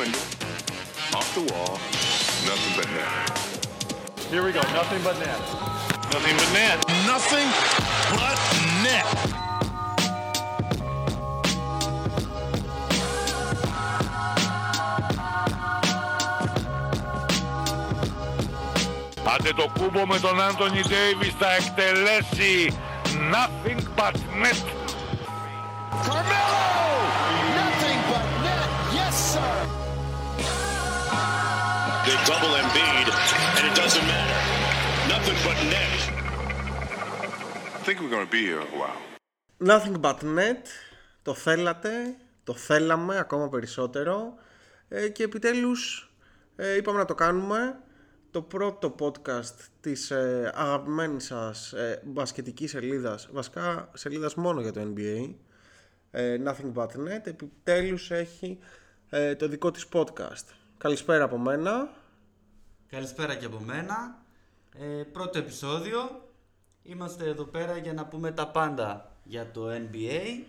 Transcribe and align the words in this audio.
window, 0.00 0.18
off 1.14 1.34
the 1.34 1.40
wall, 1.52 1.72
nothing 2.46 2.74
but 2.76 2.88
net. 2.94 3.36
Here 4.30 4.44
we 4.44 4.52
go. 4.52 4.60
Nothing 4.72 5.02
but 5.02 5.18
net. 5.18 5.38
Nothing 6.12 6.36
but 6.36 6.50
net. 6.52 6.78
Nothing 7.06 7.48
but 8.16 8.38
net. 8.82 9.06
Άντε 19.34 19.52
το 19.52 19.70
κούμπο 19.78 20.06
με 20.06 20.18
τον 20.18 20.40
Άντωνι 20.40 20.80
Ντέιβις 20.80 21.34
θα 21.38 21.52
εκτελέσει 21.54 22.72
nothing 23.32 23.80
but 23.96 24.14
net. 24.42 24.79
but 35.47 35.57
net. 35.73 35.97
I 37.77 37.79
think 37.85 37.95
we're 38.01 38.13
going 38.15 38.27
to 38.29 38.31
be 38.39 38.43
here 38.49 38.61
a 38.61 38.71
while. 38.79 38.99
Nothing 39.59 39.95
but 40.01 40.23
net. 40.23 40.67
Το 41.21 41.33
θέλατε, 41.33 42.15
το 42.43 42.53
θέλαμε 42.53 43.17
ακόμα 43.17 43.49
περισσότερο 43.49 44.33
ε, 44.87 45.09
και 45.09 45.23
επιτέλους 45.23 46.11
ε, 46.55 46.75
είπαμε 46.75 46.97
να 46.97 47.05
το 47.05 47.15
κάνουμε 47.15 47.79
το 48.31 48.41
πρώτο 48.41 48.95
podcast 48.99 49.55
της 49.81 50.11
ε, 50.11 50.51
αγαπημένης 50.55 51.25
σας 51.25 51.73
ε, 51.73 52.01
μπασκετικής 52.05 52.69
σελίδας, 52.69 53.29
βασικά 53.31 53.89
σελίδας 53.93 54.35
μόνο 54.35 54.61
για 54.61 54.71
το 54.71 54.93
NBA, 54.95 55.33
ε, 56.11 56.37
Nothing 56.45 56.73
But 56.73 56.87
Net, 56.87 57.21
επιτέλους 57.23 58.11
έχει 58.11 58.59
ε, 59.09 59.35
το 59.35 59.47
δικό 59.47 59.71
της 59.71 59.85
podcast. 59.93 60.45
Καλησπέρα 60.77 61.23
από 61.23 61.37
μένα. 61.37 61.89
Καλησπέρα 62.89 63.35
και 63.35 63.45
από 63.45 63.59
μένα. 63.59 64.20
Ε, 64.79 65.03
πρώτο 65.03 65.37
επεισόδιο. 65.37 66.29
Είμαστε 66.83 67.25
εδώ 67.25 67.43
πέρα 67.43 67.77
για 67.77 67.93
να 67.93 68.05
πούμε 68.05 68.31
τα 68.31 68.47
πάντα 68.47 69.17
για 69.23 69.51
το 69.51 69.69
NBA. 69.71 70.43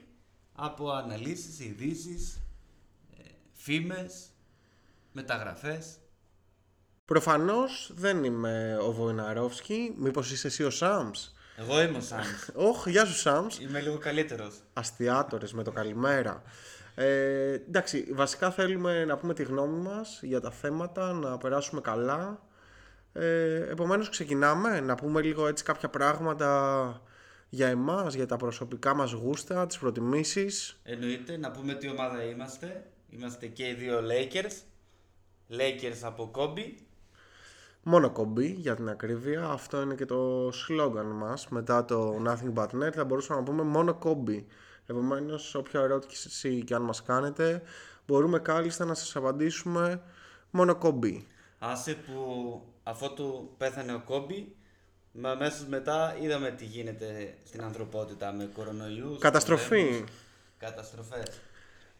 Από 0.53 0.91
αναλύσεις, 0.91 1.61
ειδήσεις, 1.61 2.41
ε, 3.19 3.23
φήμες, 3.53 4.29
μεταγραφές. 5.12 5.97
Προφανώς 7.05 7.91
δεν 7.95 8.25
είμαι 8.25 8.79
ο 8.81 8.92
Βοηναρόφσκι, 8.92 9.95
μήπως 9.98 10.31
είσαι 10.33 10.47
εσύ 10.47 10.64
ο 10.64 10.70
Σάμς; 10.70 11.33
Εγώ 11.57 11.83
είμαι 11.83 11.97
ο 11.97 12.01
Σάμς. 12.01 12.48
Όχ, 12.69 12.86
γεια 12.86 13.05
σου 13.05 13.14
Σάμς. 13.14 13.59
Είμαι 13.59 13.81
λίγο 13.81 13.98
καλύτερος. 13.98 14.61
αστιάτορες 14.73 15.53
με 15.53 15.62
το 15.62 15.70
καλημέρα. 15.70 16.42
Ε, 16.95 17.53
εντάξει, 17.53 18.12
βασικά 18.12 18.51
θέλουμε 18.51 19.05
να 19.05 19.17
πούμε 19.17 19.34
τη 19.34 19.42
γνώμη 19.42 19.81
μας 19.81 20.19
για 20.23 20.41
τα 20.41 20.51
θέματα, 20.51 21.12
να 21.12 21.39
περάσουμε 21.39 21.81
καλά. 21.81 22.41
Ε, 23.13 23.55
επομένως 23.71 24.09
ξεκινάμε 24.09 24.81
να 24.81 24.95
πούμε 24.95 25.23
λίγο 25.23 25.47
έτσι 25.47 25.65
κάποια 25.65 25.89
πράγματα 25.89 27.03
για 27.49 27.69
εμάς, 27.69 28.15
για 28.15 28.27
τα 28.27 28.37
προσωπικά 28.37 28.95
μας 28.95 29.13
γούστα, 29.13 29.67
τις 29.67 29.79
προτιμήσεις. 29.79 30.81
Εννοείται 30.83 31.37
να 31.37 31.51
πούμε 31.51 31.75
τι 31.75 31.89
ομάδα 31.89 32.23
είμαστε. 32.23 32.91
Είμαστε 33.11 33.47
και 33.47 33.69
οι 33.69 33.75
δύο 33.75 34.01
Lakers. 34.01 34.53
Lakers 35.51 36.01
από 36.03 36.31
Kobe. 36.35 36.75
Μόνο 37.83 38.11
Kobe 38.11 38.47
για 38.47 38.75
την 38.75 38.89
ακρίβεια. 38.89 39.45
Αυτό 39.49 39.81
είναι 39.81 39.95
και 39.95 40.05
το 40.05 40.51
σλόγκαν 40.53 41.07
μας 41.07 41.49
μετά 41.49 41.85
το 41.85 42.23
Nothing 42.27 42.53
But 42.55 42.83
Net. 42.83 42.93
Θα 42.93 43.05
μπορούσαμε 43.05 43.41
να 43.41 43.47
πούμε 43.47 43.63
μόνο 43.63 43.95
Kobe. 43.95 44.47
Επομένως, 44.87 45.55
όποια 45.55 45.81
ερώτηση 45.81 46.63
και 46.65 46.75
αν 46.75 46.83
μας 46.83 47.03
κάνετε, 47.03 47.63
μπορούμε 48.07 48.39
κάλλιστα 48.39 48.85
να 48.85 48.95
σας 48.95 49.17
απαντήσουμε 49.17 50.03
μόνο 50.51 50.77
κομπή. 50.77 51.27
Άσε 51.59 51.95
που 51.95 52.63
αφού 52.83 53.15
του 53.15 53.55
πέθανε 53.59 53.95
ο 53.95 54.03
Κόμπι, 54.05 54.57
με 55.13 55.29
αμέσως 55.29 55.67
μετά 55.67 56.17
είδαμε 56.21 56.51
τι 56.51 56.65
γίνεται 56.65 57.35
στην 57.45 57.63
ανθρωπότητα 57.63 58.33
με 58.33 58.51
κορονοϊούς. 58.55 59.19
Καταστροφή. 59.19 59.85
πολέμους, 59.85 60.11
Καταστροφές. 60.59 61.41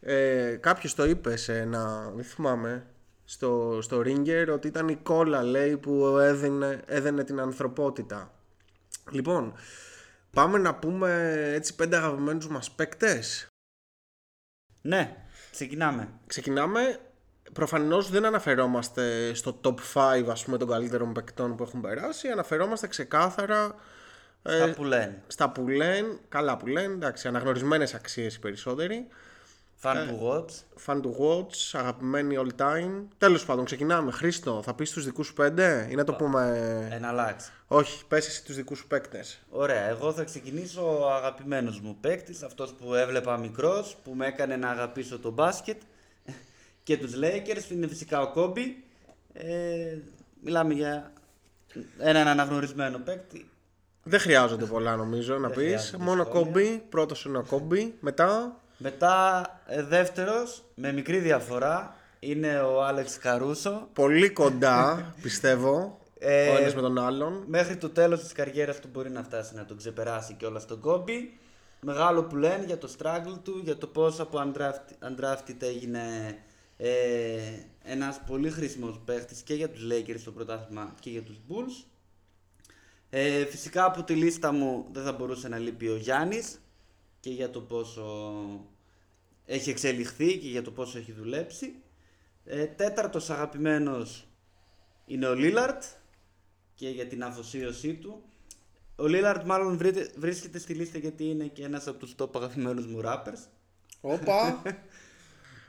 Ε, 0.01 0.57
Κάποιος 0.61 0.95
το 0.95 1.05
είπε 1.05 1.37
σε 1.37 1.59
ένα, 1.59 2.11
δεν 2.15 2.25
θυμάμαι, 2.25 2.87
στο, 3.25 3.79
στο 3.83 3.99
Ringer 3.99 4.49
ότι 4.53 4.67
ήταν 4.67 4.89
η 4.89 4.97
κόλλα 4.97 5.43
λέει 5.43 5.77
που 5.77 6.07
έδινε, 6.07 6.83
έδαινε 6.87 7.25
την 7.25 7.41
ανθρωπότητα. 7.41 8.33
Λοιπόν, 9.11 9.55
πάμε 10.31 10.59
να 10.59 10.75
πούμε 10.75 11.33
έτσι 11.55 11.75
πέντε 11.75 11.97
αγαπημένους 11.97 12.49
μας 12.49 12.71
παίκτες. 12.71 13.47
Ναι, 14.83 15.27
ξεκινάμε. 15.51 16.09
Ξεκινάμε. 16.27 17.01
Προφανώς 17.53 18.11
δεν 18.11 18.25
αναφερόμαστε 18.25 19.35
στο 19.35 19.61
top 19.65 19.75
5 19.95 20.25
ας 20.31 20.45
πούμε 20.45 20.57
των 20.59 20.69
καλύτερων 20.69 21.13
παικτών 21.13 21.57
που 21.57 21.63
έχουν 21.63 21.81
περάσει. 21.81 22.29
Αναφερόμαστε 22.29 22.87
ξεκάθαρα 22.87 23.75
Στα 24.43 24.53
ε, 24.65 24.67
που 24.73 24.85
λένε. 24.85 25.23
στα 25.27 25.51
που 25.51 25.69
λένε, 25.69 26.19
καλά 26.29 26.57
που 26.57 26.67
λένε, 26.67 26.93
εντάξει, 26.93 27.29
αναγνωρισμένες 27.29 27.95
αξίες 27.95 28.35
οι 28.35 28.39
περισσότεροι. 28.39 29.07
Fan 29.85 29.95
Ε. 29.97 30.07
to 30.11 30.25
watch. 30.29 30.51
Fan 30.87 30.97
to 30.97 31.09
watch, 31.09 31.71
αγαπημένοι 31.73 32.37
all 32.39 32.61
time. 32.63 33.05
Τέλος 33.19 33.45
πάντων, 33.45 33.65
ξεκινάμε. 33.65 34.11
Χρήστο, 34.13 34.61
θα 34.65 34.75
πεις 34.75 34.91
τους 34.91 35.05
δικούς 35.05 35.27
σου 35.27 35.35
πέντε 35.35 35.87
ή 35.91 35.95
να 35.95 36.05
το 36.05 36.15
πούμε... 36.15 36.89
Εναλλάξει. 36.93 37.51
Όχι, 37.67 38.07
πες 38.07 38.27
εσύ 38.27 38.45
τους 38.45 38.55
δικούς 38.57 38.79
σου 38.79 38.87
παίκτες. 38.87 39.43
Ωραία, 39.51 39.89
εγώ 39.89 40.13
θα 40.13 40.25
ξεκινήσω 40.25 41.01
ο 41.01 41.13
αγαπημένος 41.13 41.81
μου 41.81 41.97
παίκτης, 42.01 42.43
αυτός 42.43 42.73
που 42.73 42.95
έβλεπα 42.95 43.37
μικρός, 43.39 43.97
που 44.05 44.13
με 44.15 44.27
έκανε 44.27 44.57
να 44.57 44.69
αγαπήσω 44.69 45.19
το 45.19 45.31
μπάσκετ 45.31 45.81
και 46.83 46.99
τους 46.99 47.13
Lakers, 47.23 47.71
είναι 47.71 47.87
φυσικά 47.87 48.21
ο 48.21 48.31
Κόμπι. 48.33 48.85
Ε, 49.33 49.97
μιλάμε 50.41 50.75
για 50.75 51.13
έναν 51.99 52.27
αναγνωρισμένο 52.27 52.99
παίκτη. 52.99 53.51
Δεν 54.03 54.21
χρειάζονται 54.21 54.65
πολλά 54.65 54.97
νομίζω 54.97 55.39
να 55.39 55.49
Δεν 55.49 55.57
πεις. 55.57 55.65
χρειάζονται 55.67 56.05
Μόνο 56.05 56.25
σχόλια. 56.25 56.45
κόμπι, 56.45 56.83
πρώτος 56.89 57.25
είναι 57.25 57.39
ο 57.39 57.45
κόμπι. 57.49 57.95
Μετά, 58.01 58.61
Μετά 58.77 59.45
ε, 59.67 59.83
δεύτερος, 59.83 60.65
με 60.75 60.93
μικρή 60.93 61.19
διαφορά, 61.19 61.97
είναι 62.19 62.61
ο 62.61 62.85
Άλεξ 62.85 63.19
Καρούσο. 63.19 63.89
πολύ 63.93 64.31
κοντά 64.31 65.07
πιστεύω, 65.23 66.01
Ε, 66.19 66.49
ο 66.51 66.57
ένας 66.57 66.75
με 66.75 66.81
τον 66.81 66.99
άλλον. 66.99 67.45
Μέχρι 67.47 67.77
το 67.77 67.89
τέλος 67.89 68.21
της 68.21 68.33
καριέρας 68.33 68.81
του 68.81 68.89
μπορεί 68.93 69.11
να 69.11 69.23
φτάσει 69.23 69.55
να 69.55 69.65
τον 69.65 69.77
ξεπεράσει 69.77 70.35
και 70.35 70.47
όλα 70.47 70.59
στον 70.59 70.81
κόμπι. 70.81 71.39
Μεγάλο 71.81 72.23
που 72.25 72.37
λένε 72.37 72.65
για 72.67 72.79
το 72.79 72.89
struggle 72.99 73.39
του, 73.45 73.61
για 73.65 73.77
το 73.77 73.87
πώς 73.87 74.21
από 74.21 74.39
undrafted, 74.47 75.07
undrafted 75.09 75.57
έγινε 75.63 76.01
ε, 76.85 77.67
ένας 77.83 78.21
πολύ 78.27 78.51
χρήσιμος 78.51 79.01
παίχτης 79.05 79.43
και 79.43 79.55
για 79.55 79.71
τους 79.71 79.87
Lakers 79.91 80.19
στο 80.19 80.33
πρωτάθλημα 80.33 80.95
και 81.01 81.11
για 81.11 81.23
τους 81.23 81.37
Bulls. 81.49 81.85
Ε, 83.11 83.45
φυσικά 83.45 83.85
από 83.85 84.03
τη 84.03 84.15
λίστα 84.15 84.53
μου 84.53 84.87
δεν 84.93 85.05
θα 85.05 85.13
μπορούσε 85.13 85.49
να 85.49 85.59
λείπει 85.59 85.89
ο 85.89 85.97
Γιάννης 85.97 86.61
και 87.21 87.31
για 87.31 87.51
το 87.51 87.61
πόσο 87.61 88.33
έχει 89.47 89.71
εξελιχθεί 89.71 90.39
και 90.39 90.49
για 90.49 90.63
το 90.63 90.71
πόσο 90.71 90.99
έχει 90.99 91.13
δουλέψει. 91.13 91.75
Ε, 92.45 92.65
τέταρτος 92.67 93.31
αγαπημένος 93.31 94.27
είναι 95.07 95.27
ο 95.27 95.35
Λίλαρτ 95.35 95.83
και 96.75 96.89
για 96.89 97.07
την 97.07 97.25
αφοσίωσή 97.25 97.95
του. 97.95 98.23
Ο 98.97 99.07
Λίλαρτ 99.07 99.45
μάλλον 99.47 99.77
βρείτε- 99.77 100.11
βρίσκεται 100.17 100.59
στη 100.59 100.75
λίστα 100.75 100.99
γιατί 100.99 101.25
είναι 101.25 101.45
και 101.45 101.65
ένας 101.65 101.87
από 101.87 101.99
τους 101.99 102.15
top 102.19 102.35
αγαπημένους 102.37 102.87
μου 102.87 103.01
rappers. 103.05 103.49
Όπα, 104.01 104.63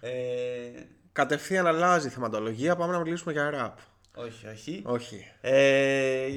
Ε, 0.06 0.86
κατευθείαν 1.14 1.68
αλλάζει 1.68 2.08
η 2.08 2.10
θεματολογία, 2.10 2.76
πάμε 2.76 2.94
να 2.94 3.00
μιλήσουμε 3.00 3.32
για 3.32 3.50
ραπ. 3.50 3.78
όχι, 4.16 4.48
όχι. 4.48 4.82
Όχι. 4.86 5.32
Ε, 5.42 6.28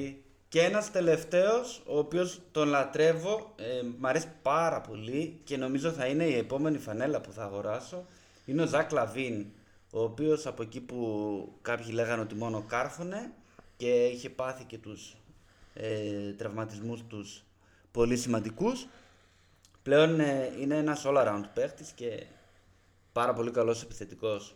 και 0.49 0.61
ένας 0.61 0.91
τελευταίος, 0.91 1.81
ο 1.85 1.97
οποίος 1.97 2.41
τον 2.51 2.67
λατρεύω, 2.67 3.53
ε, 3.55 3.81
μ' 3.97 4.05
αρέσει 4.05 4.31
πάρα 4.41 4.81
πολύ 4.81 5.39
και 5.43 5.57
νομίζω 5.57 5.91
θα 5.91 6.05
είναι 6.05 6.23
η 6.23 6.37
επόμενη 6.37 6.77
φανέλα 6.77 7.21
που 7.21 7.31
θα 7.31 7.43
αγοράσω. 7.43 8.05
Είναι 8.45 8.61
ο 8.61 8.65
Ζακ 8.65 8.91
Λαβίν, 8.91 9.45
ο 9.91 10.01
οποίος 10.03 10.45
από 10.45 10.61
εκεί 10.61 10.79
που 10.81 11.59
κάποιοι 11.61 11.87
λέγανε 11.91 12.21
ότι 12.21 12.35
μόνο 12.35 12.63
κάρφωνε 12.67 13.31
και 13.77 14.05
είχε 14.05 14.29
πάθει 14.29 14.63
και 14.63 14.77
τους 14.77 15.15
ε, 15.73 16.31
τραυματισμούς 16.37 17.03
τους 17.07 17.43
πολύ 17.91 18.17
σημαντικούς. 18.17 18.87
Πλέον 19.83 20.19
ε, 20.19 20.53
είναι 20.59 20.77
ένας 20.77 21.03
all-around 21.05 21.43
παίχτης 21.53 21.91
και 21.91 22.25
πάρα 23.13 23.33
πολύ 23.33 23.51
καλός 23.51 23.83
επιθετικός. 23.83 24.55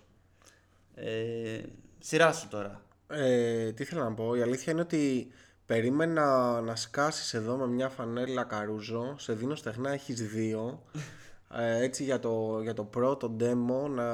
Ε, 1.04 1.62
σειρά 2.00 2.34
σου 2.34 2.48
τώρα. 2.48 2.82
Ε, 3.08 3.72
τι 3.72 3.84
ήθελα 3.84 4.04
να 4.04 4.14
πω, 4.14 4.36
η 4.36 4.42
αλήθεια 4.42 4.72
είναι 4.72 4.82
ότι 4.82 5.32
περίμενα 5.66 6.62
να 6.62 6.76
σκάσεις 6.76 7.34
εδώ 7.34 7.56
με 7.56 7.68
μια 7.68 7.90
φανέλα 7.90 8.44
καρούζο, 8.44 9.16
σε 9.18 9.34
δίνω 9.34 9.56
στεγνά 9.56 9.92
έχεις 9.92 10.22
δύο, 10.32 10.84
ε, 11.58 11.84
έτσι 11.84 12.04
για 12.04 12.20
το, 12.20 12.60
για 12.62 12.74
το 12.74 12.84
πρώτο 12.84 13.36
demo 13.40 13.90
να 13.90 14.06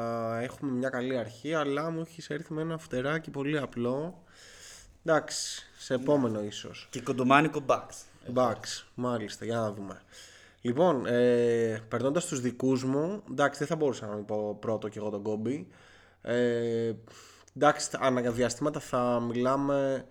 έχουμε 0.41 0.71
μια 0.71 0.89
καλή 0.89 1.17
αρχή, 1.17 1.53
αλλά 1.53 1.89
μου 1.89 2.01
έχεις 2.01 2.29
έρθει 2.29 2.53
με 2.53 2.61
ένα 2.61 2.77
φτεράκι 2.77 3.29
πολύ 3.29 3.57
απλό. 3.57 4.23
Εντάξει, 5.05 5.69
σε 5.77 5.93
επόμενο 5.93 6.43
ίσως. 6.43 6.87
Και 6.91 7.01
κοντομάνικο 7.01 7.63
Bucks. 7.67 8.03
Bucks, 8.33 8.83
μάλιστα, 8.95 9.45
για 9.45 9.55
να 9.55 9.71
δούμε. 9.71 10.01
Λοιπόν, 10.61 11.05
ε, 11.05 11.81
περνώντας 11.87 12.25
τους 12.25 12.41
δικούς 12.41 12.83
μου, 12.83 13.23
εντάξει, 13.31 13.59
δεν 13.59 13.67
θα 13.67 13.75
μπορούσα 13.75 14.07
να 14.07 14.15
μην 14.15 14.25
πω 14.25 14.57
πρώτο 14.59 14.87
και 14.87 14.99
εγώ 14.99 15.09
τον 15.09 15.21
κόμπι. 15.21 15.67
Ε, 16.27 16.93
εντάξει, 17.55 17.89
αναδιαστήματα 17.99 18.79
θα 18.79 19.19
μιλάμε 19.19 20.05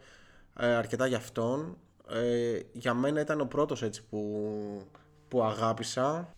ε, 0.59 0.67
αρκετά 0.67 1.07
για 1.07 1.17
αυτόν. 1.17 1.77
Ε, 2.09 2.61
για 2.73 2.95
μένα 2.95 3.21
ήταν 3.21 3.41
ο 3.41 3.45
πρώτος 3.45 3.83
έτσι 3.83 4.05
που, 4.11 4.51
που 5.29 5.43
αγάπησα 5.43 6.35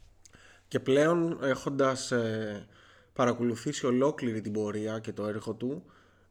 και 0.69 0.81
πλέον 0.81 1.39
έχοντας 1.43 2.11
ε, 2.13 2.67
παρακολουθήσει 3.13 3.87
ολόκληρη 3.87 4.41
την 4.41 4.53
πορεία 4.53 4.99
και 4.99 5.13
το 5.13 5.27
έργο 5.27 5.53
του 5.53 5.85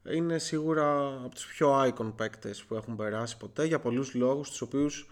είναι 0.09 0.37
σίγουρα 0.37 1.07
από 1.07 1.35
τους 1.35 1.45
πιο 1.45 1.83
icon 1.83 2.13
παίκτες 2.15 2.63
που 2.63 2.75
έχουν 2.75 2.95
περάσει 2.95 3.37
ποτέ 3.37 3.65
για 3.65 3.79
πολλούς 3.79 4.13
λόγους 4.13 4.49
τους 4.49 4.61
οποίους 4.61 5.09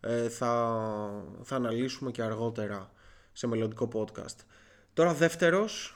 ε, 0.00 0.28
θα, 0.28 0.80
θα 1.42 1.56
αναλύσουμε 1.56 2.10
και 2.10 2.22
αργότερα 2.22 2.90
σε 3.32 3.46
μελλοντικό 3.46 3.88
podcast. 3.94 4.36
Τώρα 4.94 5.14
δεύτερος, 5.14 5.95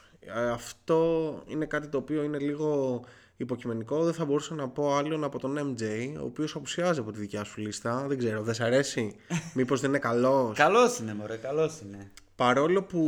αυτό 0.51 1.43
είναι 1.45 1.65
κάτι 1.65 1.87
το 1.87 1.97
οποίο 1.97 2.23
είναι 2.23 2.37
λίγο 2.37 3.01
υποκειμενικό, 3.37 4.03
δεν 4.03 4.13
θα 4.13 4.25
μπορούσα 4.25 4.55
να 4.55 4.69
πω 4.69 4.95
άλλον 4.95 5.23
από 5.23 5.39
τον 5.39 5.57
MJ, 5.57 6.13
ο 6.21 6.23
οποίος 6.23 6.55
απουσιάζει 6.55 6.99
από 6.99 7.11
τη 7.11 7.19
δικιά 7.19 7.43
σου 7.43 7.61
λίστα, 7.61 8.05
δεν 8.07 8.17
ξέρω, 8.17 8.41
δεν 8.41 8.53
σ' 8.53 8.61
αρέσει, 8.61 9.15
μήπως 9.55 9.79
δεν 9.81 9.89
είναι 9.89 9.99
καλός; 9.99 10.57
Καλός 10.57 10.99
είναι 10.99 11.13
μωρέ, 11.13 11.35
καλός 11.35 11.79
είναι. 11.79 12.11
Παρόλο 12.35 12.83
που 12.83 12.99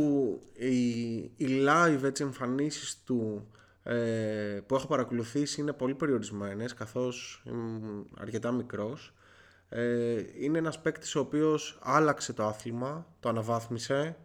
οι, 0.54 1.16
οι 1.16 1.64
live 1.68 2.02
έτσι 2.02 2.22
εμφανίσεις 2.22 3.02
του 3.04 3.48
ε, 3.82 4.60
που 4.66 4.74
έχω 4.74 4.86
παρακολουθήσει 4.86 5.60
είναι 5.60 5.72
πολύ 5.72 5.94
περιορισμένες 5.94 6.74
καθώς 6.74 7.42
είμαι 7.46 8.04
αρκετά 8.18 8.52
μικρός 8.52 9.14
ε, 9.68 10.22
είναι 10.38 10.58
ένας 10.58 10.80
παίκτης 10.80 11.14
ο 11.14 11.20
οποίος 11.20 11.78
άλλαξε 11.82 12.32
το 12.32 12.44
άθλημα, 12.44 13.06
το 13.20 13.28
αναβάθμισε 13.28 14.16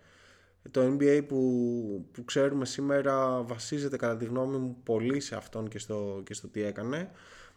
το 0.72 0.82
NBA 0.82 1.24
που, 1.28 2.10
που 2.12 2.26
ξέρουμε 2.26 2.66
σήμερα 2.66 3.42
βασίζεται 3.42 3.98
κατά 3.98 4.18
τη 4.18 4.26
γνώμη 4.26 4.58
μου 4.58 4.78
πολύ 4.84 5.20
σε 5.20 5.36
αυτόν 5.36 5.68
και 5.68 5.80
στο, 5.80 6.22
και 6.26 6.34
στο 6.34 6.48
τι 6.48 6.64
έκανε. 6.64 7.12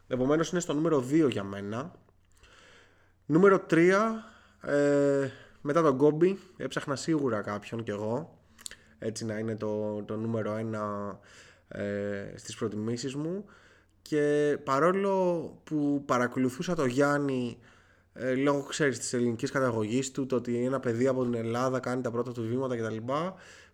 Επομένως 0.08 0.50
είναι 0.50 0.60
στο 0.60 0.74
νούμερο 0.74 1.04
2 1.10 1.30
για 1.30 1.44
μένα. 1.44 1.92
Νούμερο 3.26 3.66
3 3.70 3.76
ε, 4.62 5.28
μετά 5.60 5.82
τον 5.82 5.96
Κόμπι 5.96 6.38
έψαχνα 6.56 6.96
σίγουρα 6.96 7.40
κάποιον 7.40 7.82
κι 7.82 7.90
εγώ 7.90 8.38
έτσι 8.98 9.24
να 9.24 9.38
είναι 9.38 9.56
το, 9.56 10.02
το 10.02 10.16
νούμερο 10.16 10.56
1 11.68 11.78
ε, 11.78 12.32
στις 12.34 12.56
προτιμήσεις 12.56 13.14
μου. 13.14 13.44
Και 14.02 14.58
παρόλο 14.64 15.42
που 15.64 16.02
παρακολουθούσα 16.06 16.74
το 16.74 16.84
Γιάννη 16.84 17.58
ε, 18.14 18.34
λόγω 18.34 18.62
ξέρεις 18.62 18.98
της 18.98 19.12
ελληνικής 19.12 19.50
καταγωγής 19.50 20.10
του 20.10 20.26
το 20.26 20.36
ότι 20.36 20.64
ένα 20.64 20.80
παιδί 20.80 21.06
από 21.06 21.22
την 21.22 21.34
Ελλάδα 21.34 21.80
κάνει 21.80 22.02
τα 22.02 22.10
πρώτα 22.10 22.32
του 22.32 22.42
βήματα 22.42 22.76
κτλ 22.76 22.96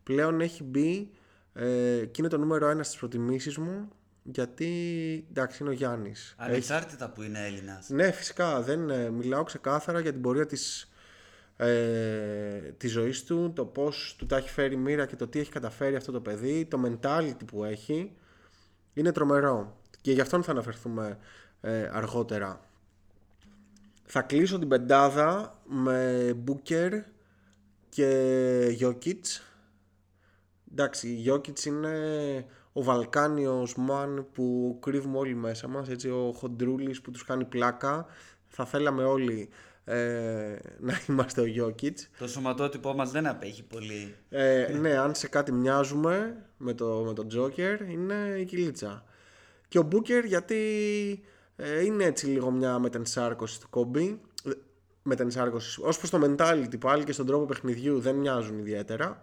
πλέον 0.02 0.40
έχει 0.40 0.64
μπει 0.64 1.10
ε, 1.52 1.64
και 2.04 2.16
είναι 2.18 2.28
το 2.28 2.38
νούμερο 2.38 2.68
ένα 2.68 2.82
στις 2.82 2.98
προτιμήσεις 2.98 3.58
μου 3.58 3.88
γιατί 4.22 4.66
εντάξει 5.30 5.62
είναι 5.62 5.70
ο 5.70 5.74
Γιάννης. 5.74 6.34
Ανεξάρτητα 6.38 7.10
που 7.10 7.22
είναι 7.22 7.46
Έλληνας. 7.46 7.88
ναι 7.88 8.10
φυσικά 8.10 8.62
δεν 8.62 8.90
ε, 8.90 9.10
μιλάω 9.10 9.42
ξεκάθαρα 9.42 10.00
για 10.00 10.12
την 10.12 10.20
πορεία 10.20 10.46
της 10.46 10.90
ε, 11.56 12.72
της 12.76 12.90
ζωής 12.90 13.24
του 13.24 13.52
το 13.54 13.64
πως 13.64 14.14
του 14.18 14.26
τα 14.26 14.36
έχει 14.36 14.48
φέρει 14.50 14.74
η 14.74 14.76
μοίρα 14.76 15.06
και 15.06 15.16
το 15.16 15.28
τι 15.28 15.38
έχει 15.38 15.50
καταφέρει 15.50 15.96
αυτό 15.96 16.12
το 16.12 16.20
παιδί 16.20 16.66
το 16.66 16.82
mentality 16.84 17.44
που 17.46 17.64
έχει. 17.64 18.12
Είναι 18.94 19.12
τρομερό. 19.12 19.80
Και 20.00 20.12
γι' 20.12 20.20
αυτόν 20.20 20.42
θα 20.42 20.50
αναφερθούμε 20.50 21.18
ε, 21.60 21.90
αργότερα 21.92 22.67
θα 24.10 24.22
κλείσω 24.22 24.58
την 24.58 24.68
πεντάδα 24.68 25.58
με 25.66 26.32
Booker 26.46 26.90
και 27.88 28.78
Jokic. 28.80 29.20
Εντάξει, 30.72 31.08
η 31.08 31.24
Jokic 31.30 31.64
είναι 31.64 31.94
ο 32.72 32.82
Βαλκάνιος 32.82 33.76
man 33.88 34.24
που 34.32 34.78
κρύβουμε 34.80 35.18
όλοι 35.18 35.34
μέσα 35.34 35.68
μας, 35.68 35.88
έτσι, 35.88 36.08
ο 36.08 36.32
χοντρούλης 36.36 37.00
που 37.00 37.10
τους 37.10 37.24
κάνει 37.24 37.44
πλάκα. 37.44 38.06
Θα 38.48 38.64
θέλαμε 38.64 39.04
όλοι 39.04 39.48
ε, 39.84 40.56
να 40.78 41.00
είμαστε 41.08 41.40
ο 41.40 41.44
Jokic. 41.56 41.94
Το 42.18 42.28
σωματότυπό 42.28 42.92
μας 42.92 43.10
δεν 43.10 43.26
απέχει 43.26 43.62
πολύ. 43.62 44.14
Ε, 44.28 44.76
ναι, 44.80 44.96
αν 44.96 45.14
σε 45.14 45.28
κάτι 45.28 45.52
μοιάζουμε 45.52 46.36
με 46.56 46.74
το, 46.74 47.02
με 47.06 47.12
τον 47.12 47.28
Joker 47.34 47.90
είναι 47.90 48.36
η 48.38 48.44
κυλίτσα. 48.44 49.04
Και 49.68 49.78
ο 49.78 49.88
Booker 49.92 50.24
γιατί 50.26 50.56
ε, 51.60 51.84
είναι 51.84 52.04
έτσι 52.04 52.26
λίγο 52.26 52.50
μια 52.50 52.78
μετενσάρκωση 52.78 53.60
του 53.60 53.66
κόμπι. 53.70 54.20
Ε, 54.44 54.50
Μετενσάρκωση. 55.02 55.80
Ω 55.80 55.84
προς 55.98 56.10
το 56.10 56.20
mentality 56.24 56.80
πάλι 56.80 57.04
και 57.04 57.12
στον 57.12 57.26
τρόπο 57.26 57.44
παιχνιδιού 57.44 58.00
δεν 58.00 58.14
μοιάζουν 58.14 58.58
ιδιαίτερα. 58.58 59.20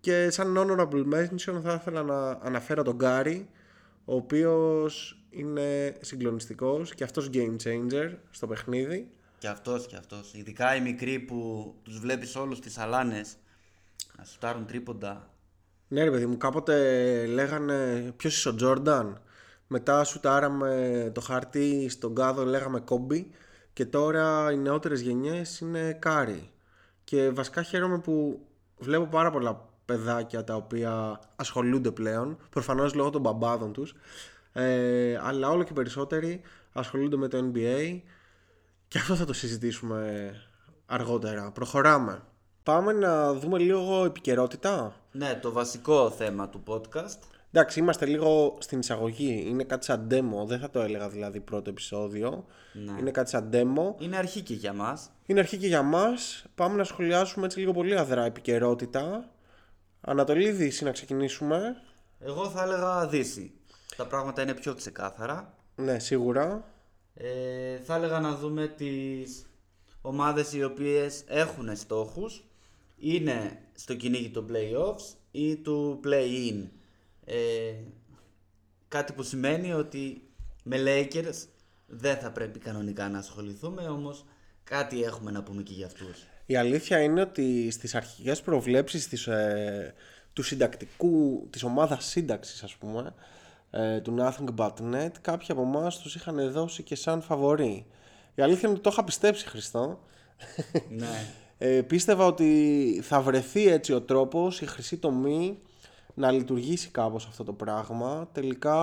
Και 0.00 0.30
σαν 0.30 0.56
honorable 0.58 1.14
mention 1.14 1.60
θα 1.62 1.72
ήθελα 1.72 2.02
να 2.02 2.30
αναφέρω 2.30 2.82
τον 2.82 2.94
Γκάρι, 2.94 3.48
ο 4.04 4.14
οποίος 4.14 5.24
είναι 5.30 5.96
συγκλονιστικός 6.00 6.94
και 6.94 7.04
αυτός 7.04 7.30
game 7.32 7.56
changer 7.64 8.12
στο 8.30 8.46
παιχνίδι. 8.46 9.10
Και 9.38 9.48
αυτός 9.48 9.86
και 9.86 9.96
αυτός. 9.96 10.34
Ειδικά 10.34 10.76
οι 10.76 10.80
μικροί 10.80 11.18
που 11.18 11.74
τους 11.82 11.98
βλέπεις 11.98 12.36
όλους 12.36 12.60
τις 12.60 12.78
αλάνες 12.78 13.36
να 14.18 14.24
σουτάρουν 14.24 14.66
τρίποντα. 14.66 15.30
Ναι 15.88 16.04
ρε 16.04 16.10
παιδί 16.10 16.26
μου, 16.26 16.36
κάποτε 16.36 17.26
λέγανε 17.26 18.12
ποιος 18.16 18.36
είσαι 18.36 18.48
ο 18.48 18.54
Τζόρνταν; 18.54 19.20
Μετά 19.66 20.04
σουτάραμε 20.04 21.10
το 21.14 21.20
χαρτί 21.20 21.88
στον 21.88 22.14
κάδο 22.14 22.44
λέγαμε 22.44 22.80
κόμπι 22.80 23.30
και 23.72 23.86
τώρα 23.86 24.52
οι 24.52 24.56
νεότερες 24.56 25.00
γενιές 25.00 25.58
είναι 25.58 25.92
κάρι. 25.92 26.50
Και 27.04 27.30
βασικά 27.30 27.62
χαίρομαι 27.62 27.98
που 27.98 28.46
βλέπω 28.78 29.04
πάρα 29.04 29.30
πολλά 29.30 29.68
παιδάκια 29.84 30.44
τα 30.44 30.54
οποία 30.54 31.20
ασχολούνται 31.36 31.90
πλέον, 31.90 32.38
προφανώς 32.50 32.94
λόγω 32.94 33.10
των 33.10 33.20
μπαμπάδων 33.20 33.72
τους, 33.72 33.94
ε, 34.52 35.18
αλλά 35.22 35.48
όλο 35.48 35.62
και 35.62 35.72
περισσότεροι 35.72 36.40
ασχολούνται 36.72 37.16
με 37.16 37.28
το 37.28 37.50
NBA 37.52 38.00
και 38.88 38.98
αυτό 38.98 39.14
θα 39.14 39.24
το 39.24 39.32
συζητήσουμε 39.32 40.30
αργότερα. 40.86 41.50
Προχωράμε. 41.50 42.22
Πάμε 42.62 42.92
να 42.92 43.32
δούμε 43.32 43.58
λίγο 43.58 44.04
επικαιρότητα. 44.04 44.96
Ναι, 45.12 45.38
το 45.42 45.52
βασικό 45.52 46.10
θέμα 46.10 46.48
του 46.48 46.62
podcast. 46.66 47.18
Εντάξει, 47.56 47.78
είμαστε 47.78 48.06
λίγο 48.06 48.56
στην 48.60 48.78
εισαγωγή. 48.78 49.44
Είναι 49.48 49.64
κάτι 49.64 49.84
σαν 49.84 50.08
demo. 50.10 50.46
Δεν 50.46 50.58
θα 50.58 50.70
το 50.70 50.80
έλεγα 50.80 51.08
δηλαδή 51.08 51.40
πρώτο 51.40 51.70
επεισόδιο. 51.70 52.46
Ναι. 52.72 53.00
Είναι 53.00 53.10
κάτι 53.10 53.30
σαν 53.30 53.50
demo. 53.52 54.02
Είναι 54.02 54.16
αρχή 54.16 54.40
και 54.40 54.54
για 54.54 54.72
μας. 54.72 55.10
Είναι 55.26 55.40
αρχή 55.40 55.56
και 55.56 55.66
για 55.66 55.82
μας. 55.82 56.44
Πάμε 56.54 56.76
να 56.76 56.84
σχολιάσουμε 56.84 57.46
έτσι 57.46 57.58
λίγο 57.58 57.72
πολύ 57.72 57.98
αδρά 57.98 58.24
επικαιρότητα. 58.24 59.30
Ανατολίδη, 60.00 60.66
εσύ 60.66 60.84
να 60.84 60.90
ξεκινήσουμε. 60.90 61.76
Εγώ 62.20 62.48
θα 62.48 62.62
έλεγα 62.62 63.06
Δύση. 63.06 63.52
Τα 63.96 64.06
πράγματα 64.06 64.42
είναι 64.42 64.54
πιο 64.54 64.74
ξεκάθαρα. 64.74 65.54
Ναι, 65.76 65.98
σίγουρα. 65.98 66.64
Ε, 67.14 67.76
θα 67.76 67.94
έλεγα 67.94 68.20
να 68.20 68.34
δούμε 68.34 68.66
τις 68.66 69.46
ομάδες 70.00 70.52
οι 70.52 70.64
οποίες 70.64 71.24
έχουν 71.26 71.76
στόχους 71.76 72.44
είναι 72.96 73.58
στο 73.74 73.94
κυνήγι 73.94 74.30
των 74.30 74.46
playoffs 74.50 75.16
ή 75.30 75.56
του 75.56 76.00
play-in 76.04 76.68
ε, 77.24 77.74
κάτι 78.88 79.12
που 79.12 79.22
σημαίνει 79.22 79.72
ότι 79.72 80.22
με 80.62 80.76
Lakers 80.78 81.46
δεν 81.86 82.16
θα 82.16 82.30
πρέπει 82.30 82.58
κανονικά 82.58 83.08
να 83.08 83.18
ασχοληθούμε 83.18 83.82
όμως 83.82 84.24
κάτι 84.64 85.02
έχουμε 85.02 85.30
να 85.30 85.42
πούμε 85.42 85.62
και 85.62 85.72
για 85.72 85.86
αυτούς 85.86 86.26
Η 86.46 86.56
αλήθεια 86.56 87.02
είναι 87.02 87.20
ότι 87.20 87.70
στις 87.70 87.94
αρχικές 87.94 88.40
προβλέψεις 88.40 89.08
της, 89.08 89.26
ε, 89.26 89.94
του 90.32 90.42
συντακτικού, 90.42 91.46
της 91.50 91.62
ομάδας 91.62 92.04
σύνταξης 92.04 92.62
ας 92.62 92.74
πούμε, 92.74 93.14
ε, 93.70 94.00
του 94.00 94.16
Nothing 94.18 94.54
But 94.56 94.94
Net, 94.94 95.10
κάποιοι 95.20 95.46
από 95.50 95.62
εμάς 95.62 95.98
τους 95.98 96.14
είχαν 96.14 96.50
δώσει 96.50 96.82
και 96.82 96.94
σαν 96.94 97.22
φαβορή. 97.22 97.86
Η 98.34 98.42
αλήθεια 98.42 98.60
είναι 98.62 98.72
ότι 98.72 98.80
το 98.80 98.90
είχα 98.92 99.04
πιστέψει 99.04 99.46
Χριστό. 99.48 100.00
ναι. 100.88 101.26
Ε, 101.58 101.82
πίστευα 101.82 102.26
ότι 102.26 103.00
θα 103.04 103.20
βρεθεί 103.20 103.68
έτσι 103.68 103.92
ο 103.92 104.02
τρόπος, 104.02 104.60
η 104.60 104.66
χρυσή 104.66 104.96
τομή, 104.96 105.58
να 106.14 106.30
λειτουργήσει 106.30 106.88
κάπως 106.90 107.26
αυτό 107.26 107.44
το 107.44 107.52
πράγμα. 107.52 108.28
Τελικά 108.32 108.76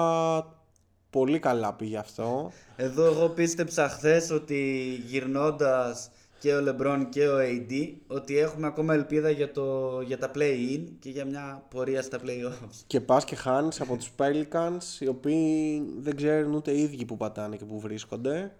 πολύ 1.09 1.39
καλά 1.39 1.73
πήγε 1.73 1.97
αυτό. 1.97 2.51
Εδώ 2.75 3.05
εγώ 3.05 3.29
πίστεψα 3.29 3.89
χθες 3.89 4.29
ότι 4.29 4.93
γυρνώντας 5.05 6.11
και 6.39 6.53
ο 6.53 6.61
Λεμπρόν 6.61 7.09
και 7.09 7.27
ο 7.27 7.37
AD 7.39 7.93
ότι 8.07 8.37
έχουμε 8.37 8.67
ακόμα 8.67 8.93
ελπίδα 8.93 9.29
για, 9.29 9.51
το, 9.51 9.99
για 10.01 10.17
τα 10.17 10.31
play-in 10.35 10.83
και 10.99 11.09
για 11.09 11.25
μια 11.25 11.63
πορεία 11.69 12.01
στα 12.01 12.17
play-offs. 12.17 12.83
Και 12.87 13.01
πας 13.01 13.23
και 13.23 13.35
χάνεις 13.35 13.81
από 13.81 13.97
τους 13.97 14.11
Pelicans, 14.17 14.99
οι 14.99 15.07
οποίοι 15.07 15.81
δεν 15.99 16.15
ξέρουν 16.15 16.53
ούτε 16.53 16.71
οι 16.71 16.81
ίδιοι 16.81 17.05
που 17.05 17.17
πατάνε 17.17 17.55
και 17.55 17.65
που 17.65 17.79
βρίσκονται. 17.79 18.51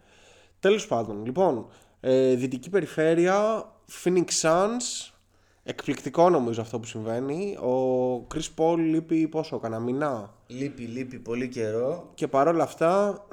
Τέλος 0.59 0.87
πάντων, 0.87 1.25
λοιπόν, 1.25 1.67
ε, 1.99 2.35
δυτική 2.35 2.69
περιφέρεια, 2.69 3.65
Phoenix 4.03 4.25
Suns, 4.41 5.11
εκπληκτικό 5.63 6.29
νομίζω 6.29 6.61
αυτό 6.61 6.79
που 6.79 6.85
συμβαίνει. 6.85 7.57
Ο 7.57 8.27
Chris 8.33 8.49
Paul 8.55 8.77
λείπει 8.77 9.27
πόσο, 9.27 9.59
κανένα 9.59 9.81
μήνα; 9.81 10.33
Λείπει, 10.47 10.83
λείπει 10.83 11.19
πολύ 11.19 11.47
καιρό. 11.49 12.11
Και 12.13 12.27
παρόλα 12.27 12.63
αυτά, 12.63 13.25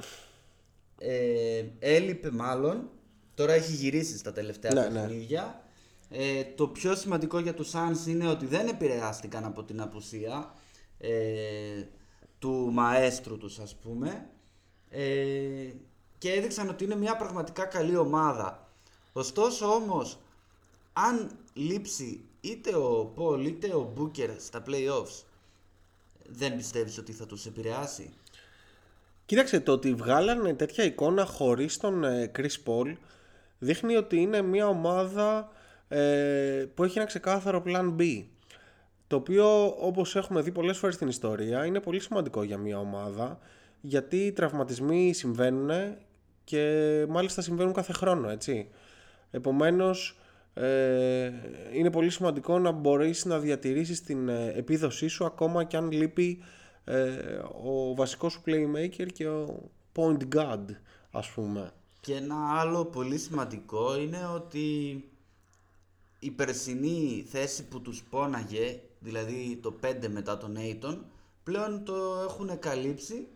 Ε, 1.01 1.65
έλειπε 1.79 2.31
μάλλον. 2.31 2.89
Τώρα 3.35 3.53
έχει 3.53 3.73
γυρίσει 3.73 4.19
στα 4.19 4.33
τελευταία 4.33 4.75
Ναι, 4.75 4.81
ναι. 4.89 5.01
παιχνίδια. 5.01 5.63
Ε, 6.11 6.45
το 6.45 6.69
πιο 6.69 6.95
σημαντικό 6.95 7.39
για 7.39 7.55
τους 7.55 7.73
Suns 7.75 8.07
είναι 8.09 8.29
ότι 8.29 8.47
δεν 8.47 8.69
επηρεάστηκαν 8.69 9.45
από 9.45 9.65
την 9.65 9.81
απουσία. 9.81 10.55
Ε, 10.99 11.83
του 12.39 12.71
μαέστρου 12.73 13.37
τους 13.39 13.59
ας 13.59 13.75
πούμε 13.77 14.29
ε, 14.91 15.03
και 16.19 16.33
έδειξαν 16.33 16.69
ότι 16.69 16.85
είναι 16.85 16.97
μια 16.97 17.17
πραγματικά 17.17 17.65
καλή 17.65 17.97
ομάδα. 17.97 18.69
Ωστόσο 19.13 19.67
όμως 19.67 20.19
αν 20.93 21.31
λείψει 21.59 22.25
είτε 22.41 22.77
ο 22.77 23.13
Πολ 23.15 23.47
είτε 23.47 23.75
ο 23.75 23.93
Μπούκερ 23.95 24.41
στα 24.41 24.63
playoffs 24.67 25.23
δεν 26.27 26.57
πιστεύεις 26.57 26.99
ότι 26.99 27.13
θα 27.13 27.27
τους 27.27 27.47
επηρεάσει; 27.47 28.13
Κοίταξε, 29.27 29.61
το 29.61 29.73
ότι 29.73 29.95
βγάλανε 29.95 30.55
τέτοια 30.55 30.85
εικόνα 30.85 31.25
χωρίς 31.25 31.77
τον 31.77 32.05
ε, 32.05 32.31
Chris 32.37 32.57
Paul 32.65 32.93
δείχνει 33.59 33.97
ότι 33.97 34.17
είναι 34.21 34.43
μια 34.43 34.69
ομάδα 34.69 35.49
ε, 35.89 36.67
που 36.75 36.85
έχει 36.85 36.99
ένα 36.99 37.07
ξεκάθαρο 37.07 37.63
plan 37.67 37.95
B. 37.99 38.25
Το 39.07 39.17
οποίο 39.17 39.67
όπως 39.67 40.17
έχουμε 40.17 40.41
δει 40.41 40.51
πολλές 40.53 40.79
φορές 40.79 40.95
στην 40.95 41.09
ιστορία 41.09 41.65
είναι 41.65 41.81
πολύ 41.81 42.01
σημαντικό 42.01 42.43
για 42.43 42.59
μια 42.59 42.79
ομάδα 42.79 43.39
γιατί 43.81 44.17
οι 44.17 44.33
τραυματισμοί 44.33 45.13
συμβαίνουν 45.13 45.97
και 46.45 47.05
μάλιστα 47.09 47.43
συμβαίνουν 47.43 47.73
κάθε 47.73 47.93
χρόνο 47.93 48.29
έτσι. 48.29 48.69
Επομένως 49.31 50.19
ε, 50.55 51.33
είναι 51.73 51.91
πολύ 51.91 52.11
σημαντικό 52.11 52.59
να 52.59 52.71
μπορείς 52.71 53.25
να 53.25 53.39
διατηρήσεις 53.39 54.03
την 54.03 54.29
ε, 54.29 54.53
επίδοσή 54.57 55.09
σου 55.09 55.25
ακόμα 55.25 55.65
και 55.65 55.77
αν 55.77 55.91
λείπει 55.91 56.43
ε, 56.85 57.09
ο 57.65 57.95
βασικός 57.95 58.33
σου 58.33 58.43
playmaker 58.47 59.07
και 59.13 59.29
ο 59.29 59.71
point 59.97 60.35
guard 60.35 60.65
ας 61.11 61.29
πούμε. 61.29 61.73
Και 62.01 62.15
ένα 62.15 62.61
άλλο 62.61 62.85
πολύ 62.85 63.19
σημαντικό 63.19 63.99
είναι 64.01 64.27
ότι 64.35 65.05
η 66.19 66.31
περσινή 66.31 67.27
θέση 67.29 67.65
που 67.65 67.81
τους 67.81 68.03
πόναγε, 68.11 68.81
δηλαδή 68.99 69.59
το 69.63 69.75
5 69.83 70.09
μετά 70.09 70.37
τον 70.37 70.57
Aiton, 70.59 70.99
πλέον 71.43 71.85
το 71.85 71.95
έχουν 72.29 72.59
καλύψει 72.59 73.27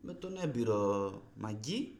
με 0.00 0.12
τον 0.14 0.36
έμπειρο 0.42 1.12
Μαγκή 1.34 1.98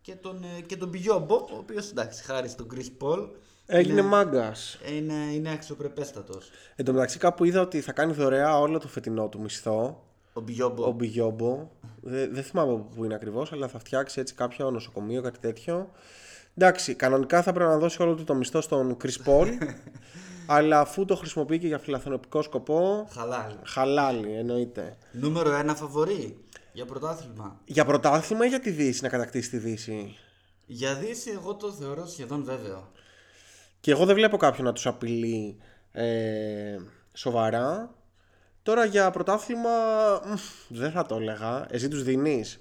και 0.00 0.14
τον, 0.14 0.42
ε, 0.42 0.60
και 0.60 0.76
τον 0.76 0.88
Μπιγιόμπο, 0.88 1.34
ο 1.34 1.56
οποίος 1.56 1.90
εντάξει 1.90 2.22
χάρη 2.22 2.48
στον 2.48 2.68
Chris 2.74 3.02
Paul 3.02 3.28
Έγινε 3.72 3.92
είναι, 4.00 4.08
μάγκας. 4.08 4.78
είναι, 4.96 5.14
είναι 5.34 5.50
αξιοπρεπέστατος. 5.52 6.50
Εν 6.76 6.84
τω 6.84 6.92
μεταξύ 6.92 7.18
κάπου 7.18 7.44
είδα 7.44 7.60
ότι 7.60 7.80
θα 7.80 7.92
κάνει 7.92 8.12
δωρεά 8.12 8.58
όλο 8.58 8.78
το 8.78 8.88
φετινό 8.88 9.28
του 9.28 9.40
μισθό 9.40 10.04
Ο 10.32 10.40
Μπιγιόμπο. 10.40 10.86
ο 10.86 10.90
Μπιγιόμπο. 10.92 11.70
Δεν, 12.00 12.34
δεν 12.34 12.42
θυμάμαι 12.42 12.72
από 12.72 12.88
πού 12.94 13.04
είναι 13.04 13.14
ακριβώς, 13.14 13.52
αλλά 13.52 13.68
θα 13.68 13.78
φτιάξει 13.78 14.20
έτσι 14.20 14.34
κάποιο 14.34 14.70
νοσοκομείο, 14.70 15.22
κάτι 15.22 15.38
τέτοιο. 15.38 15.90
Εντάξει, 16.56 16.94
κανονικά 16.94 17.42
θα 17.42 17.52
πρέπει 17.52 17.70
να 17.70 17.78
δώσει 17.78 18.02
όλο 18.02 18.14
του 18.14 18.24
το 18.24 18.34
μισθό 18.34 18.60
στον 18.60 18.96
Chris 19.02 19.24
Paul. 19.26 19.48
αλλά 20.46 20.80
αφού 20.80 21.04
το 21.04 21.16
χρησιμοποιεί 21.16 21.58
και 21.58 21.66
για 21.66 21.78
φιλαθροπικό 21.78 22.42
σκοπό, 22.42 23.08
Χαλάλι. 23.12 23.54
χαλάλι 23.64 24.32
εννοείται. 24.32 24.96
Νούμερο 25.12 25.52
ένα 25.54 25.74
φαβορή 25.74 26.44
για 26.72 26.84
πρωτάθλημα. 26.84 27.60
Για 27.64 27.84
πρωτάθλημα 27.84 28.44
ή 28.44 28.48
για 28.48 28.60
τη 28.60 28.70
Δύση, 28.70 29.02
να 29.02 29.08
κατακτήσει 29.08 29.50
τη 29.50 29.58
Δύση; 29.58 30.16
Για 30.66 30.94
Δύση 30.94 31.30
εγώ 31.30 31.54
το 31.54 31.72
θεωρώ 31.72 32.06
σχεδόν 32.06 32.44
βέβαιο. 32.44 32.88
Και 33.80 33.90
εγώ 33.90 34.04
δεν 34.04 34.14
βλέπω 34.14 34.36
κάποιον 34.36 34.66
να 34.66 34.72
τους 34.72 34.86
απειλεί 34.86 35.56
ε, 35.92 36.76
σοβαρά. 37.12 37.94
Τώρα 38.62 38.84
για 38.84 39.10
πρωτάθλημα 39.10 39.70
μ, 40.26 40.34
δεν 40.68 40.90
θα 40.90 41.06
το 41.06 41.14
έλεγα. 41.14 41.66
Εσύ 41.70 41.88
τους 41.88 42.02
δίνεις; 42.02 42.60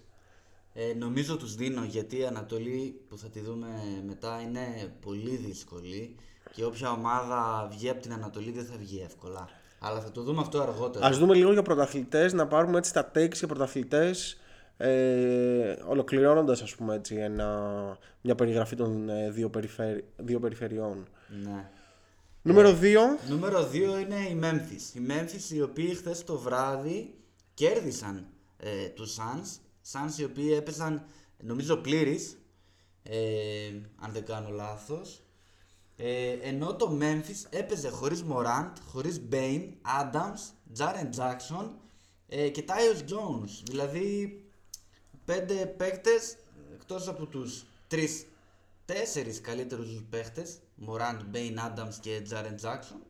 Ε, 0.73 0.93
νομίζω 0.93 1.37
τους 1.37 1.55
δίνω 1.55 1.83
γιατί 1.83 2.17
η 2.17 2.25
Ανατολή 2.25 3.01
που 3.09 3.17
θα 3.17 3.27
τη 3.27 3.39
δούμε 3.39 3.67
μετά 4.07 4.41
είναι 4.41 4.93
πολύ 5.01 5.35
δύσκολη 5.35 6.15
και 6.53 6.65
όποια 6.65 6.91
ομάδα 6.91 7.67
βγει 7.71 7.89
από 7.89 8.01
την 8.01 8.13
Ανατολή 8.13 8.51
δεν 8.51 8.65
θα 8.65 8.77
βγει 8.77 9.01
εύκολα. 9.05 9.49
Αλλά 9.79 10.01
θα 10.01 10.11
το 10.11 10.21
δούμε 10.21 10.41
αυτό 10.41 10.61
αργότερα. 10.61 11.05
Ας 11.05 11.17
δούμε 11.17 11.33
λίγο 11.33 11.51
για 11.51 11.61
πρωταθλητές, 11.61 12.33
να 12.33 12.47
πάρουμε 12.47 12.77
έτσι 12.77 12.93
τα 12.93 13.11
takes 13.15 13.33
για 13.33 13.47
πρωταθλητές 13.47 14.38
ε, 14.81 15.77
ολοκληρώνοντας 15.87 16.61
ας 16.61 16.75
πούμε 16.75 16.95
έτσι 16.95 17.15
ένα, 17.15 17.97
μια 18.21 18.35
περιγραφή 18.35 18.75
των 18.75 19.09
ε, 19.09 19.29
δύο, 19.29 19.49
περιφέρει, 19.49 20.05
δύο 20.17 20.39
περιφερειών. 20.39 21.07
Ναι. 21.43 21.69
Νούμερο 22.41 22.77
2. 22.81 22.95
Νούμερο 23.29 23.69
2 23.71 23.75
είναι 23.75 24.15
η 24.15 24.39
Memphis. 24.43 24.95
Οι 24.95 25.01
Memphis 25.07 25.53
οι 25.53 25.61
οποίοι 25.61 25.95
χθες 25.95 26.23
το 26.23 26.37
βράδυ 26.37 27.13
κέρδισαν 27.53 28.27
ε, 28.57 28.87
τους 28.87 29.17
Suns. 29.17 29.59
Suns 29.91 30.19
οι 30.19 30.23
οποίοι 30.23 30.53
έπαιζαν 30.57 31.05
νομίζω 31.37 31.75
πλήρης, 31.77 32.37
ε, 33.03 33.17
αν 33.99 34.11
δεν 34.11 34.25
κάνω 34.25 34.49
λάθος. 34.49 35.23
Ε, 35.95 36.31
ενώ 36.31 36.75
το 36.75 36.97
Memphis 37.01 37.47
έπαιζε 37.49 37.89
χωρίς 37.89 38.23
Morant, 38.31 38.71
χωρίς 38.91 39.21
Bain, 39.31 39.61
Adams, 40.01 40.51
Jaren 40.77 41.09
Jackson 41.19 41.69
ε, 42.27 42.49
και 42.49 42.63
Tyus 42.67 42.99
Jones. 42.99 43.63
Δηλαδή 43.63 44.43
πέντε 45.29 45.65
παίκτες 45.65 46.37
εκτός 46.73 47.07
από 47.07 47.25
τους 47.25 47.65
τρεις, 47.87 48.25
τέσσερις 48.85 49.41
καλύτερους 49.41 50.03
παίκτες 50.09 50.59
Morant, 50.87 51.35
Bain, 51.35 51.53
Adams 51.67 51.93
και 52.01 52.21
Jaren 52.29 52.65
Jackson 52.65 53.01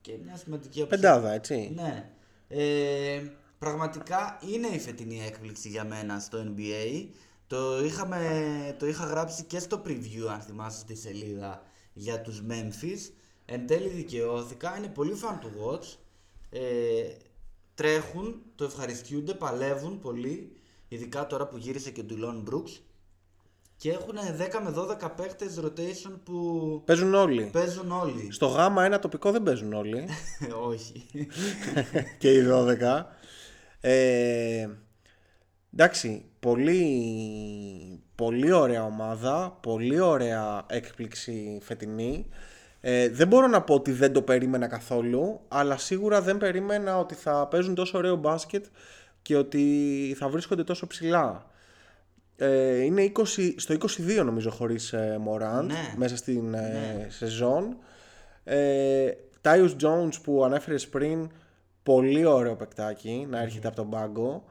και 0.00 0.18
μια 0.24 0.36
σημαντική 0.36 0.82
οψία. 0.82 0.86
Πεντάδα 0.86 1.32
έτσι. 1.32 1.72
Ναι. 1.74 2.10
Ε, 2.48 3.22
πραγματικά 3.58 4.38
είναι 4.52 4.66
η 4.66 4.78
φετινή 4.78 5.24
έκπληξη 5.26 5.68
για 5.68 5.84
μένα 5.84 6.18
στο 6.18 6.38
NBA. 6.56 7.06
Το, 7.46 7.84
είχαμε, 7.84 8.76
το 8.78 8.86
είχα 8.86 9.04
γράψει 9.04 9.44
και 9.44 9.58
στο 9.58 9.82
preview, 9.86 10.26
αν 10.30 10.40
θυμάσαι, 10.40 10.78
στη 10.78 10.94
σελίδα 10.96 11.62
για 11.92 12.20
τους 12.20 12.42
Memphis. 12.48 13.12
Εν 13.44 13.66
τέλει 13.66 13.88
δικαιώθηκα, 13.88 14.76
είναι 14.76 14.88
πολύ 14.88 15.12
fun 15.22 15.44
to 15.44 15.72
watch. 15.72 15.96
Ε, 16.50 16.60
τρέχουν, 17.74 18.42
το 18.54 18.64
ευχαριστιούνται, 18.64 19.34
παλεύουν 19.34 19.98
πολύ. 19.98 20.56
Ειδικά 20.92 21.26
τώρα 21.26 21.46
που 21.46 21.56
γύρισε 21.56 21.90
και 21.90 22.00
ο 22.00 22.04
Ντουλόν 22.04 22.48
Brooks. 22.50 22.80
Και 23.76 23.90
έχουν 23.90 24.14
10 24.14 24.60
με 24.64 24.74
12 25.04 25.10
παίχτες 25.16 25.60
rotation 25.64 26.18
που 26.24 26.82
Παίζουν 26.86 27.14
όλοι. 27.14 27.50
παίζουν 27.52 27.90
όλοι. 27.92 28.32
Στο 28.32 28.46
γάμα 28.46 28.84
ένα 28.84 28.98
τοπικό 28.98 29.30
δεν 29.30 29.42
παίζουν 29.42 29.72
όλοι. 29.72 30.08
Όχι. 30.70 31.06
και 32.18 32.32
οι 32.32 32.46
12. 32.50 33.04
Ε, 33.80 34.68
εντάξει, 35.72 36.24
πολύ, 36.40 36.84
πολύ 38.14 38.52
ωραία 38.52 38.84
ομάδα, 38.84 39.58
πολύ 39.62 40.00
ωραία 40.00 40.66
έκπληξη 40.68 41.58
φετινή. 41.62 42.26
Ε, 42.80 43.08
δεν 43.08 43.28
μπορώ 43.28 43.46
να 43.46 43.62
πω 43.62 43.74
ότι 43.74 43.92
δεν 43.92 44.12
το 44.12 44.22
περίμενα 44.22 44.66
καθόλου, 44.66 45.40
αλλά 45.48 45.76
σίγουρα 45.78 46.22
δεν 46.22 46.38
περίμενα 46.38 46.98
ότι 46.98 47.14
θα 47.14 47.48
παίζουν 47.48 47.74
τόσο 47.74 47.98
ωραίο 47.98 48.16
μπάσκετ 48.16 48.64
και 49.22 49.36
ότι 49.36 50.14
θα 50.18 50.28
βρίσκονται 50.28 50.64
τόσο 50.64 50.86
ψηλά. 50.86 51.50
Ε, 52.36 52.76
είναι 52.82 53.12
20, 53.16 53.22
στο 53.56 53.74
22 53.74 54.22
νομίζω 54.24 54.50
χωρίς 54.50 54.92
ε, 54.92 55.20
Morant 55.28 55.64
Ναι. 55.64 55.94
μέσα 55.96 56.16
στην 56.16 56.54
ε, 56.54 57.06
σεζόν. 57.10 57.76
Ε, 58.44 59.10
Tyus 59.42 59.76
Jones 59.82 60.12
που 60.22 60.44
ανέφερες 60.44 60.88
πριν, 60.88 61.30
πολύ 61.82 62.24
ωραίο 62.24 62.56
παικτάκι 62.56 63.26
να 63.30 63.40
έρχεται 63.40 63.66
από 63.66 63.76
τον 63.76 63.90
παγκο 63.90 64.44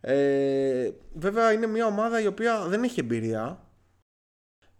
Ε, 0.00 0.90
βέβαια 1.14 1.52
είναι 1.52 1.66
μια 1.66 1.86
ομάδα 1.86 2.20
η 2.20 2.26
οποία 2.26 2.64
δεν 2.68 2.82
έχει 2.82 3.00
εμπειρία. 3.00 3.60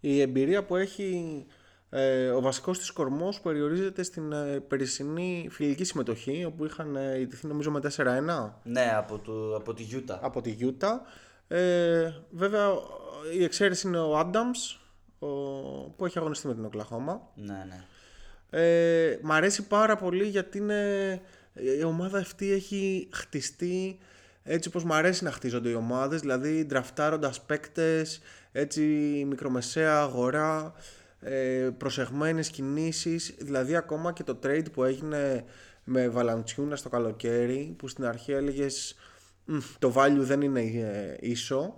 Η 0.01 0.21
εμπειρία 0.21 0.65
που 0.65 0.77
έχει 0.77 1.47
ε, 1.95 2.29
ο 2.29 2.41
βασικός 2.41 2.79
της 2.79 2.91
κορμός 2.91 3.41
περιορίζεται 3.41 4.03
στην 4.03 4.33
ε, 4.33 4.61
περσινή 4.61 5.49
φιλική 5.51 5.85
συμμετοχή 5.85 6.45
όπου 6.45 6.65
είχαν 6.65 6.97
ε, 6.97 7.19
ιτηθεί 7.21 7.47
νομίζω 7.47 7.71
με 7.71 7.81
4-1 7.97 8.51
ναι, 8.63 8.93
από, 8.97 9.19
το, 9.19 9.57
από 9.57 9.75
τη 9.75 9.87
Utah. 9.93 10.19
από 10.21 10.41
τη 10.41 10.57
Utah. 10.61 10.99
Ε, 11.49 12.13
βέβαια 12.31 12.69
η 13.39 13.45
εξαίρεση 13.45 13.87
είναι 13.87 13.99
ο 13.99 14.21
Adams 14.21 14.79
ο, 15.19 15.27
που 15.97 16.07
έχει 16.07 16.19
αγωνιστεί 16.19 16.47
με 16.47 16.55
την 16.55 16.65
Οκλαχώμα. 16.65 17.29
Ναι, 17.35 17.67
ναι. 17.69 17.85
Ε, 18.51 19.19
μ' 19.23 19.33
αρέσει 19.33 19.67
πάρα 19.67 19.97
πολύ 19.97 20.25
γιατί 20.25 20.59
είναι, 20.59 21.21
η 21.79 21.85
ομάδα 21.85 22.19
αυτή 22.19 22.53
έχει 22.53 23.09
χτιστεί 23.13 23.99
έτσι 24.43 24.69
όπως 24.69 24.85
μ' 24.85 24.93
αρέσει 24.93 25.25
να 25.25 25.31
χτίζονται 25.31 25.69
οι 25.69 25.75
ομάδες, 25.75 26.21
δηλαδή 26.21 26.65
ντραφτάροντας 26.65 27.41
παίκτες, 27.41 28.21
έτσι 28.53 28.83
μικρομεσαία 29.29 30.01
αγορά, 30.01 30.75
ε, 31.23 31.71
προσεγμένες 31.79 32.49
κινήσεις, 32.51 33.35
δηλαδή 33.39 33.77
ακόμα 33.77 34.13
και 34.13 34.23
το 34.25 34.39
trade 34.43 34.73
που 34.73 34.85
έγινε 34.85 35.45
με 35.85 36.09
Βαλαντσιούνα 36.09 36.77
στο 36.77 36.89
καλοκαίρι, 36.89 37.75
που 37.79 37.89
στην 37.89 38.05
αρχή 38.05 38.33
έλεγες 38.33 38.95
«Μμ, 39.45 39.59
το 39.79 39.93
value 39.97 40.17
δεν 40.19 40.41
είναι 40.41 40.61
ε, 40.61 41.17
ίσο, 41.21 41.75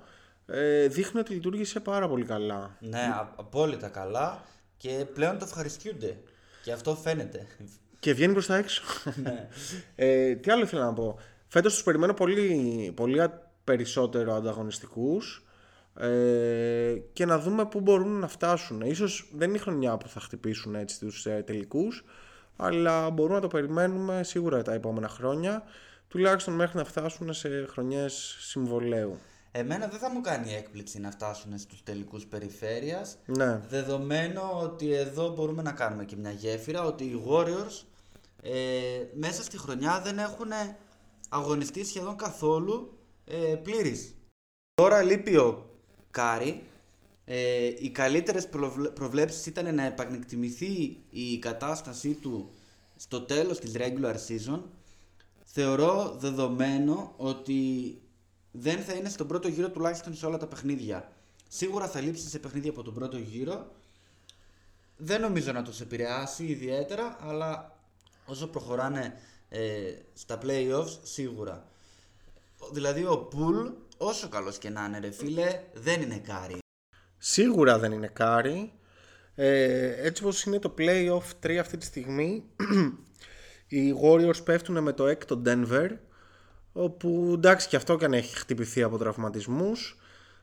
ε, 0.46 0.86
δείχνει 0.88 1.20
ότι 1.20 1.32
λειτουργήσε 1.34 1.80
πάρα 1.80 2.08
πολύ 2.08 2.24
καλά. 2.24 2.76
Ναι, 2.80 2.98
α- 2.98 3.32
απόλυτα 3.36 3.88
καλά 3.88 4.44
και 4.76 5.06
πλέον 5.14 5.38
το 5.38 5.44
ευχαριστιούνται. 5.44 6.18
Και 6.62 6.72
αυτό 6.72 6.96
φαίνεται. 6.96 7.46
Και 7.98 8.12
βγαίνει 8.14 8.32
προς 8.32 8.46
τα 8.46 8.56
έξω. 8.56 8.82
ε, 9.94 10.34
τι 10.34 10.50
άλλο 10.50 10.62
ήθελα 10.62 10.84
να 10.84 10.92
πω. 10.92 11.18
Φέτος 11.48 11.72
τους 11.74 11.82
περιμένω 11.82 12.14
πολύ, 12.14 12.92
πολύ 12.96 13.22
α- 13.22 13.50
περισσότερο 13.64 14.34
ανταγωνιστικούς 14.34 15.43
ε, 15.98 16.94
και 17.12 17.26
να 17.26 17.38
δούμε 17.38 17.66
πού 17.66 17.80
μπορούν 17.80 18.18
να 18.18 18.28
φτάσουν. 18.28 18.80
Ίσως 18.80 19.30
δεν 19.34 19.48
είναι 19.48 19.58
η 19.58 19.60
χρονιά 19.60 19.96
που 19.96 20.08
θα 20.08 20.20
χτυπήσουν 20.20 20.74
έτσι 20.74 20.98
τους 20.98 21.26
ε, 21.26 21.42
τελικούς, 21.46 22.04
αλλά 22.56 23.10
μπορούμε 23.10 23.34
να 23.34 23.40
το 23.40 23.48
περιμένουμε 23.48 24.22
σίγουρα 24.22 24.62
τα 24.62 24.72
επόμενα 24.72 25.08
χρόνια. 25.08 25.62
τουλάχιστον 26.08 26.54
μέχρι 26.54 26.78
να 26.78 26.84
φτάσουν 26.84 27.32
σε 27.32 27.66
χρονιές 27.66 28.36
συμβολαίου. 28.40 29.18
Εμένα 29.56 29.86
δεν 29.86 29.98
θα 29.98 30.10
μου 30.10 30.20
κάνει 30.20 30.54
έκπληξη 30.54 31.00
να 31.00 31.10
φτάσουν 31.10 31.58
στους 31.58 31.82
τελικούς 31.82 32.26
περιφέρειας 32.26 33.18
Ναι. 33.26 33.60
Δεδομένου 33.68 34.40
ότι 34.62 34.92
εδώ 34.92 35.28
μπορούμε 35.28 35.62
να 35.62 35.72
κάνουμε 35.72 36.04
και 36.04 36.16
μια 36.16 36.30
γέφυρα 36.30 36.84
ότι 36.84 37.04
οι 37.04 37.24
Warriors 37.28 37.84
ε, 38.42 38.52
μέσα 39.14 39.42
στη 39.42 39.58
χρονιά 39.58 40.00
δεν 40.04 40.18
έχουν 40.18 40.50
αγωνιστεί 41.28 41.84
σχεδόν 41.84 42.16
καθόλου 42.16 42.98
ε, 43.24 43.54
πλήρης. 43.54 44.14
Τώρα 44.74 45.02
λείπει 45.02 45.36
ο 45.36 45.73
Κάρι. 46.14 46.62
Ε, 47.24 47.66
οι 47.78 47.90
καλύτερες 47.90 48.48
προβλε- 48.48 48.90
προβλέψεις 48.90 49.46
ήταν 49.46 49.74
να 49.74 49.84
επανεκτιμηθεί 49.84 51.02
η 51.10 51.38
κατάστασή 51.38 52.14
του 52.14 52.50
στο 52.96 53.20
τέλος 53.20 53.58
της 53.58 53.72
regular 53.76 54.14
season. 54.28 54.60
Θεωρώ 55.44 56.16
δεδομένο 56.18 57.14
ότι 57.16 57.98
δεν 58.52 58.78
θα 58.78 58.92
είναι 58.92 59.08
στον 59.08 59.26
πρώτο 59.26 59.48
γύρο 59.48 59.70
τουλάχιστον 59.70 60.14
σε 60.14 60.26
όλα 60.26 60.36
τα 60.36 60.46
παιχνίδια. 60.46 61.12
Σίγουρα 61.48 61.88
θα 61.88 62.00
λείψει 62.00 62.28
σε 62.28 62.38
παιχνίδια 62.38 62.70
από 62.70 62.82
τον 62.82 62.94
πρώτο 62.94 63.16
γύρο. 63.18 63.72
Δεν 64.96 65.20
νομίζω 65.20 65.52
να 65.52 65.62
τους 65.62 65.80
επηρεάσει 65.80 66.44
ιδιαίτερα, 66.44 67.16
αλλά 67.20 67.78
όσο 68.26 68.46
προχωράνε 68.46 69.14
ε, 69.48 69.92
στα 70.14 70.38
playoffs 70.42 70.98
σίγουρα. 71.02 71.68
Δηλαδή 72.72 73.04
ο 73.04 73.18
Πουλ, 73.18 73.66
όσο 73.96 74.28
καλός 74.28 74.58
και 74.58 74.70
να 74.70 74.84
είναι 74.84 74.98
ρε 74.98 75.10
φίλε, 75.10 75.60
δεν 75.72 76.02
είναι 76.02 76.18
κάρι. 76.18 76.58
Σίγουρα 77.18 77.78
δεν 77.78 77.92
είναι 77.92 78.06
κάρι. 78.06 78.72
Ε, 79.34 80.06
έτσι 80.06 80.22
όπως 80.22 80.44
είναι 80.44 80.58
το 80.58 80.74
playoff 80.78 81.46
3 81.46 81.56
αυτή 81.56 81.76
τη 81.76 81.84
στιγμή, 81.84 82.44
οι 83.66 83.94
Warriors 84.02 84.44
πέφτουν 84.44 84.82
με 84.82 84.92
το 84.92 85.06
έκτο 85.06 85.42
Denver, 85.46 85.88
όπου 86.72 87.32
εντάξει 87.34 87.68
και 87.68 87.76
αυτό 87.76 87.96
και 87.96 88.04
αν 88.04 88.12
έχει 88.12 88.36
χτυπηθεί 88.36 88.82
από 88.82 88.98
τραυματισμούς, 88.98 89.98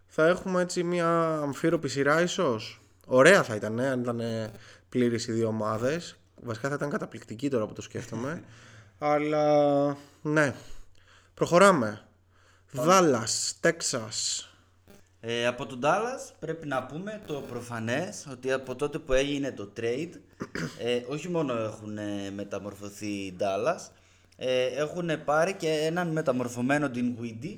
θα 0.06 0.28
έχουμε 0.28 0.62
έτσι 0.62 0.84
μια 0.84 1.38
αμφίροπη 1.42 1.90
σειρά 1.90 2.22
ίσως. 2.22 2.82
Ωραία 3.06 3.44
θα 3.44 3.56
ήταν, 3.56 3.80
ε, 3.80 3.88
αν 3.90 4.02
ήταν 4.02 4.22
πλήρης 4.90 5.28
οι 5.28 5.32
δύο 5.32 5.48
ομάδες. 5.48 6.16
Βασικά 6.44 6.70
θα 6.70 6.76
ήταν 6.76 6.90
καταπληκτική 6.90 7.50
τώρα 7.50 7.68
που 7.68 7.74
το 7.74 7.82
σκέφτομαι. 7.82 8.44
Αλλά 8.98 9.98
ναι, 10.22 10.56
προχωράμε. 11.34 12.02
Dallas, 12.76 13.54
Texas. 13.62 14.46
Ε, 15.20 15.46
από 15.46 15.66
τον 15.66 15.80
Dallas 15.84 16.34
πρέπει 16.40 16.68
να 16.68 16.84
πούμε 16.84 17.22
το 17.26 17.34
προφανές 17.34 18.28
ότι 18.32 18.52
από 18.52 18.76
τότε 18.76 19.00
που 19.00 19.14
έγινε 19.14 19.52
το 19.52 19.72
trade 19.78 20.12
ε, 20.80 21.02
όχι 21.08 21.30
μόνο 21.30 21.54
έχουν 21.54 21.98
ε, 21.98 22.32
μεταμορφωθεί 22.32 23.08
οι 23.08 23.36
Dallas 23.40 23.90
ε, 24.38 24.66
έχουν 24.66 25.24
πάρει 25.26 25.54
και 25.54 25.70
έναν 25.70 26.12
μεταμορφωμένο 26.12 26.92
Dinwiddie 26.96 27.58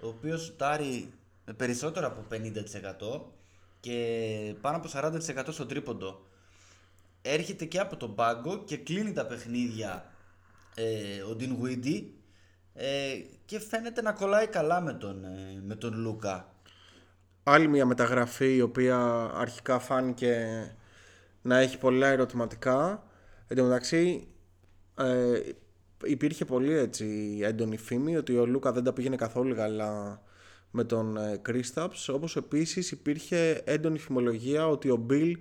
ο 0.00 0.08
οποίος 0.08 0.42
σουτάρει 0.42 1.12
με 1.46 1.52
περισσότερο 1.52 2.06
από 2.06 2.24
50% 3.16 3.20
και 3.80 4.54
πάνω 4.60 4.76
από 4.76 4.88
40% 4.94 5.44
στο 5.50 5.66
τρίποντο 5.66 6.20
έρχεται 7.22 7.64
και 7.64 7.78
από 7.78 7.96
τον 7.96 8.14
πάγκο 8.14 8.64
και 8.64 8.76
κλείνει 8.76 9.12
τα 9.12 9.26
παιχνίδια 9.26 10.04
ε, 10.74 11.22
ο 11.22 11.36
Dinwiddie 11.40 12.02
ε, 12.80 13.24
και 13.44 13.60
φαίνεται 13.60 14.02
να 14.02 14.12
κολλάει 14.12 14.46
καλά 14.46 14.80
με 14.80 14.92
τον, 14.92 15.24
ε, 15.24 15.62
με 15.66 15.74
τον 15.74 15.94
Λούκα 15.94 16.50
άλλη 17.42 17.68
μια 17.68 17.86
μεταγραφή 17.86 18.54
η 18.54 18.60
οποία 18.60 19.30
αρχικά 19.34 19.78
φάνηκε 19.78 20.46
να 21.42 21.58
έχει 21.58 21.78
πολλά 21.78 22.06
ερωτηματικά. 22.06 23.02
Εν 23.46 23.56
τω 23.56 23.62
μεταξύ 23.64 24.28
ε, 24.94 25.40
υπήρχε 26.04 26.44
πολύ 26.44 26.72
έτσι 26.72 27.38
έντονη 27.42 27.76
φήμη 27.76 28.16
ότι 28.16 28.36
ο 28.36 28.46
Λούκα 28.46 28.72
δεν 28.72 28.84
τα 28.84 28.92
πήγαινε 28.92 29.16
καθόλου 29.16 29.54
καλά 29.54 30.22
με 30.70 30.84
τον 30.84 31.16
ε, 31.16 31.36
Κρίσταψ 31.42 32.08
όπως 32.08 32.36
επίσης 32.36 32.90
υπήρχε 32.90 33.62
έντονη 33.64 33.98
φημολογία 33.98 34.68
ότι 34.68 34.90
ο 34.90 34.96
Μπιλ 34.96 35.38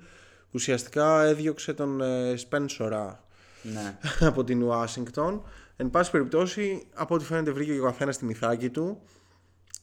ουσιαστικά 0.51 1.23
έδιωξε 1.23 1.73
τον 1.73 2.01
ε, 2.01 2.35
Σπένσορα 2.35 3.23
ναι. 3.61 3.97
από 4.27 4.43
την 4.43 4.63
Ουάσιγκτον. 4.63 5.43
Εν 5.81 5.89
πάση 5.89 6.11
περιπτώσει, 6.11 6.87
από 6.93 7.15
ό,τι 7.15 7.25
φαίνεται 7.25 7.51
βρήκε 7.51 7.73
και 7.73 7.79
ο 7.79 7.83
καθένας 7.83 8.17
τη 8.17 8.25
μυθάκι 8.25 8.69
του 8.69 9.01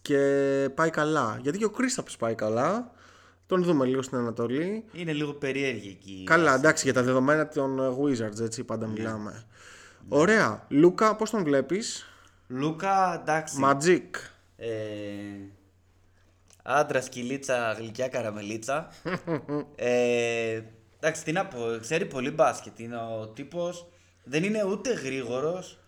και 0.03 0.19
πάει 0.75 0.91
καλά. 0.91 1.39
Γιατί 1.43 1.59
και 1.59 1.65
ο 1.65 1.71
Κρίσταπς 1.71 2.17
πάει 2.17 2.35
καλά. 2.35 2.91
Τον 3.47 3.63
δούμε 3.63 3.87
λίγο 3.87 4.03
στην 4.03 4.19
Ανατολή. 4.19 4.85
Είναι 4.93 5.13
λίγο 5.13 5.33
περίεργη 5.33 5.89
εκεί. 5.89 6.13
η 6.21 6.25
Καλά, 6.25 6.45
βάση. 6.45 6.59
εντάξει, 6.59 6.85
για 6.85 6.93
τα 6.95 7.03
δεδομένα 7.03 7.49
των 7.49 7.79
ε, 7.79 7.89
Wizards, 8.01 8.41
έτσι 8.41 8.65
πάντα 8.65 8.87
μιλάμε. 8.87 9.45
Ωραία. 10.09 10.67
Λούκα, 10.69 11.17
πώς 11.17 11.31
τον 11.31 11.45
βλέπεις; 11.45 12.07
Λούκα, 12.49 13.21
εντάξει. 13.21 13.57
Magic. 13.65 14.11
Ε, 14.57 14.69
Άντρα, 16.63 17.01
κυλίτσα, 17.01 17.73
γλυκιά 17.73 18.09
καραμελίτσα. 18.09 18.89
ε, 19.77 20.61
εντάξει, 21.01 21.25
τι 21.25 21.33
να 21.33 21.47
πω, 21.47 21.59
ξέρει 21.81 22.07
πολύ 22.07 22.31
μπάσκετ. 22.31 22.79
Είναι 22.79 22.97
ο 22.97 23.29
τύπος, 23.29 23.89
δεν 24.25 24.45
είναι 24.45 24.65
ούτε 24.65 24.93
γρήγορος, 24.93 25.79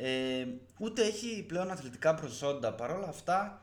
ε, 0.00 0.46
ούτε 0.78 1.02
έχει 1.02 1.44
πλέον 1.48 1.70
αθλητικά 1.70 2.14
προσόντα. 2.14 2.72
Παρ' 2.72 2.90
όλα 2.90 3.08
αυτά, 3.08 3.62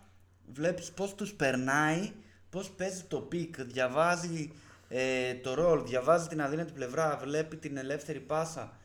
βλέπεις 0.54 0.92
πώς 0.92 1.16
τους 1.16 1.34
περνάει, 1.34 2.12
πώς 2.50 2.70
παίζει 2.70 3.04
το 3.04 3.20
pick, 3.20 3.62
διαβάζει 3.62 4.52
ε, 4.90 5.34
το 5.34 5.54
roll, 5.54 5.84
διαβάζει 5.86 6.28
την 6.28 6.42
αδύνατη 6.42 6.72
πλευρά, 6.72 7.20
βλέπει 7.24 7.56
την 7.56 7.78
ελεύθερη 7.78 8.20
πάσα. 8.20 8.78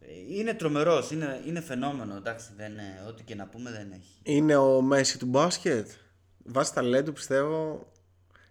Ε, 0.00 0.06
Είναι 0.28 0.54
τρομερός, 0.54 1.10
είναι, 1.10 1.42
είναι 1.46 1.60
φαινόμενο, 1.60 2.16
εντάξει, 2.16 2.52
δεν, 2.56 2.78
ε, 2.78 3.04
ό,τι 3.08 3.22
και 3.22 3.34
να 3.34 3.46
πούμε 3.46 3.70
δεν 3.70 3.92
έχει. 3.92 4.18
Είναι 4.22 4.56
ο 4.56 4.80
Μέσι 4.80 5.18
του 5.18 5.26
μπάσκετ. 5.26 5.88
Βάσει 6.44 6.74
ταλέντου 6.74 7.12
πιστεύω 7.12 7.86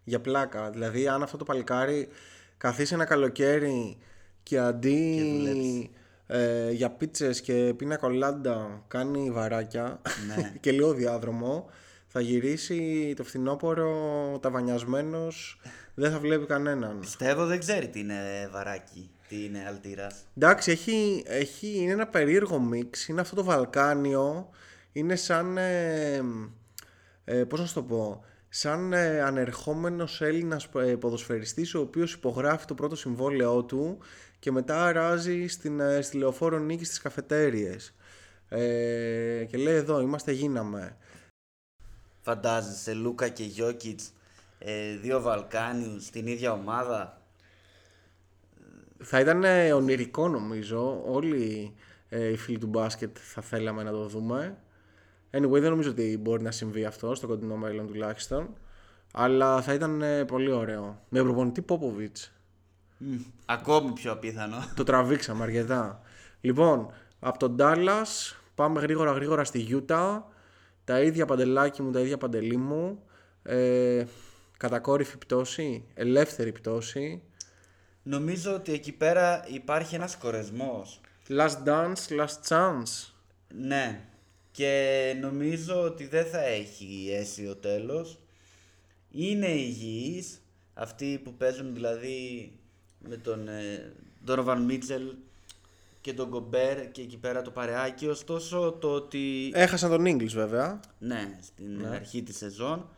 για 0.04 0.22
πλάκα. 0.22 0.70
Δηλαδή, 0.70 1.08
αν 1.08 1.24
αυτό 1.24 1.38
το 1.38 1.44
παλικάρι 1.44 2.08
καθίσει 2.58 2.94
ένα 2.94 3.06
καλοκαίρι 3.06 3.98
και 4.44 4.60
αντί 4.60 5.90
ε, 6.28 6.72
για 6.72 6.90
πίτσες 6.90 7.42
και 7.42 7.74
πίνα 7.78 7.98
κολάντα 7.98 8.84
κάνει 8.88 9.32
βαράκια 9.32 10.02
Ναι. 10.28 10.52
και 10.62 10.72
λίγο 10.72 10.94
διάδρομο, 10.94 11.70
θα 12.08 12.20
γυρίσει 12.20 13.14
το 13.16 13.24
φθινόπωρο 13.24 13.94
ταβανιασμένος, 14.42 15.60
δεν 15.94 16.12
θα 16.12 16.20
βλέπει 16.20 16.46
κανέναν. 16.46 17.00
Πιστεύω 17.00 17.46
δεν 17.46 17.60
ξέρει 17.60 17.88
τι 17.88 18.00
είναι 18.00 18.50
βαράκι, 18.52 19.10
τι 19.28 19.44
είναι 19.46 19.66
αλτήρας. 19.68 20.16
Εντάξει, 20.38 20.72
έχει, 20.72 21.24
έχει, 21.28 21.78
είναι 21.78 21.92
ένα 21.92 22.08
περίεργο 22.08 22.60
μίξ. 22.60 23.08
Είναι 23.08 23.22
αυτό 23.22 23.36
το 23.36 23.44
Βαλκάνιο. 23.44 24.50
Είναι 24.92 25.16
σαν. 25.16 25.58
Ε, 25.58 26.22
ε, 27.24 27.44
πώς 27.44 27.60
να 27.60 27.66
σου 27.66 27.74
το 27.74 27.84
πω. 27.84 28.24
Σαν 28.58 28.94
ε, 28.94 29.22
ανερχόμενος 29.22 30.22
Έλληνας 30.22 30.70
ε, 30.76 30.96
ποδοσφαιριστής 30.96 31.76
ο 31.76 31.80
οποίος 31.80 32.14
υπογράφει 32.14 32.66
το 32.66 32.74
πρώτο 32.74 32.96
συμβόλαιό 32.96 33.64
του 33.64 33.98
και 34.40 34.52
μετά 34.52 34.86
αράζει 34.86 35.48
στην, 35.48 35.80
ε, 35.80 36.02
στη 36.02 36.18
λεωφόρο 36.18 36.58
νίκης 36.58 36.88
στις 36.88 37.00
καφετέριες. 37.00 37.96
Ε, 38.50 39.46
και 39.50 39.58
λέει 39.58 39.76
εδώ 39.76 40.02
είμαστε 40.02 40.32
γίναμε. 40.32 40.98
Φαντάζεσαι 42.22 42.94
Λούκα 42.94 43.28
και 43.28 43.44
Γιώκητς, 43.44 44.12
ε, 44.60 44.96
δύο 44.96 45.22
Βαλκάνιους 45.22 46.06
στην 46.06 46.28
ίδια 46.28 46.52
ομάδα; 46.52 47.22
Θα 48.98 49.20
ήταν 49.20 49.44
ε, 49.44 49.74
ονειρικό 49.74 50.28
νομίζω. 50.28 51.04
Όλοι 51.06 51.74
ε, 52.10 52.28
οι 52.28 52.38
φίλοι 52.38 52.58
του 52.58 52.68
μπάσκετ 52.68 53.18
θα 53.20 53.42
θέλαμε 53.42 53.84
να 53.84 53.92
το 53.92 54.08
δούμε. 54.08 54.58
Anyway, 55.36 55.60
δεν 55.60 55.70
νομίζω 55.70 55.90
ότι 55.90 56.18
μπορεί 56.22 56.44
να 56.44 56.52
συμβεί 56.52 56.86
αυτό 56.86 57.16
στο 57.16 57.28
κοντινό 57.28 57.56
μέλλον 57.56 57.88
τουλάχιστον. 57.88 58.50
Αλλά 59.14 59.62
θα 59.62 59.74
ήταν 59.74 60.02
ε, 60.02 60.26
πολύ 60.26 60.52
ωραίο. 60.52 61.02
Με 61.10 61.22
προπονητή 61.22 61.62
Πόποβιτς. 61.62 62.32
Μμ, 62.98 63.16
Ακόμη 63.46 63.92
πιο 63.94 64.12
απίθανο. 64.12 64.58
Το 64.76 64.84
τραβήξαμε 64.84 65.44
αρκετά. 65.44 66.02
Λοιπόν, 66.42 66.92
από 67.20 67.40
τον 67.40 67.56
Dallas 67.60 68.36
πάμε 68.56 68.80
γρήγορα 68.80 69.12
γρήγορα 69.12 69.44
στη 69.44 69.60
Γιούτα. 69.60 70.28
Τα 70.84 71.02
ίδια 71.02 71.26
παντελάκι 71.26 71.82
μου, 71.82 71.92
τα 71.92 72.00
ίδια 72.00 72.18
παντελή 72.18 72.58
μου. 72.58 73.04
Ε, 73.44 74.04
κατακόρυφη 74.58 75.18
πτώση, 75.18 75.86
ελεύθερη 75.94 76.52
πτώση. 76.52 77.22
Νομίζω 78.04 78.54
ότι 78.54 78.74
εκεί 78.74 78.92
πέρα 78.92 79.46
υπάρχει 79.48 79.96
ένας 79.96 80.18
κορεσμός. 80.18 81.02
Last 81.28 81.68
dance, 81.68 82.20
last 82.20 82.48
chance. 82.48 83.14
Ναι. 83.54 84.10
Και 84.56 85.16
νομίζω 85.22 85.82
ότι 85.82 86.08
δεν 86.08 86.26
θα 86.26 86.44
έχει 86.44 87.10
αίσιο 87.12 87.56
τέλος. 87.56 88.20
Είναι 89.12 89.48
υγιείς. 89.48 90.42
Αυτοί 90.74 91.22
που 91.24 91.34
παίζουν 91.34 91.74
δηλαδή 91.74 92.52
με 93.00 93.18
τον 93.18 93.48
ε, 93.48 93.94
Donovan 94.28 94.58
Mitchell 94.70 95.16
και 96.02 96.14
τον 96.14 96.28
Γκομπέρ 96.28 96.92
και 96.92 97.02
εκεί 97.02 97.18
πέρα 97.18 97.42
το 97.42 97.52
παρεάκι. 97.52 98.08
Ωστόσο 98.08 98.72
το 98.72 98.94
ότι... 98.94 99.52
Έχασαν 99.54 99.90
τον 99.90 100.06
English 100.08 100.34
βέβαια. 100.34 100.80
Ναι, 101.00 101.40
στην 101.42 101.88
αρχή 101.88 102.24
της 102.24 102.38
σεζόν. 102.38 102.90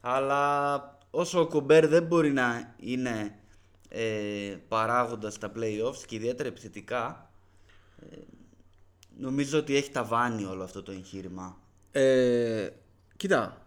Αλλά 0.00 0.98
όσο 1.10 1.40
ο 1.40 1.46
Κομπέρ 1.46 1.88
δεν 1.88 2.02
μπορεί 2.02 2.32
να 2.32 2.74
είναι 2.76 3.38
ε, 3.88 4.56
παράγοντας 4.68 5.34
στα 5.34 5.52
playoffs 5.56 6.02
και 6.06 6.14
ιδιαίτερα 6.14 6.48
επιθετικά, 6.48 7.30
ε, 8.10 8.16
νομίζω 9.18 9.58
ότι 9.58 9.76
έχει 9.76 9.90
ταβάνει 9.90 10.44
όλο 10.44 10.62
αυτό 10.62 10.82
το 10.82 10.92
εγχείρημα. 10.92 11.58
Ε, 11.92 12.68
κοίτα, 13.16 13.66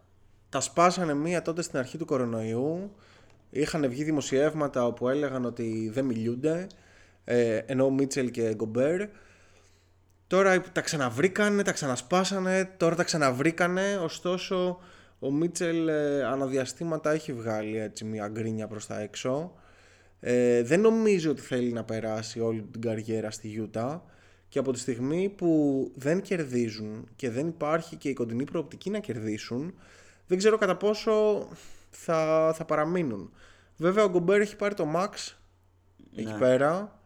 τα 0.49 0.59
σπάσανε 0.59 1.13
μία 1.13 1.41
τότε 1.41 1.61
στην 1.61 1.79
αρχή 1.79 1.97
του 1.97 2.05
κορονοϊού. 2.05 2.95
Είχαν 3.49 3.89
βγει 3.89 4.03
δημοσιεύματα 4.03 4.85
όπου 4.85 5.09
έλεγαν 5.09 5.45
ότι 5.45 5.89
δεν 5.93 6.05
μιλούνται. 6.05 6.67
Ε, 7.23 7.57
ενώ 7.57 7.85
ο 7.85 7.89
Μίτσελ 7.89 8.31
και 8.31 8.53
Γκομπέρ. 8.53 9.07
Τώρα 10.27 10.61
τα 10.61 10.81
ξαναβρήκανε, 10.81 11.63
τα 11.63 11.71
ξανασπάσανε, 11.71 12.73
τώρα 12.77 12.95
τα 12.95 13.03
ξαναβρήκανε. 13.03 13.97
Ωστόσο, 13.97 14.79
ο 15.19 15.31
Μίτσελ 15.31 15.87
ε, 15.87 16.23
αναδιαστήματα 16.23 17.11
έχει 17.11 17.33
βγάλει 17.33 17.77
έτσι 17.77 18.05
μια 18.05 18.27
γκρίνια 18.27 18.67
προς 18.67 18.87
τα 18.87 18.99
έξω. 18.99 19.53
Ε, 20.19 20.63
δεν 20.63 20.81
νομίζω 20.81 21.31
ότι 21.31 21.41
θέλει 21.41 21.71
να 21.71 21.83
περάσει 21.83 22.39
όλη 22.39 22.61
την 22.61 22.81
καριέρα 22.81 23.31
στη 23.31 23.47
Γιούτα 23.47 24.03
και 24.49 24.59
από 24.59 24.71
τη 24.71 24.79
στιγμή 24.79 25.29
που 25.29 25.91
δεν 25.95 26.21
κερδίζουν 26.21 27.07
και 27.15 27.29
δεν 27.29 27.47
υπάρχει 27.47 27.95
και 27.95 28.09
η 28.09 28.13
κοντινή 28.13 28.43
προοπτική 28.43 28.89
να 28.89 28.99
κερδίσουν 28.99 29.73
δεν 30.27 30.37
ξέρω 30.37 30.57
κατά 30.57 30.75
πόσο 30.77 31.47
θα, 31.89 32.51
θα 32.55 32.65
παραμείνουν. 32.65 33.31
Βέβαια 33.77 34.03
ο 34.03 34.09
Γκομπέρ 34.09 34.41
έχει 34.41 34.55
πάρει 34.55 34.73
το 34.73 34.85
Max 34.95 35.33
εκεί 36.15 36.33
πέρα 36.39 36.99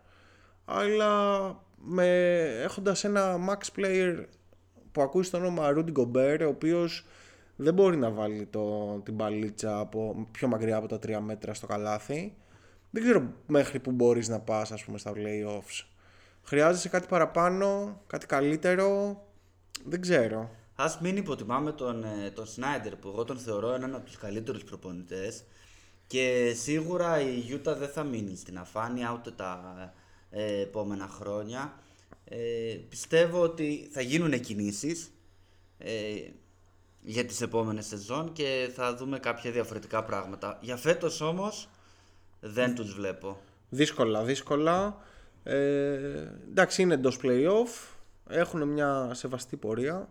αλλά 0.65 1.41
με, 1.75 2.39
έχοντας 2.63 3.03
ένα 3.03 3.37
Max 3.49 3.79
player 3.79 4.23
που 4.91 5.01
ακούει 5.01 5.29
το 5.29 5.37
όνομα 5.37 5.73
Rudy 5.75 5.93
Gobert 5.93 6.39
ο 6.41 6.47
οποίος 6.47 7.05
δεν 7.55 7.73
μπορεί 7.73 7.97
να 7.97 8.09
βάλει 8.09 8.45
το, 8.45 8.95
την 9.03 9.15
παλίτσα 9.15 9.79
από, 9.79 10.27
πιο 10.31 10.47
μακριά 10.47 10.77
από 10.77 10.87
τα 10.87 10.97
3 10.97 11.19
μέτρα 11.21 11.53
στο 11.53 11.67
καλάθι 11.67 12.33
δεν 12.89 13.03
ξέρω 13.03 13.33
μέχρι 13.47 13.79
που 13.79 13.91
μπορείς 13.91 14.27
να 14.27 14.39
πας 14.39 14.71
ας 14.71 14.83
πούμε 14.83 14.97
στα 14.97 15.11
playoffs. 15.15 15.92
Χρειάζεσαι 16.43 16.89
κάτι 16.89 17.07
παραπάνω, 17.07 18.01
κάτι 18.07 18.25
καλύτερο, 18.25 19.21
δεν 19.85 20.01
ξέρω. 20.01 20.49
Ας 20.75 20.99
μην 20.99 21.17
υποτιμάμε 21.17 21.71
τον, 21.71 22.03
ε, 22.03 22.31
τον 22.31 22.45
Σνάιντερ 22.45 22.95
που 22.95 23.07
εγώ 23.07 23.23
τον 23.23 23.37
θεωρώ 23.37 23.73
έναν 23.73 23.95
από 23.95 24.05
τους 24.05 24.17
καλύτερους 24.17 24.63
προπονητές 24.63 25.43
και 26.07 26.53
σίγουρα 26.55 27.21
η 27.21 27.39
Γιούτα 27.39 27.75
δεν 27.75 27.89
θα 27.89 28.03
μείνει 28.03 28.35
στην 28.35 28.57
αφάνεια 28.57 29.13
ούτε 29.13 29.31
τα 29.31 29.75
ε, 30.29 30.61
επόμενα 30.61 31.07
χρόνια. 31.07 31.73
Ε, 32.25 32.77
πιστεύω 32.89 33.41
ότι 33.41 33.89
θα 33.91 34.01
γίνουν 34.01 34.39
κινήσεις 34.39 35.11
ε, 35.77 35.91
για 37.01 37.25
τις 37.25 37.41
επόμενες 37.41 37.85
σεζόν 37.85 38.33
και 38.33 38.71
θα 38.75 38.95
δούμε 38.95 39.19
κάποια 39.19 39.51
διαφορετικά 39.51 40.03
πράγματα. 40.03 40.57
Για 40.61 40.77
φέτος 40.77 41.21
όμως 41.21 41.69
δεν 42.39 42.75
τους 42.75 42.93
βλέπω. 42.93 43.39
Δύσκολα, 43.69 44.23
δύσκολα. 44.23 44.97
Ε, 45.43 45.97
εντάξει, 46.49 46.81
είναι 46.81 46.93
εντός 46.93 47.19
playoff. 47.23 47.95
Έχουν 48.29 48.67
μια 48.67 49.09
σεβαστή 49.13 49.57
πορεία. 49.57 50.09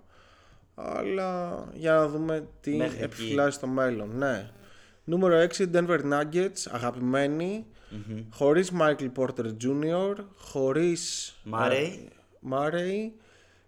Αλλά 0.75 1.65
για 1.75 1.93
να 1.93 2.09
δούμε 2.09 2.49
τι 2.61 2.77
Μέχρι 2.77 2.95
εκεί. 2.95 3.05
επιφυλάσσει 3.05 3.59
στο 3.59 3.67
μέλλον. 3.67 4.17
Ναι. 4.17 4.51
Νούμερο 5.05 5.47
6, 5.57 5.67
Denver 5.73 6.01
Nuggets, 6.13 6.67
αγαπημένοι. 6.71 7.67
Χωρίς 8.31 8.73
Michael 8.81 9.11
Porter 9.17 9.45
Jr., 9.65 10.15
χωρίς 10.37 11.35
Murray. 11.53 11.89
Murray. 12.51 13.11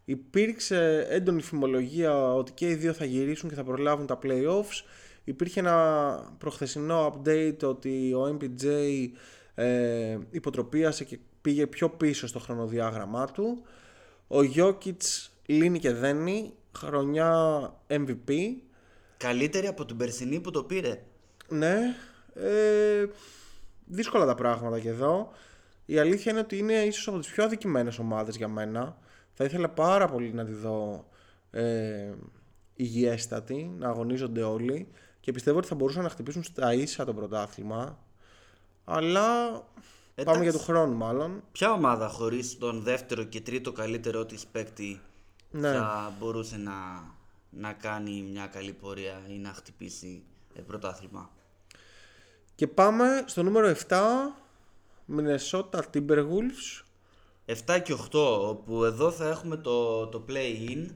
Υπήρξε 0.04 1.06
έντονη 1.10 1.42
φημολογία 1.42 2.34
ότι 2.34 2.52
και 2.52 2.68
οι 2.68 2.74
δύο 2.74 2.92
θα 2.92 3.04
γυρίσουν 3.04 3.48
και 3.48 3.54
θα 3.54 3.64
προλάβουν 3.64 4.06
τα 4.06 4.18
playoffs. 4.22 4.84
Υπήρχε 5.24 5.60
ένα 5.60 6.16
προχθεσινό 6.38 7.06
update 7.24 7.62
ότι 7.62 8.12
ο 8.14 8.38
MPJ 8.38 8.66
ε, 9.54 10.18
υποτροπίασε 10.30 11.04
και 11.04 11.18
πήγε 11.44 11.66
πιο 11.66 11.90
πίσω 11.90 12.26
στο 12.26 12.38
χρονοδιάγραμμά 12.38 13.26
του. 13.26 13.62
Ο 14.28 14.38
Jokic 14.56 15.28
λύνει 15.46 15.78
και 15.78 15.92
δένει, 15.92 16.54
χρονιά 16.76 17.72
MVP. 17.88 18.32
Καλύτερη 19.16 19.66
από 19.66 19.84
την 19.84 19.96
περσινή 19.96 20.40
που 20.40 20.50
το 20.50 20.64
πήρε. 20.64 21.02
Ναι, 21.48 21.78
ε, 22.34 23.06
δύσκολα 23.84 24.26
τα 24.26 24.34
πράγματα 24.34 24.80
και 24.80 24.88
εδώ. 24.88 25.30
Η 25.84 25.98
αλήθεια 25.98 26.32
είναι 26.32 26.40
ότι 26.40 26.58
είναι 26.58 26.72
ίσως 26.72 27.08
από 27.08 27.18
τις 27.18 27.30
πιο 27.30 27.44
αδικημένες 27.44 27.98
ομάδες 27.98 28.36
για 28.36 28.48
μένα. 28.48 28.96
Θα 29.32 29.44
ήθελα 29.44 29.68
πάρα 29.68 30.08
πολύ 30.08 30.32
να 30.32 30.44
τη 30.44 30.52
δω 30.52 31.08
ε, 31.50 32.12
υγιέστατη, 32.74 33.74
να 33.78 33.88
αγωνίζονται 33.88 34.42
όλοι 34.42 34.88
και 35.20 35.32
πιστεύω 35.32 35.58
ότι 35.58 35.66
θα 35.66 35.74
μπορούσαν 35.74 36.02
να 36.02 36.08
χτυπήσουν 36.08 36.42
στα 36.42 36.74
ίσα 36.74 37.04
το 37.04 37.14
πρωτάθλημα. 37.14 37.98
Αλλά 38.84 39.62
πάμε 40.22 40.42
για 40.42 40.52
του 40.52 40.58
χρόνου 40.58 40.94
μάλλον. 40.96 41.42
Ποια 41.52 41.72
ομάδα 41.72 42.08
χωρίς 42.08 42.58
τον 42.58 42.82
δεύτερο 42.82 43.22
και 43.22 43.40
τρίτο 43.40 43.72
καλύτερό 43.72 44.24
της 44.24 44.46
παίκτη 44.46 45.00
Ναι. 45.50 45.72
θα 45.72 46.12
μπορούσε 46.18 46.56
να, 46.56 46.72
να 47.50 47.72
κάνει 47.72 48.28
μια 48.32 48.46
καλή 48.46 48.72
πορεία 48.72 49.22
ή 49.28 49.38
να 49.38 49.52
χτυπήσει 49.52 50.22
ε, 50.54 50.60
πρωτάθλημα; 50.60 51.30
Και 52.54 52.66
πάμε 52.66 53.24
στο 53.26 53.42
νούμερο 53.42 53.74
7, 53.88 53.96
Minnesota 55.16 55.80
Timberwolves. 55.94 56.82
7 57.46 57.80
και 57.82 57.94
8, 58.12 58.48
όπου 58.48 58.84
εδώ 58.84 59.10
θα 59.10 59.28
έχουμε 59.28 59.56
το, 59.56 60.06
το 60.06 60.24
play-in. 60.28 60.86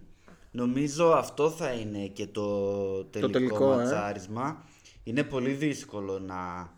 Νομίζω 0.51 1.13
αυτό 1.13 1.51
θα 1.51 1.71
είναι 1.71 2.07
και 2.07 2.27
το 2.27 3.05
τελικό, 3.05 3.33
τελικό, 3.33 3.73
ε. 3.73 3.77
ματσάρισμα. 3.77 4.65
Είναι 5.03 5.25
πολύ 5.25 5.51
δύσκολο 5.51 6.19
να, 6.19 6.73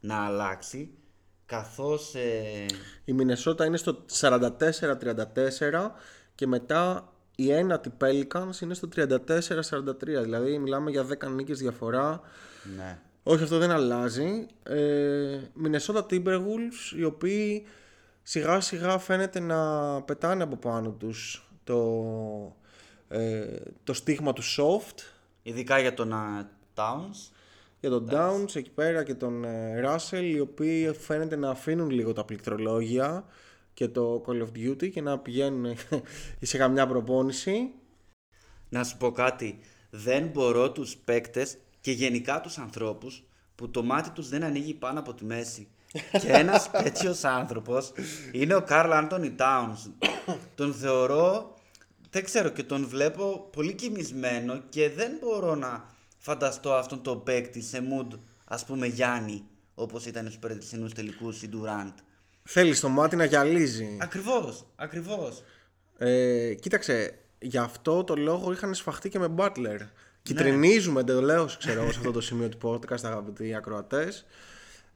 να 0.00 0.24
αλλάξει, 0.24 0.90
καθώς 1.48 2.14
ε, 2.14 2.66
Η 3.04 3.14
Minnesota 3.18 3.66
είναι 3.66 3.76
στο 3.76 4.04
44-34 4.20 4.30
και 6.34 6.46
μετά 6.46 7.12
η 7.36 7.52
ένατη 7.52 7.92
Pelicans 8.00 8.60
είναι 8.62 8.74
στο 8.74 8.88
34-43. 8.96 9.06
Δηλαδή 10.00 10.58
μιλάμε 10.58 10.90
για 10.90 11.06
10 11.20 11.28
νίκες 11.30 11.58
διαφορά. 11.58 12.20
ναι, 12.76 12.98
Όχι, 13.22 13.42
αυτό 13.42 13.58
δεν 13.58 13.70
αλλάζει. 13.70 14.46
Ε, 14.62 15.40
Minnesota 15.64 16.02
Timberwolves, 16.10 16.96
οι 16.96 17.04
οποίοι 17.04 17.66
σιγά 18.22 18.60
σιγά 18.60 18.98
φαίνεται 18.98 19.40
να 19.40 20.02
πετάνε 20.02 20.42
από 20.42 20.56
πάνω 20.56 20.90
τους 20.90 21.48
το, 21.64 22.56
ε, 23.08 23.56
το 23.84 23.92
στίγμα 23.92 24.32
του 24.32 24.42
soft 24.42 24.98
ειδικά 25.42 25.78
για 25.78 25.94
τον 25.94 26.12
α, 26.12 26.50
Towns. 26.74 27.37
Για 27.80 27.90
τον 27.90 28.08
Downs 28.10 28.56
εκεί 28.56 28.70
πέρα 28.70 29.04
και 29.04 29.14
τον 29.14 29.44
ε, 29.44 29.82
Russell 29.84 30.22
οι 30.22 30.40
οποίοι 30.40 30.92
φαίνεται 30.92 31.36
να 31.36 31.50
αφήνουν 31.50 31.90
λίγο 31.90 32.12
τα 32.12 32.24
πληκτρολόγια 32.24 33.24
και 33.74 33.88
το 33.88 34.24
Call 34.26 34.42
of 34.42 34.48
Duty 34.56 34.90
και 34.90 35.00
να 35.00 35.18
πηγαίνουν 35.18 35.76
σε 36.40 36.58
καμιά 36.58 36.86
προπόνηση. 36.86 37.70
Να 38.68 38.84
σου 38.84 38.96
πω 38.96 39.10
κάτι, 39.10 39.58
δεν 39.90 40.26
μπορώ 40.26 40.72
τους 40.72 40.96
παίκτες 40.96 41.58
και 41.80 41.90
γενικά 41.90 42.40
τους 42.40 42.58
ανθρώπους 42.58 43.24
που 43.54 43.70
το 43.70 43.82
μάτι 43.82 44.10
τους 44.10 44.28
δεν 44.28 44.44
ανοίγει 44.44 44.74
πάνω 44.74 44.98
από 44.98 45.14
τη 45.14 45.24
μέση. 45.24 45.68
και 46.20 46.28
ένας 46.28 46.70
τέτοιος 46.70 47.24
άνθρωπος 47.24 47.92
είναι 48.32 48.54
ο 48.54 48.62
Καρλ 48.62 48.92
Άντωνι 48.92 49.34
Τάουνς. 49.34 49.88
τον 50.54 50.74
θεωρώ, 50.74 51.54
δεν 52.10 52.24
ξέρω 52.24 52.48
και 52.48 52.62
τον 52.62 52.86
βλέπω 52.86 53.48
πολύ 53.52 53.74
κοιμισμένο 53.74 54.62
και 54.68 54.90
δεν 54.90 55.18
μπορώ 55.20 55.54
να 55.54 55.96
φανταστώ 56.18 56.72
αυτόν 56.72 57.02
τον 57.02 57.22
παίκτη 57.22 57.62
σε 57.62 57.82
mood 57.90 58.18
ας 58.44 58.64
πούμε 58.64 58.86
Γιάννη 58.86 59.44
όπως 59.74 60.06
ήταν 60.06 60.24
στους 60.24 60.38
περσινούς 60.38 60.92
τελικούς 60.92 61.42
η 61.42 61.50
Durant. 61.52 61.92
Θέλει 62.42 62.78
το 62.78 62.88
μάτι 62.88 63.16
να 63.16 63.24
γυαλίζει. 63.24 63.96
Ακριβώς, 64.00 64.66
ακριβώς. 64.76 65.42
Ε, 65.98 66.54
κοίταξε, 66.54 67.18
γι' 67.38 67.58
αυτό 67.58 68.04
το 68.04 68.16
λόγο 68.16 68.52
είχαν 68.52 68.74
σφαχτεί 68.74 69.08
και 69.08 69.18
με 69.18 69.34
Butler. 69.36 69.78
Κυτρινίζουμε 70.22 71.00
εντελώ, 71.00 71.50
ξέρω 71.58 71.82
εγώ, 71.82 71.92
σε 71.92 71.98
αυτό 71.98 72.10
το 72.10 72.20
σημείο 72.20 72.48
του 72.48 72.58
podcast, 72.62 73.02
αγαπητοί 73.02 73.54
ακροατές. 73.54 74.26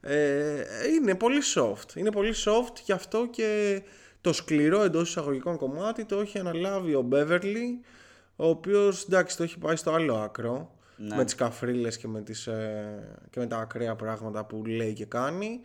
Ε, 0.00 0.64
είναι 0.94 1.14
πολύ 1.14 1.40
soft. 1.54 1.96
Είναι 1.96 2.10
πολύ 2.10 2.34
soft, 2.44 2.76
γι' 2.84 2.92
αυτό 2.92 3.26
και 3.30 3.82
το 4.20 4.32
σκληρό 4.32 4.82
εντός 4.82 5.08
εισαγωγικών 5.08 5.56
κομμάτι 5.56 6.04
το 6.04 6.20
έχει 6.20 6.38
αναλάβει 6.38 6.94
ο 6.94 7.08
Beverly, 7.12 7.84
ο 8.36 8.48
οποίος 8.48 9.04
εντάξει 9.04 9.36
το 9.36 9.42
έχει 9.42 9.58
πάει 9.58 9.76
στο 9.76 9.92
άλλο 9.92 10.16
άκρο. 10.16 10.74
Με 11.16 11.24
τις 11.24 11.34
καφρίλες 11.34 11.96
και 11.98 12.08
με, 12.08 12.20
τις, 12.22 12.46
ε, 12.46 13.16
και 13.30 13.40
με 13.40 13.46
τα 13.46 13.56
ακραία 13.58 13.96
πράγματα 13.96 14.44
που 14.44 14.64
λέει 14.66 14.92
και 14.92 15.04
κάνει. 15.04 15.60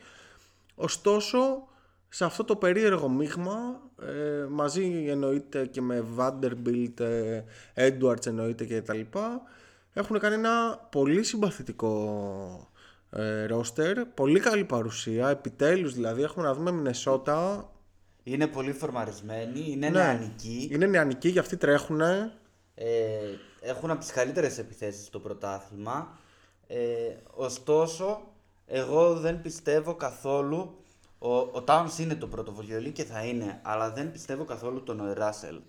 Ωστόσο, 0.76 1.68
σε 2.10 2.26
αυτό 2.26 2.44
το 2.44 2.56
περίεργο 2.56 3.10
μείγμα, 3.10 3.82
ε, 4.02 4.46
μαζί 4.50 5.06
εννοείται 5.08 5.66
και 5.66 5.82
με 5.82 6.04
Vanderbilt, 6.18 7.00
ε, 7.00 7.44
Edwards 7.76 8.26
εννοείται 8.26 8.66
και 8.66 8.82
τα 8.82 8.94
λοιπά, 8.94 9.42
έχουν 9.94 10.20
κάνει 10.20 10.36
ένα 10.36 10.88
πολύ 10.92 11.24
συμπαθητικό 11.24 12.70
ε, 13.12 13.46
ρόστερ, 13.46 14.06
πολύ 14.06 14.40
καλή 14.40 14.64
παρουσία, 14.64 15.30
επιτέλους 15.30 15.94
δηλαδή 15.94 16.22
έχουμε 16.24 16.46
να 16.46 16.54
δούμε 16.54 16.72
Μινεσότα, 16.72 17.72
Είναι 18.24 18.48
πολύ 18.48 18.72
φορμαρισμένοι, 18.72 19.66
είναι 19.68 19.90
Ναι. 19.90 20.00
νεανικοί. 20.00 20.70
είναι 20.72 20.86
νεανικοί, 20.86 21.30
γι' 21.30 21.40
αυτοί 21.40 21.58
τρέχουνε, 21.58 22.32
Ε, 22.80 22.86
έχουν 23.68 23.92
από 23.92 24.00
τις 24.00 24.12
καλύτερες 24.12 24.58
επιθέσεις 24.58 25.06
στο 25.06 25.20
πρωτάθλημα. 25.20 26.18
Ε, 26.68 26.78
ωστόσο, 27.34 28.22
εγώ 28.68 29.14
δεν 29.14 29.42
πιστεύω 29.42 29.96
καθόλου 29.96 30.82
Ο, 31.20 31.36
ο 31.36 31.64
Towns 31.68 32.00
είναι 32.00 32.16
το 32.16 32.28
πρωτοβολιολί 32.28 32.92
και 32.92 33.04
θα 33.04 33.24
είναι, 33.24 33.60
αλλά 33.64 33.92
δεν 33.92 34.12
πιστεύω 34.12 34.46
καθόλου 34.46 34.84
τον 34.84 35.14
Russell. 35.18 35.60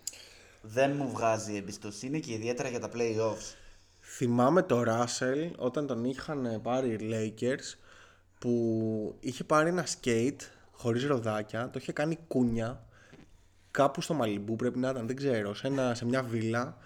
Δεν 0.63 0.97
μου 0.97 1.11
βγάζει 1.11 1.57
εμπιστοσύνη 1.57 2.21
και 2.21 2.33
ιδιαίτερα 2.33 2.69
για 2.69 2.81
τα 2.81 2.89
playoffs. 2.95 3.55
Θυμάμαι 4.01 4.63
το 4.63 4.83
Russell 4.87 5.51
όταν 5.57 5.87
τον 5.87 6.05
είχαν 6.05 6.61
πάρει 6.63 6.89
οι 6.89 6.99
Lakers 7.01 7.79
που 8.39 9.17
είχε 9.21 9.45
πάρει 9.45 9.69
ένα 9.69 9.87
skate 9.87 10.41
χωρίς 10.73 11.05
ροδάκια, 11.05 11.71
το 11.71 11.79
είχε 11.79 11.93
κάνει 11.93 12.19
κούνια 12.29 12.87
κάπου 13.71 14.01
στο 14.01 14.15
Μαλιμπού 14.15 14.57
πρέπει 14.57 14.79
να 14.79 14.91
ήταν, 14.91 15.07
δεν 15.07 15.17
ξέρω, 15.17 15.55
σε, 15.55 15.67
ένα, 15.67 15.95
σε 15.95 16.05
μια 16.05 16.23
βίλα 16.23 16.77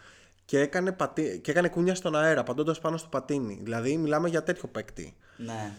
και 0.53 0.61
έκανε, 0.61 0.93
πατί... 0.93 1.41
και 1.43 1.51
έκανε 1.51 1.69
κούνια 1.69 1.95
στον 1.95 2.17
αέρα, 2.17 2.43
πατώντας 2.43 2.79
πάνω 2.79 2.97
στο 2.97 3.09
πατίνι. 3.09 3.61
Δηλαδή 3.63 3.97
μιλάμε 3.97 4.29
για 4.29 4.43
τέτοιο 4.43 4.69
παίκτη. 4.69 5.17
Ναι. 5.37 5.73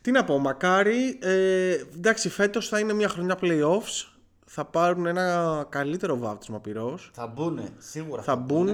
Τι 0.00 0.10
να 0.10 0.24
πω, 0.24 0.38
μακάρι. 0.38 1.18
Ε, 1.22 1.72
εντάξει, 1.94 2.28
φέτος 2.28 2.68
θα 2.68 2.78
είναι 2.78 2.92
μια 2.92 3.08
χρονιά 3.08 3.38
playoffs. 3.40 4.12
Θα 4.46 4.64
πάρουν 4.64 5.06
ένα 5.06 5.66
καλύτερο 5.68 6.18
βάπτισμα 6.18 6.60
πυρός. 6.60 7.10
Θα 7.14 7.26
μπουν, 7.26 7.60
σίγουρα. 7.78 8.22
Θα 8.22 8.36
μπουν. 8.36 8.68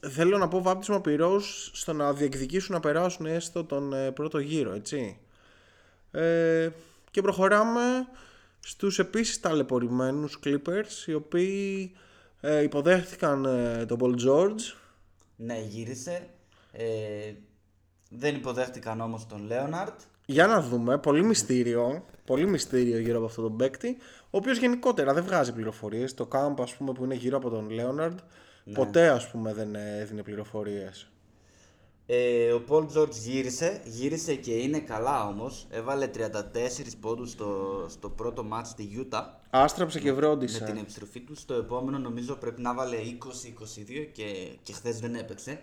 Θέλω 0.00 0.38
να 0.38 0.48
πω 0.48 0.62
βάπτισμα 0.62 1.00
πυρός 1.00 1.70
στο 1.74 1.92
να 1.92 2.12
διεκδικήσουν 2.12 2.74
να 2.74 2.80
περάσουν 2.80 3.26
έστω 3.26 3.64
τον 3.64 3.92
ε, 3.92 4.10
πρώτο 4.10 4.38
γύρο, 4.38 4.72
έτσι. 4.72 5.18
Ε, 6.10 6.68
και 7.10 7.22
προχωράμε 7.22 8.08
στους 8.60 8.98
επίσης 8.98 9.40
ταλαιπωρημένους 9.40 10.38
Clippers 10.44 11.06
οι 11.06 11.14
οποίοι 11.14 11.92
ε, 12.40 12.62
υποδέχθηκαν 12.62 13.44
ε, 13.44 13.86
τον 13.86 13.98
Paul 14.00 14.28
George 14.28 14.60
Ναι, 15.36 15.60
γύρισε. 15.60 16.28
Ε, 16.72 17.32
δεν 18.10 18.34
υποδέχτηκαν 18.34 19.00
όμως 19.00 19.26
τον 19.26 19.46
Λέοναρτ. 19.46 20.00
Για 20.26 20.46
να 20.46 20.60
δούμε, 20.60 20.98
πολύ 20.98 21.24
μυστήριο, 21.24 22.04
πολύ 22.24 22.46
μυστήριο 22.46 22.98
γύρω 22.98 23.16
από 23.16 23.26
αυτόν 23.26 23.44
τον 23.44 23.56
παίκτη, 23.56 23.96
ο 24.24 24.36
οποίος 24.36 24.58
γενικότερα 24.58 25.14
δεν 25.14 25.24
βγάζει 25.24 25.52
πληροφορίες. 25.52 26.14
Το 26.14 26.28
camp 26.32 26.54
ας 26.60 26.74
πούμε 26.74 26.92
που 26.92 27.04
είναι 27.04 27.14
γύρω 27.14 27.36
από 27.36 27.50
τον 27.50 27.70
Λέοναρντ, 27.70 28.18
ποτέ 28.74 29.08
ας 29.08 29.30
πούμε 29.30 29.52
δεν 29.52 29.74
έδινε 29.74 30.22
πληροφορίες. 30.22 31.10
Ε, 32.06 32.52
ο 32.52 32.64
Paul 32.68 32.86
George 32.96 33.10
γύρισε, 33.10 33.80
γύρισε 33.84 34.34
και 34.34 34.52
είναι 34.52 34.78
καλά 34.78 35.26
όμως. 35.26 35.66
Έβαλε 35.70 36.10
34 36.14 36.20
πόντους 37.00 37.30
στο, 37.30 37.84
στο 37.88 38.10
πρώτο 38.10 38.44
μάτς 38.44 38.68
στη 38.68 39.06
Utah. 39.10 39.24
Άστραψε 39.50 40.00
και 40.00 40.10
Με 40.10 40.16
βρόντισε. 40.16 40.64
την 40.64 40.76
επιστροφή 40.76 41.20
του 41.20 41.34
στο 41.34 41.54
επόμενο 41.54 41.98
νομίζω 41.98 42.34
πρέπει 42.34 42.60
να 42.60 42.74
βάλε 42.74 42.96
20-22 42.96 44.08
και, 44.12 44.56
και 44.62 44.72
χθες 44.72 45.00
δεν 45.00 45.14
έπαιξε. 45.14 45.60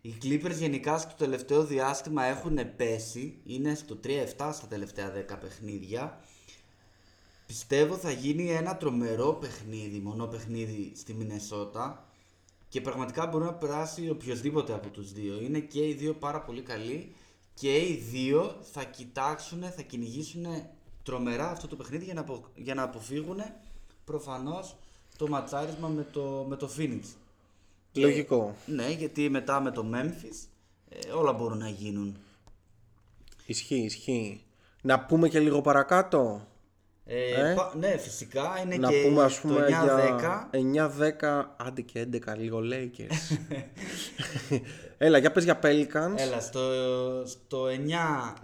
Οι 0.00 0.14
Clippers 0.22 0.54
γενικά 0.58 0.98
στο 0.98 1.14
τελευταίο 1.16 1.64
διάστημα 1.64 2.24
έχουν 2.24 2.58
πέσει, 2.76 3.40
είναι 3.44 3.74
στο 3.74 3.98
3-7 4.04 4.50
στα 4.52 4.66
τελευταία 4.68 5.12
10 5.30 5.36
παιχνίδια. 5.40 6.20
Πιστεύω 7.46 7.96
θα 7.96 8.10
γίνει 8.10 8.50
ένα 8.50 8.76
τρομερό 8.76 9.32
παιχνίδι, 9.32 9.98
μονό 9.98 10.26
παιχνίδι 10.26 10.92
στη 10.96 11.14
Μινεσότα 11.14 12.06
και 12.68 12.80
πραγματικά 12.80 13.26
μπορεί 13.26 13.44
να 13.44 13.54
περάσει 13.54 14.10
οποιοδήποτε 14.10 14.72
από 14.72 14.88
τους 14.88 15.12
δύο. 15.12 15.40
Είναι 15.40 15.58
και 15.58 15.88
οι 15.88 15.92
δύο 15.92 16.14
πάρα 16.14 16.40
πολύ 16.40 16.62
καλοί 16.62 17.14
και 17.54 17.76
οι 17.76 18.04
δύο 18.10 18.56
θα 18.72 18.84
κοιτάξουν, 18.84 19.62
θα 19.62 19.82
κυνηγήσουν 19.82 20.46
τρομερά 21.02 21.50
αυτό 21.50 21.68
το 21.68 21.76
παιχνίδι 21.76 22.04
για 22.04 22.14
να, 22.14 22.20
απο, 22.20 22.44
για 22.54 22.74
να 22.74 22.82
αποφύγουν 22.82 23.38
προφανώς 24.04 24.76
το 25.16 25.28
ματσάρισμα 25.28 25.88
με 25.88 26.06
το, 26.12 26.46
με 26.48 26.56
το 26.56 26.70
Phoenix. 26.78 27.00
Και- 27.92 28.00
Λογικό. 28.00 28.54
Ναι, 28.66 28.90
γιατί 28.90 29.28
μετά 29.28 29.60
με 29.60 29.70
το 29.70 29.86
Memphis 29.94 30.46
ε, 30.88 31.10
όλα 31.10 31.32
μπορούν 31.32 31.58
να 31.58 31.68
γίνουν. 31.68 32.16
Ισχύει, 33.46 33.74
ισχύει. 33.84 34.42
Να 34.82 35.00
πούμε 35.00 35.28
και 35.28 35.38
λίγο 35.40 35.60
παρακάτω; 35.60 36.46
Ε, 37.06 37.50
Ε; 37.50 37.54
πα- 37.54 37.72
ναι, 37.78 37.96
φυσικά 37.96 38.42
είναι 38.64 38.76
να 38.76 38.88
και 38.90 39.02
πούμε 39.02 39.22
ας 39.22 39.34
το 39.34 39.48
πούμε 39.48 39.64
9-10. 39.64 39.68
για 39.68 40.50
9-10, 40.50 41.44
άντε 41.56 41.80
και 41.80 42.06
11 42.12 42.36
λίγο 42.36 42.60
Lakers. 42.62 43.36
Έλα, 44.98 45.18
για 45.18 45.32
πες 45.32 45.44
για 45.44 45.58
Pelicans. 45.62 46.14
Έλα, 46.16 46.40
στο, 46.40 46.60
στο 47.26 47.64
9 47.66 47.70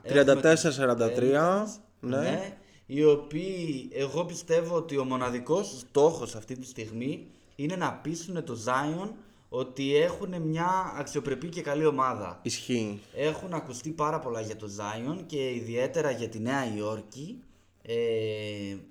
έχουμε 0.02 0.40
34-43, 0.42 1.66
τους 2.00 2.10
Pelicans, 2.10 2.22
ναι. 2.22 2.58
Οι 2.86 3.04
οποίοι, 3.04 3.88
εγώ 3.92 4.24
πιστεύω 4.24 4.76
ότι 4.76 4.96
ο 4.98 5.04
μοναδικός 5.04 5.78
στόχος 5.78 6.34
αυτή 6.34 6.58
τη 6.58 6.66
στιγμή 6.66 7.26
είναι 7.56 7.76
να 7.76 7.92
πείσουν 7.92 8.44
το 8.44 8.58
Zion 8.66 9.08
ότι 9.48 9.96
έχουν 9.96 10.42
μια 10.42 10.94
αξιοπρεπή 10.96 11.48
και 11.48 11.62
καλή 11.62 11.86
ομάδα. 11.86 12.40
Ισχύει. 12.42 13.00
Έχουν 13.14 13.52
ακουστεί 13.52 13.90
πάρα 13.90 14.18
πολλά 14.18 14.40
για 14.40 14.56
το 14.56 14.68
Zion 14.78 15.22
και 15.26 15.50
ιδιαίτερα 15.54 16.10
για 16.10 16.28
τη 16.28 16.38
Νέα 16.38 16.76
Υόρκη 16.76 17.42
ε, 17.82 17.96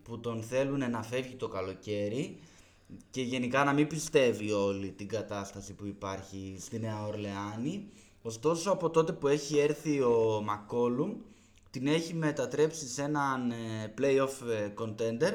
που 0.04 0.20
τον 0.20 0.44
θέλουν 0.44 0.92
να 0.92 1.04
φεύγει 1.04 1.36
το 1.36 1.48
καλοκαίρι 1.48 2.40
και 3.10 3.22
γενικά 3.22 3.64
να 3.64 3.74
μην 3.74 3.88
πιστεύει 3.88 4.52
όλη 4.52 4.92
την 4.92 5.08
κατάσταση 5.08 5.74
που 5.74 5.86
υπάρχει 5.86 6.56
στη 6.60 6.80
Νέα 6.80 7.06
Ορλεάνη. 7.08 7.90
Ωστόσο 8.22 8.72
από 8.72 8.90
τότε 8.90 9.12
που 9.12 9.28
έχει 9.28 9.58
έρθει 9.58 10.02
ο 10.02 10.42
Μακόλουμ 10.46 11.14
την 11.78 11.88
έχει 11.88 12.14
μετατρέψει 12.14 12.88
σε 12.88 13.02
έναν 13.02 13.52
ε, 13.52 13.94
playoff 13.98 14.48
ε, 14.50 14.70
contender. 14.80 15.34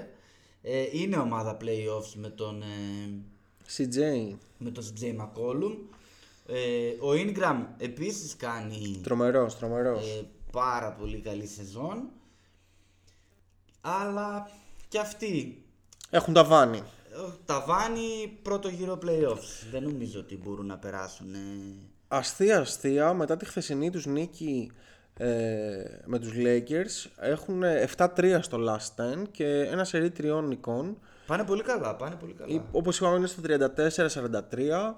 Ε, 0.62 0.84
είναι 0.92 1.16
ομάδα 1.16 1.56
playoffs 1.60 2.12
με 2.14 2.28
τον, 2.28 2.62
ε, 2.62 2.66
CJ. 3.76 4.34
με 4.58 4.70
τον 4.70 4.84
CJ 4.84 5.04
McCollum. 5.04 5.76
Ε, 6.46 6.88
ο 7.00 7.10
Ingram 7.12 7.64
επίσης 7.78 8.36
κάνει 8.36 9.00
Τρομερός, 9.02 9.58
τρομερός. 9.58 10.06
ε, 10.18 10.26
πάρα 10.52 10.92
πολύ 10.92 11.20
καλή 11.20 11.46
σεζόν. 11.46 12.08
Αλλά 13.80 14.50
και 14.88 14.98
αυτοί 14.98 15.64
Έχουν 16.10 16.34
τα 16.34 16.44
βάνη. 16.44 16.76
ε, 16.78 16.82
ταβάνι 17.44 18.38
πρώτο 18.42 18.68
γύρο 18.68 18.98
playoffs. 19.04 19.66
Δεν 19.70 19.82
νομίζω 19.82 20.20
ότι 20.20 20.36
μπορούν 20.36 20.66
να 20.66 20.78
περάσουν. 20.78 21.34
ε. 21.34 21.38
Αστεία 22.08 22.58
αστεία 22.58 23.14
μετά 23.14 23.36
τη 23.36 23.44
χθεσινή 23.44 23.90
τους 23.90 24.06
νίκη 24.06 24.70
ε, 25.22 26.00
με 26.04 26.18
τους 26.18 26.32
Lakers 26.36 27.10
έχουν 27.20 27.62
7-3 27.96 28.38
στο 28.40 28.58
last 28.68 29.02
10 29.02 29.22
και 29.30 29.60
ένα 29.60 29.84
σερί 29.84 30.10
τριών 30.10 30.48
νικών 30.48 30.98
Πάνε 31.26 31.44
πολύ 31.44 31.62
καλά, 31.62 31.96
πάνε 31.96 32.14
πολύ 32.14 32.32
καλά. 32.32 32.52
Ή, 32.54 32.60
όπως 32.72 32.98
είπαμε 32.98 33.16
είναι 33.16 33.26
στο 33.26 33.42
34-43 34.92 34.94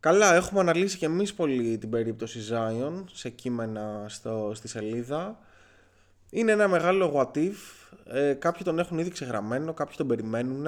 Καλά 0.00 0.34
έχουμε 0.34 0.60
αναλύσει 0.60 0.98
και 0.98 1.06
εμείς 1.06 1.34
πολύ 1.34 1.78
την 1.78 1.90
περίπτωση 1.90 2.40
Zion 2.50 3.04
σε 3.12 3.28
κείμενα 3.28 4.04
στο, 4.08 4.52
στη 4.54 4.68
σελίδα 4.68 5.38
είναι 6.30 6.52
ένα 6.52 6.68
μεγάλο 6.68 7.12
what 7.16 7.38
if. 7.38 7.54
Ε, 8.04 8.32
κάποιοι 8.32 8.62
τον 8.64 8.78
έχουν 8.78 8.98
ήδη 8.98 9.10
ξεγραμμένο, 9.10 9.74
κάποιοι 9.74 9.96
τον 9.96 10.06
περιμένουν. 10.06 10.66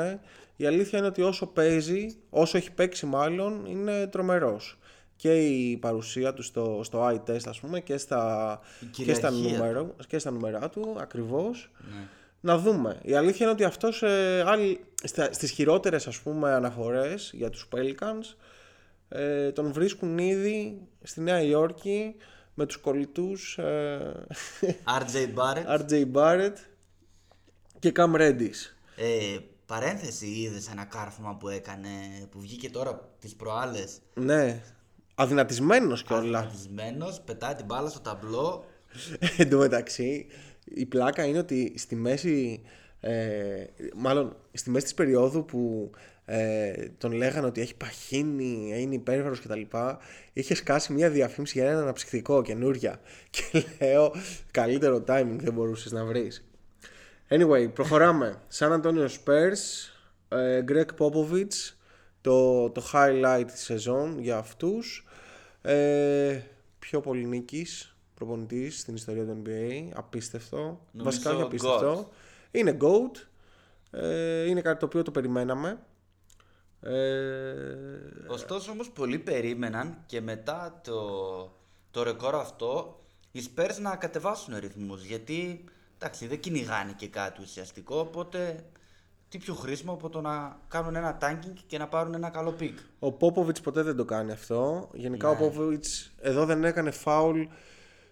Η 0.57 0.67
αλήθεια 0.67 0.99
είναι 0.99 1.07
ότι 1.07 1.23
όσο 1.23 1.47
παίζει, 1.47 2.17
όσο 2.31 2.57
έχει 2.57 2.73
παίξει 2.73 3.07
μάλλον, 3.07 3.67
είναι 3.67 4.07
τρομερός. 4.07 4.79
Και 5.17 5.47
η 5.47 5.77
παρουσία 5.77 6.35
του 6.35 6.43
στο, 6.43 6.81
στο 6.85 7.09
eye 7.09 7.31
test, 7.31 7.47
ας 7.47 7.61
πούμε, 7.61 7.81
και 7.81 7.97
στα, 7.97 8.61
Η 8.81 8.87
και 8.87 9.15
στα, 9.15 9.29
κυριαρχία 9.29 9.59
νούμερο, 9.59 9.95
και 10.07 10.19
στα 10.19 10.31
νούμερά 10.31 10.69
του, 10.69 10.97
ακριβώς. 10.99 11.71
Ναι. 11.91 12.09
Να 12.41 12.59
δούμε. 12.59 12.99
Η 13.03 13.15
αλήθεια 13.15 13.47
είναι 13.47 13.55
ότι 13.55 13.65
αυτός 13.65 14.03
ε, 14.03 14.45
άλλοι, 14.47 14.85
στα, 15.03 15.33
στις 15.33 15.51
χειρότερες, 15.51 16.07
ας 16.07 16.19
πούμε, 16.19 16.53
αναφορές 16.53 17.31
για 17.35 17.51
τους 17.51 17.69
Pelicans, 17.75 18.37
ε, 19.09 19.53
τον 19.53 19.73
βρίσκουν 19.73 20.19
ήδη 20.19 20.81
στη 21.03 21.21
Νέα 21.21 21.43
Υόρκη 21.43 22.15
με 22.55 22.67
τους 22.67 22.77
κολλητούς 22.77 23.59
ε, 23.59 24.27
RJ 25.01 25.35
Barrett. 25.35 25.67
RJ 25.81 26.13
Barrett 26.13 26.57
και 27.79 27.93
Cam 27.97 28.15
Reddish. 28.15 28.73
Ε, 28.97 29.39
παρένθεση 29.67 30.27
είδες 30.27 30.69
ένα 30.71 30.85
κάρφωμα 30.85 31.37
που 31.37 31.49
έκανε, 31.49 31.89
που 32.31 32.41
βγήκε 32.41 32.71
τώρα 32.71 33.11
τις 33.19 33.35
προάλλες; 33.35 33.99
Ναι, 34.15 34.63
αδυνατισμένος 35.15 36.03
κιόλα. 36.03 36.39
Αθλητισμένος, 36.39 37.21
πετάει 37.21 37.55
την 37.55 37.65
μπάλα 37.65 37.89
στο 37.89 38.01
ταμπλό. 38.01 38.65
Εν 39.39 39.51
τω 39.51 39.59
μεταξύ, 39.59 40.27
η 40.65 40.87
πλάκα 40.87 41.25
είναι 41.25 41.39
ότι 41.39 41.75
στη 41.77 41.95
μέση, 41.95 42.63
ε, 43.01 43.65
μάλλον 43.95 44.37
στη 44.53 44.71
μέση 44.71 44.85
της 44.85 44.95
περίοδου 44.95 45.45
που 45.45 45.91
ε, 46.25 46.73
τον 46.99 47.13
λέγανε 47.13 47.47
ότι 47.47 47.61
έχει 47.61 47.77
παχύνει, 47.77 48.81
είναι 48.81 48.95
υπέρβαρος 48.95 49.41
κτλ. 49.41 49.61
Είχε 50.33 50.55
σκάσει 50.55 50.93
μια 50.93 51.11
διαφήμιση 51.11 51.59
για 51.59 51.71
ένα 51.71 51.81
αναψυκτικό 51.81 52.43
καινούρια. 52.43 53.01
Και 53.31 53.65
λέω, 53.81 54.15
καλύτερο 54.51 55.05
timing 55.09 55.37
δεν 55.39 55.53
μπορούσες 55.53 55.93
να 55.93 56.05
βρεις. 56.05 56.45
Anyway, 57.29 57.73
προχωράμε. 57.75 58.43
San 58.59 58.81
Antonio 58.81 59.09
Spurs, 59.09 59.91
ε, 60.29 60.65
Greg 60.69 60.87
Popovich, 60.99 61.75
το, 62.23 62.71
το 62.71 62.83
highlight 62.93 63.45
της 63.47 63.61
σεζόν 63.61 64.19
για 64.19 64.37
αυτούς. 64.37 65.07
Ε, 65.63 66.41
πιο 66.79 67.01
πολύ 67.01 67.27
νίκης 67.27 67.97
προπονητής 68.15 68.81
στην 68.81 68.95
ιστορία 68.95 69.25
του 69.25 69.43
NBA. 69.45 69.89
Απίστευτο. 69.95 70.57
Νομίζω 70.57 70.81
Βασικά 71.11 71.31
όχι 71.31 71.41
GOAT. 71.41 71.45
απίστευτο. 71.45 72.09
Είναι 72.51 72.77
GOAT. 72.81 73.27
Ε, 73.91 74.45
είναι 74.45 74.61
κάτι 74.61 74.79
το 74.79 74.87
οποίο 74.87 75.03
το 75.03 75.11
περιμέναμε. 75.11 75.79
Ε, 76.81 76.93
Ωστόσο 78.29 78.71
όμως 78.71 78.91
πολλοί 78.91 79.19
περίμεναν 79.19 80.03
και 80.07 80.21
μετά 80.21 80.81
το, 80.85 81.01
το 81.91 82.03
ρεκόρ 82.03 82.35
αυτό 82.35 83.01
οι 83.33 83.43
Spurs 83.55 83.77
να 83.81 83.97
κατεβάσουν 83.97 84.59
ρυθμούς 84.59 85.05
γιατί 85.05 85.65
εντάξει, 85.99 86.27
δεν 86.27 86.41
κυνηγάνε 86.41 86.95
και 86.97 87.09
κάτι 87.09 87.43
ουσιαστικό, 87.43 87.99
οπότε 87.99 88.65
τι 89.33 89.39
πιο 89.39 89.55
χρήσιμο 89.55 89.93
από 89.93 90.09
το 90.09 90.21
να 90.21 90.59
κάνουν 90.69 90.97
ένα 90.97 91.19
tanking 91.21 91.55
και 91.67 91.79
να 91.79 91.89
πάρουν 91.89 92.15
ένα 92.15 92.31
καλό 92.31 92.55
pick. 92.61 92.75
Ο 92.99 93.13
Πόποβιτς 93.13 93.61
ποτέ 93.61 93.83
δεν 93.83 93.97
το 93.97 94.05
κάνει 94.05 94.33
αυτό. 94.33 94.89
Γενικά 94.93 95.29
Ναι. 95.29 95.35
ο 95.35 95.37
Πόποβιτς 95.37 96.13
εδώ 96.21 96.45
δεν 96.45 96.65
έκανε 96.65 96.91
φάουλ 96.91 97.43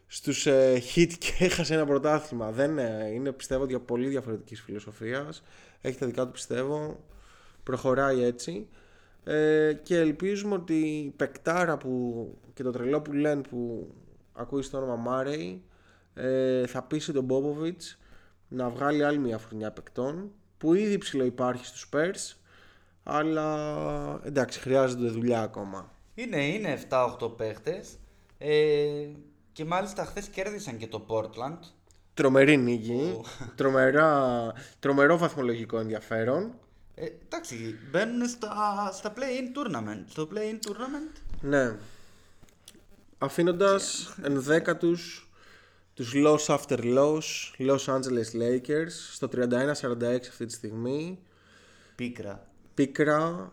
στους 0.06 0.46
ε, 0.46 0.82
hit 0.94 1.12
και 1.18 1.32
έχασε 1.44 1.74
ένα 1.74 1.86
πρωτάθλημα. 1.86 2.50
Δεν 2.50 2.78
ε, 2.78 3.10
είναι 3.14 3.32
πιστεύω 3.32 3.64
για 3.64 3.80
πολύ 3.80 4.08
διαφορετικής 4.08 4.60
φιλοσοφίας. 4.60 5.42
Έχει 5.80 5.98
τα 5.98 6.06
δικά 6.06 6.24
του 6.24 6.30
πιστεύω. 6.30 7.04
Προχωράει 7.62 8.22
έτσι. 8.22 8.68
Ε, 9.24 9.72
και 9.82 9.98
ελπίζουμε 9.98 10.54
ότι 10.54 10.74
η 10.74 11.10
παικτάρα 11.16 11.76
που, 11.76 12.24
και 12.54 12.62
το 12.62 12.70
τρελό 12.70 13.00
που 13.00 13.12
λένε 13.12 13.40
που 13.40 13.90
ακούει 14.32 14.62
στο 14.62 14.76
όνομα 14.76 14.96
Μάρεϊ 14.96 15.62
ε, 16.14 16.66
θα 16.66 16.82
πείσει 16.82 17.12
τον 17.12 17.26
Πόποβιτς 17.26 17.98
να 18.48 18.68
βγάλει 18.68 19.04
άλλη 19.04 19.18
μια 19.18 19.38
φουρνιά 19.38 19.70
παικτών 19.70 20.30
που 20.60 20.74
ήδη 20.74 20.98
ψηλό 20.98 21.24
υπάρχει 21.24 21.64
στους 21.64 21.88
Spurs 21.90 22.36
αλλά 23.02 24.20
εντάξει 24.24 24.60
χρειάζεται 24.60 25.08
δουλειά 25.08 25.42
ακόμα. 25.42 25.90
Είναι, 26.14 26.46
είναι 26.46 26.80
7-8 26.88 27.36
παίχτες 27.36 27.98
ε, 28.38 29.06
και 29.52 29.64
μάλιστα 29.64 30.04
χθες 30.04 30.28
κέρδισαν 30.28 30.76
και 30.76 30.86
το 30.86 31.06
Portland. 31.08 31.58
Τρομερή 32.14 32.56
νίκη, 32.56 33.20
τρομερά, 33.56 34.52
τρομερό 34.78 35.18
βαθμολογικό 35.18 35.78
ενδιαφέρον. 35.78 36.52
Ε, 36.94 37.06
εντάξει, 37.24 37.78
μπαίνουν 37.90 38.28
στα, 38.28 38.90
στα 38.92 39.12
play-in 39.16 39.58
tournament. 39.58 40.04
Στο 40.08 40.28
play-in 40.34 40.68
tournament 40.68 41.20
Ναι. 41.40 41.76
Αφήνοντας 43.18 44.14
ενδέκατους 44.22 45.29
τους 46.00 46.12
loss 46.14 46.46
after 46.46 46.78
loss, 46.78 47.20
Los 47.58 47.84
Angeles 47.86 48.30
Lakers, 48.34 48.90
στο 49.12 49.28
31-46 49.32 50.28
αυτή 50.28 50.46
τη 50.46 50.52
στιγμή. 50.52 51.18
πίκρα. 51.94 52.46
Πίκρα 52.74 53.52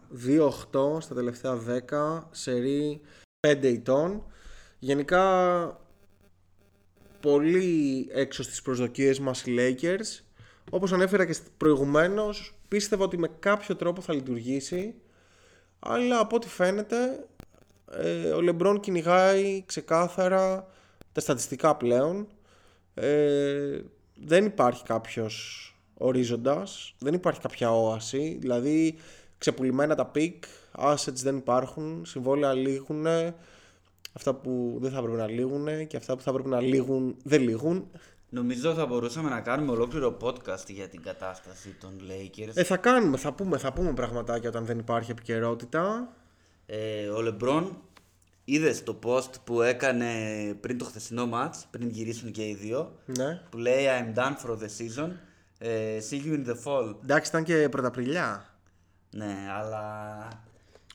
2-8 0.73 1.01
στα 1.01 1.15
τελευταία 1.15 1.55
10, 1.55 2.27
σερί 2.31 3.01
5 3.47 3.67
ετών. 3.67 4.23
Γενικά 4.79 5.25
πολύ 7.19 8.07
έξω 8.11 8.43
στις 8.43 8.61
προσδοκίες 8.61 9.19
μας 9.19 9.45
οι 9.45 9.55
Lakers. 9.57 10.23
Όπως 10.69 10.93
ανέφερα 10.93 11.25
και 11.25 11.35
προηγουμένως, 11.57 12.59
πίστευα 12.67 13.03
ότι 13.03 13.17
με 13.17 13.29
κάποιο 13.39 13.75
τρόπο 13.75 14.01
θα 14.01 14.13
λειτουργήσει. 14.13 14.95
Αλλά 15.79 16.19
από 16.19 16.35
ό,τι 16.35 16.47
φαίνεται, 16.47 17.25
ε, 17.91 18.29
ο 18.29 18.41
Λεμπρόν 18.41 18.79
κυνηγάει 18.79 19.63
ξεκάθαρα 19.65 20.67
τα 21.11 21.21
στατιστικά 21.21 21.75
πλέον. 21.75 22.27
Ε, 22.99 23.79
δεν 24.15 24.45
υπάρχει 24.45 24.83
κάποιος 24.83 25.61
ορίζοντας, 25.97 26.95
δεν 26.99 27.13
υπάρχει 27.13 27.39
κάποια 27.39 27.71
όαση, 27.71 28.37
δηλαδή 28.39 28.95
ξεπουλημένα 29.37 29.95
τα 29.95 30.05
picks, 30.05 30.43
assets 30.77 31.13
δεν 31.13 31.37
υπάρχουν, 31.37 32.05
συμβόλαια 32.05 32.53
λήγουν, 32.53 33.05
αυτά 34.13 34.33
που 34.33 34.77
δεν 34.81 34.91
θα 34.91 34.97
έπρεπε 34.97 35.17
να 35.17 35.27
λήγουν 35.27 35.87
και 35.87 35.97
αυτά 35.97 36.15
που 36.15 36.21
θα 36.21 36.29
έπρεπε 36.29 36.49
να 36.49 36.61
λήγουν 36.61 37.15
δεν 37.23 37.41
λήγουν. 37.41 37.87
Νομίζω 38.29 38.73
θα 38.73 38.85
μπορούσαμε 38.85 39.29
να 39.29 39.41
κάνουμε 39.41 39.71
ολόκληρο 39.71 40.17
podcast 40.21 40.67
για 40.67 40.87
την 40.87 41.01
κατάσταση 41.01 41.75
των 41.79 41.91
Lakers. 42.09 42.51
Ε, 42.53 42.63
θα 42.63 42.77
κάνουμε, 42.77 43.17
θα 43.17 43.33
πούμε, 43.33 43.57
θα 43.57 43.73
πούμε 43.73 43.93
πραγματάκια 43.93 44.49
όταν 44.49 44.65
δεν 44.65 44.79
υπάρχει 44.79 45.11
επικαιρότητα. 45.11 46.13
Ε, 46.65 47.07
ο 47.07 47.21
Λεμπρόν 47.21 47.77
είδες 48.49 48.83
το 48.83 48.99
post 49.03 49.29
που 49.43 49.61
έκανε 49.61 50.13
πριν 50.61 50.77
το 50.77 50.85
χθεσινό 50.85 51.29
match, 51.33 51.61
πριν 51.71 51.89
γυρίσουν 51.89 52.31
και 52.31 52.47
οι 52.47 52.55
δύο, 52.55 52.95
Ναι. 53.05 53.41
που 53.49 53.57
λέει 53.57 53.85
I'm 53.87 54.17
done 54.19 54.33
for 54.45 54.51
the 54.51 54.67
season, 54.77 55.09
ε, 55.57 55.97
see 56.09 56.15
you 56.25 56.33
in 56.33 56.45
the 56.49 56.55
fall. 56.63 56.95
Εντάξει, 57.03 57.29
ήταν 57.29 57.43
και 57.43 57.69
πρωταπριλιά. 57.69 58.45
Ναι, 59.09 59.35
αλλά 59.57 60.27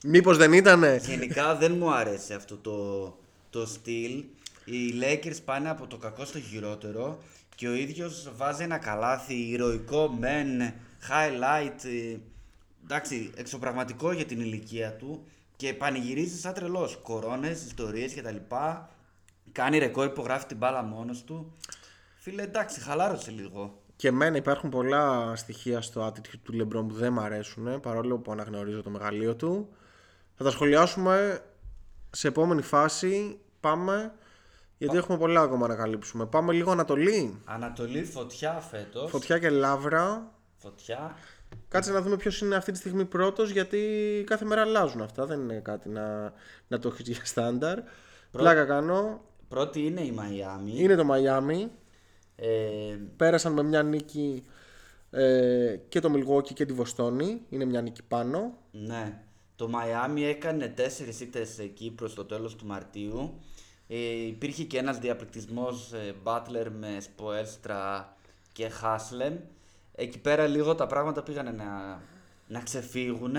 Μήπως 0.03 0.37
δεν 0.37 0.53
ήτανε; 0.53 0.99
γενικά 1.05 1.55
δεν 1.55 1.71
μου 1.71 1.93
άρεσε 1.93 2.33
αυτό 2.33 2.57
το, 2.57 3.07
το 3.49 3.65
στυλ. 3.65 4.23
Οι 4.65 4.93
Lakers 5.01 5.37
πάνε 5.45 5.69
από 5.69 5.87
το 5.87 5.97
κακό 5.97 6.25
στο 6.25 6.39
χειρότερο 6.39 7.17
και 7.55 7.67
ο 7.67 7.73
ίδιος 7.73 8.31
βάζει 8.35 8.63
ένα 8.63 8.77
καλάθι 8.77 9.33
ηρωικό 9.33 10.07
μεν, 10.19 10.73
highlight, 11.09 11.85
ε, 11.85 12.17
εντάξει, 12.83 13.31
εξωπραγματικό 13.35 14.11
για 14.11 14.25
την 14.25 14.39
ηλικία 14.39 14.93
του 14.95 15.23
και 15.63 15.73
πανηγυρίζεις 15.73 16.39
σαν 16.39 16.53
τρελός. 16.53 16.99
Κορώνες, 17.03 17.65
ιστορίες 17.65 18.13
κτλ. 18.13 18.35
Κάνει 19.51 19.77
ρεκόρ, 19.77 20.05
υπογράφει 20.05 20.45
την 20.45 20.57
μπάλα 20.57 20.81
μόνος 20.81 21.23
του. 21.23 21.53
Φίλε, 22.15 22.41
εντάξει, 22.41 22.79
χαλάρωσε 22.79 23.31
λίγο. 23.31 23.81
Και 23.95 24.07
εμένα 24.07 24.37
υπάρχουν 24.37 24.69
πολλά 24.69 25.35
στοιχεία 25.35 25.81
στο 25.81 26.07
attitude 26.07 26.39
του 26.43 26.53
LeBron 26.53 26.87
που 26.87 26.93
δεν 26.93 27.13
μ' 27.13 27.19
αρέσουν, 27.19 27.79
παρόλο 27.79 28.17
που 28.17 28.31
αναγνωρίζω 28.31 28.81
το 28.81 28.89
μεγαλείο 28.89 29.35
του. 29.35 29.69
Θα 30.35 30.43
τα 30.43 30.51
σχολιάσουμε 30.51 31.43
σε 32.09 32.27
επόμενη 32.27 32.61
φάση. 32.61 33.39
Πάμε, 33.59 34.13
γιατί 34.77 34.97
έχουμε 34.97 35.17
πολλά 35.17 35.41
ακόμα 35.41 35.67
να 35.67 35.75
καλύψουμε. 35.75 36.25
Πάμε 36.25 36.53
λίγο 36.53 36.71
Ανατολή. 36.71 37.41
Ανατολή 37.45 38.03
φωτιά 38.03 38.59
φέτος. 38.59 39.09
Φωτιά 39.09 39.39
και 39.39 39.49
λάβρα. 39.49 40.31
Φωτιά. 40.57 41.15
Κάτσε 41.67 41.91
να 41.91 42.01
δούμε 42.01 42.15
ποιος 42.15 42.41
είναι 42.41 42.55
αυτή 42.55 42.71
τη 42.71 42.77
στιγμή 42.77 43.05
πρώτος, 43.05 43.49
γιατί 43.49 43.79
κάθε 44.25 44.45
μέρα 44.45 44.61
αλλάζουν 44.61 45.01
αυτά. 45.01 45.25
Δεν 45.25 45.39
είναι 45.39 45.59
κάτι 45.59 45.89
να, 45.89 46.33
να 46.67 46.79
το 46.79 46.87
έχεις 46.87 47.07
για 47.07 47.25
στάνταρ. 47.25 47.79
Πλάκα 48.31 48.65
κάνω. 48.65 49.21
Πρώτη 49.47 49.85
είναι 49.85 50.01
η 50.01 50.11
Μαϊάμι. 50.11 50.73
Είναι 50.75 50.95
το 50.95 51.07
Miami. 51.11 51.67
Ε, 52.35 52.97
Πέρασαν 53.17 53.53
με 53.53 53.63
μια 53.63 53.83
νίκη 53.83 54.43
ε, 55.09 55.75
και 55.89 55.99
το 55.99 56.13
Milwaukee 56.15 56.53
και 56.53 56.65
τη 56.65 56.73
Βοστόνη. 56.73 57.41
Είναι 57.49 57.65
μια 57.65 57.81
νίκη 57.81 58.03
πάνω. 58.03 58.57
Ναι. 58.71 59.21
Το 59.55 59.67
Μαϊάμι 59.67 60.25
έκανε 60.25 60.67
τέσσερις 60.67 61.19
ήττες 61.19 61.59
εκεί 61.59 61.91
προς 61.91 62.13
το 62.13 62.25
τέλος 62.25 62.55
του 62.55 62.65
Μαρτίου. 62.65 63.39
Ε, 63.87 64.25
υπήρχε 64.27 64.63
και 64.63 64.77
ένας 64.77 64.97
διαπληκτισμός 64.97 65.93
ε, 65.93 66.13
Butler 66.23 66.67
με 66.79 66.97
Σποέλστρα 66.99 68.15
και 68.51 68.69
Χάσλεμ. 68.69 69.35
Εκεί 69.95 70.19
πέρα 70.19 70.47
λίγο 70.47 70.75
τα 70.75 70.87
πράγματα 70.87 71.23
πήγανε 71.23 71.51
να, 71.51 72.01
να 72.47 72.59
ξεφύγουν. 72.59 73.35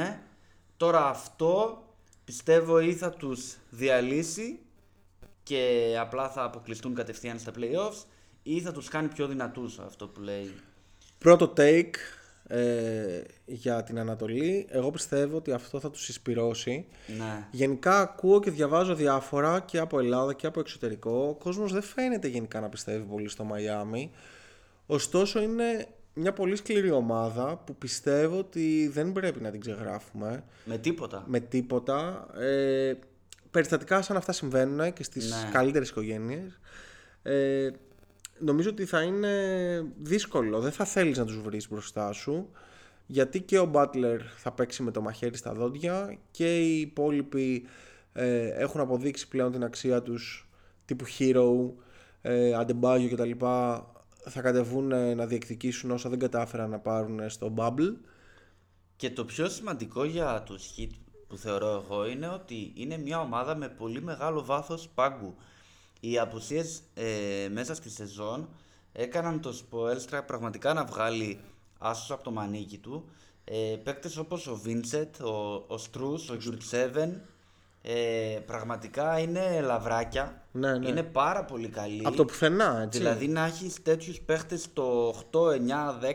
Τώρα 0.76 1.08
αυτό 1.08 1.84
πιστεύω 2.24 2.80
ή 2.80 2.94
θα 2.94 3.10
τους 3.10 3.56
διαλύσει 3.70 4.58
και 5.42 5.94
απλά 6.00 6.28
θα 6.28 6.44
αποκλειστούν 6.44 6.94
κατευθείαν 6.94 7.38
στα 7.38 7.52
playoffs 7.56 8.04
ή 8.42 8.60
θα 8.60 8.72
τους 8.72 8.88
κάνει 8.88 9.08
πιο 9.08 9.26
δυνατούς 9.26 9.78
αυτό 9.78 10.08
που 10.08 10.20
λέει. 10.20 10.54
Πρώτο 11.18 11.52
take 11.56 11.94
ε, 12.46 13.22
για 13.44 13.82
την 13.82 13.98
Ανατολή. 13.98 14.66
Εγώ 14.68 14.90
πιστεύω 14.90 15.36
ότι 15.36 15.52
αυτό 15.52 15.80
θα 15.80 15.90
τους 15.90 16.08
εισπυρώσει. 16.08 16.86
Ναι. 17.18 17.48
Γενικά 17.50 18.00
ακούω 18.00 18.40
και 18.40 18.50
διαβάζω 18.50 18.94
διάφορα 18.94 19.60
και 19.60 19.78
από 19.78 19.98
Ελλάδα 19.98 20.34
και 20.34 20.46
από 20.46 20.60
εξωτερικό. 20.60 21.28
Ο 21.28 21.34
κόσμος 21.34 21.72
δεν 21.72 21.82
φαίνεται 21.82 22.28
γενικά 22.28 22.60
να 22.60 22.68
πιστεύει 22.68 23.04
πολύ 23.04 23.28
στο 23.28 23.44
Μαϊάμι. 23.44 24.10
Ωστόσο 24.86 25.42
είναι 25.42 25.88
μια 26.14 26.32
πολύ 26.32 26.56
σκληρή 26.56 26.90
ομάδα 26.90 27.56
που 27.66 27.74
πιστεύω 27.76 28.38
ότι 28.38 28.88
δεν 28.92 29.12
πρέπει 29.12 29.40
να 29.40 29.50
την 29.50 29.60
ξεγράφουμε 29.60 30.44
Με 30.64 30.78
τίποτα. 30.78 31.24
με 31.26 31.40
τίποτα. 31.40 32.26
Ε, 32.40 32.94
περιστατικά 33.50 34.02
σαν 34.02 34.16
αυτά 34.16 34.32
συμβαίνουν 34.32 34.92
και 34.92 35.02
στις 35.02 35.30
Ναι. 35.30 35.50
καλύτερες 35.52 35.88
οικογένειες. 35.88 36.58
Ε, 37.22 37.70
νομίζω 38.38 38.70
ότι 38.70 38.84
θα 38.84 39.02
είναι 39.02 39.32
δύσκολο. 40.02 40.60
Δεν 40.60 40.72
θα 40.72 40.84
θέλεις 40.84 41.18
να 41.18 41.24
τους 41.24 41.40
βρεις 41.40 41.68
μπροστά 41.68 42.12
σου. 42.12 42.48
Γιατί 43.06 43.40
και 43.40 43.58
ο 43.58 43.70
Butler 43.74 44.18
θα 44.36 44.52
παίξει 44.52 44.82
με 44.82 44.90
το 44.90 45.00
μαχαίρι 45.00 45.36
στα 45.36 45.52
δόντια 45.52 46.18
και 46.30 46.58
οι 46.60 46.80
υπόλοιποι 46.80 47.66
ε, 48.12 48.46
έχουν 48.48 48.80
αποδείξει 48.80 49.28
πλέον 49.28 49.52
την 49.52 49.64
αξία 49.64 50.02
τους 50.02 50.48
τύπου 50.84 51.04
Hero, 51.18 51.72
ε, 52.22 52.52
Adebayo 52.60 53.08
κτλ. 53.12 53.30
Θα 54.28 54.40
κατεβούν 54.40 54.92
ε, 54.92 55.14
να 55.14 55.26
διεκδικήσουν 55.26 55.90
όσα 55.90 56.08
δεν 56.08 56.18
κατάφεραν 56.18 56.70
να 56.70 56.78
πάρουν 56.78 57.20
ε, 57.20 57.28
στο 57.28 57.54
Bubble. 57.56 57.94
Και 58.96 59.10
το 59.10 59.24
πιο 59.24 59.48
σημαντικό 59.48 60.04
για 60.04 60.42
τους 60.42 60.74
Heat 60.76 60.90
που 61.28 61.36
θεωρώ 61.36 61.84
εγώ 61.84 62.06
είναι 62.06 62.28
ότι 62.28 62.72
είναι 62.74 62.98
μια 62.98 63.20
ομάδα 63.20 63.56
με 63.56 63.68
πολύ 63.68 64.02
μεγάλο 64.02 64.44
βάθος 64.44 64.88
πάγκου. 64.94 65.34
Οι 66.00 66.18
απουσίες 66.18 66.82
ε, 66.94 67.48
μέσα 67.52 67.74
στη 67.74 67.90
σεζόν 67.90 68.48
έκαναν 68.92 69.40
το 69.40 69.62
Spoelstra 69.62 70.20
πραγματικά 70.26 70.72
να 70.72 70.84
βγάλει 70.84 71.40
άσος 71.78 72.10
από 72.10 72.22
το 72.22 72.30
μανίκι 72.30 72.78
του. 72.78 73.04
Ε, 73.44 73.76
παίκτες 73.82 74.16
όπως 74.16 74.46
ο 74.46 74.60
Vincent, 74.64 75.10
ο, 75.24 75.74
ο 75.74 75.78
Strus, 75.90 76.30
ο 76.30 76.34
Γιουρτσέβεν 76.34 77.20
ε, 77.86 78.38
πραγματικά 78.46 79.18
είναι 79.18 79.60
λαβράκια. 79.60 80.42
Ναι, 80.52 80.78
ναι. 80.78 80.88
Είναι 80.88 81.02
πάρα 81.02 81.44
πολύ 81.44 81.68
καλοί. 81.68 82.02
Από 82.04 82.16
το 82.16 82.24
πουθενά, 82.24 82.80
έτσι. 82.82 82.98
Δηλαδή 82.98 83.28
να 83.28 83.44
έχεις 83.44 83.82
τέτοιους 83.82 84.20
παίχτες 84.20 84.62
στο 84.62 85.14
8, 85.30 85.40
9, 85.40 85.58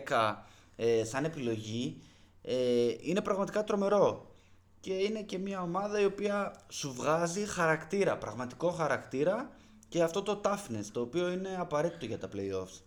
10 0.09 0.35
ε, 0.75 1.03
σαν 1.03 1.25
επιλογή 1.25 2.01
ε, 2.41 2.55
είναι 2.99 3.21
πραγματικά 3.21 3.63
τρομερό. 3.63 4.31
Και 4.79 4.93
είναι 4.93 5.21
και 5.21 5.37
μια 5.37 5.61
ομάδα 5.61 6.01
η 6.01 6.05
οποία 6.05 6.55
σου 6.67 6.93
βγάζει 6.93 7.45
χαρακτήρα, 7.45 8.17
πραγματικό 8.17 8.69
χαρακτήρα 8.69 9.49
και 9.87 10.03
αυτό 10.03 10.21
το 10.21 10.41
toughness 10.43 10.85
το 10.91 11.01
οποίο 11.01 11.31
είναι 11.31 11.55
απαραίτητο 11.59 12.05
για 12.05 12.17
τα 12.17 12.29
playoffs. 12.33 12.81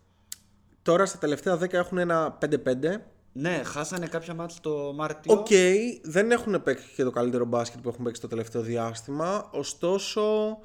Τώρα 0.81 1.05
στα 1.05 1.17
τελευταία 1.17 1.55
10 1.55 1.73
έχουν 1.73 1.97
ένα 1.97 2.37
5-5. 2.41 2.55
Ναι, 3.35 3.61
χάσανε 3.63 4.07
κάποια 4.07 4.33
ματς 4.33 4.57
το 4.61 4.93
Μάρτιο. 4.95 5.33
Οκ, 5.33 5.47
δεν 6.03 6.31
έχουν 6.31 6.63
παίξει 6.63 6.85
και 6.95 7.03
το 7.03 7.11
καλύτερο 7.11 7.45
μπάσκετ 7.45 7.81
που 7.81 7.89
έχουν 7.89 8.03
παίξει 8.03 8.21
το 8.21 8.27
τελευταίο 8.27 8.61
διάστημα. 8.61 9.49
Ωστόσο, 9.51 10.57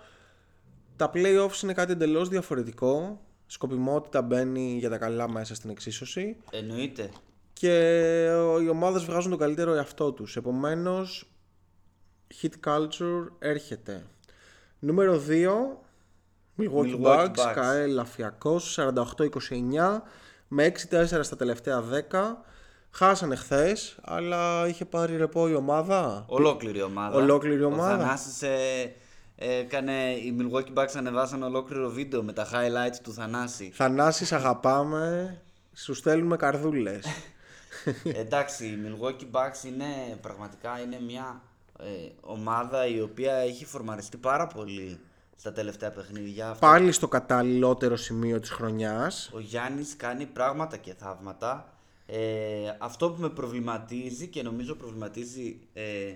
τα 0.96 1.10
playoffs 1.14 1.62
είναι 1.62 1.72
κάτι 1.72 1.92
εντελώς 1.92 2.28
διαφορετικό. 2.28 3.20
Σκοπιμότητα 3.46 4.22
μπαίνει 4.22 4.76
για 4.78 4.90
τα 4.90 4.98
καλά 4.98 5.30
μέσα 5.30 5.54
στην 5.54 5.70
εξίσωση. 5.70 6.36
Εννοείται. 6.50 7.10
Και 7.52 8.24
οι 8.62 8.68
ομάδες 8.68 9.04
βγάζουν 9.04 9.30
τον 9.30 9.38
καλύτερο 9.38 9.74
εαυτό 9.74 10.12
τους. 10.12 10.36
Επομένως, 10.36 11.30
hit 12.42 12.52
culture 12.66 13.26
έρχεται. 13.38 14.06
Νούμερο 14.78 15.18
2, 15.18 15.82
Milwaukee, 16.58 16.70
Milwaukee 16.70 17.00
Bucks, 17.02 17.30
Bucks. 17.30 17.52
Καέλ 17.54 17.92
Λαφιακός, 17.92 18.78
48-29, 18.78 20.02
με 20.48 20.64
6-4 20.64 21.22
στα 21.22 21.36
τελευταία 21.36 21.80
10. 21.80 22.44
Χάσανε 22.98 23.36
χθες, 23.36 23.96
αλλά 24.02 24.66
είχε 24.68 24.84
πάρει 24.84 25.16
ρεπό 25.16 25.48
η 25.48 25.54
ομάδα. 25.54 26.24
Ολόκληρη 26.28 26.82
ομάδα. 26.82 27.16
Ολόκληρη 27.16 27.64
ομάδα. 27.64 27.94
Ο 27.94 27.98
Θανάσης 27.98 28.42
ε, 28.42 28.92
έκανε, 29.36 29.92
οι 30.10 30.36
Milwaukee 30.40 30.78
Bucks 30.78 30.92
ανεβάσαν 30.96 31.42
ολόκληρο 31.42 31.88
βίντεο 31.90 32.22
με 32.22 32.32
τα 32.32 32.46
highlights 32.46 32.98
του 33.02 33.12
Θανάση. 33.12 33.70
Θανάσης 33.74 34.32
αγαπάμε, 34.32 35.40
σου 35.74 35.94
στέλνουμε 35.94 36.36
καρδούλες. 36.36 37.06
Εντάξει, 38.22 38.66
οι 38.66 38.78
Milwaukee 38.86 39.36
Bucks 39.38 39.64
είναι 39.66 39.84
πραγματικά 40.20 40.80
είναι 40.80 41.00
μια 41.06 41.40
ε, 41.80 41.84
ομάδα 42.20 42.86
η 42.86 43.00
οποία 43.00 43.34
έχει 43.34 43.64
φορμαριστεί 43.64 44.16
πάρα 44.16 44.46
πολύ 44.46 44.98
στα 45.36 45.52
τελευταία 45.52 45.90
παιχνίδια. 45.90 46.50
Αυτό- 46.50 46.66
Πάλι 46.66 46.92
στο 46.92 47.08
καταλληλότερο 47.08 47.96
σημείο 47.96 48.40
της 48.40 48.50
χρονιάς. 48.50 49.30
Ο 49.34 49.40
Γιάννης 49.40 49.96
κάνει 49.96 50.26
πράγματα 50.26 50.76
και 50.76 50.94
θαύματα. 50.98 51.72
Ε, 52.10 52.76
αυτό 52.78 53.10
που 53.10 53.20
με 53.20 53.30
προβληματίζει 53.30 54.26
και 54.26 54.42
νομίζω 54.42 54.74
προβληματίζει 54.74 55.58
ε, 55.72 56.14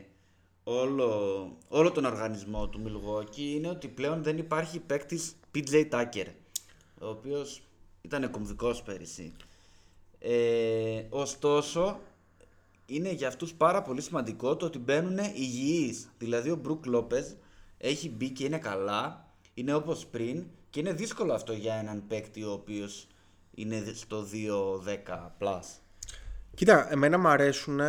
όλο, 0.65 1.57
όλο 1.69 1.93
τον 1.93 2.05
οργανισμό 2.05 2.69
του 2.69 2.83
Milwaukee 2.87 3.39
είναι 3.39 3.69
ότι 3.69 3.89
πλέον 3.89 4.23
δεν 4.23 4.39
υπάρχει 4.39 4.79
παίκτης 4.79 5.37
PJ 5.55 5.91
Tucker, 5.91 6.27
ο 7.01 7.09
οποίος 7.09 7.63
ήταν 8.03 8.31
κομβικός 8.31 8.83
πέρυσι. 8.83 9.33
Ε, 10.19 11.05
ωστόσο, 11.09 12.01
είναι 12.87 13.13
για 13.13 13.29
αυτούς 13.29 13.55
πάρα 13.55 13.83
πολύ 13.83 14.01
σημαντικό 14.01 14.57
το 14.57 14.67
ότι 14.67 14.79
μπαίνουν 14.79 15.19
υγιείς. 15.19 16.11
Δηλαδή 16.19 16.51
ο 16.51 16.57
Μπρουκ 16.57 16.87
Λόπεζ 16.87 17.27
έχει 17.79 18.11
μπει 18.11 18.31
και 18.31 18.45
είναι 18.45 18.59
καλά, 18.59 19.27
είναι 19.55 19.75
όπως 19.75 20.07
πριν 20.07 20.47
και 20.71 20.81
είναι 20.81 20.93
δύσκολο 20.93 21.33
αυτό 21.33 21.53
για 21.53 21.75
έναν 21.75 22.07
παίκτη 22.09 22.43
ο 22.43 22.53
οποίος 22.53 23.07
είναι 23.55 23.93
στο 23.95 24.27
2-10 25.07 25.31
plus. 25.39 25.82
Κοίτα, 26.55 26.93
εμένα 26.93 27.19
μου 27.19 27.29
αρέσουν. 27.29 27.81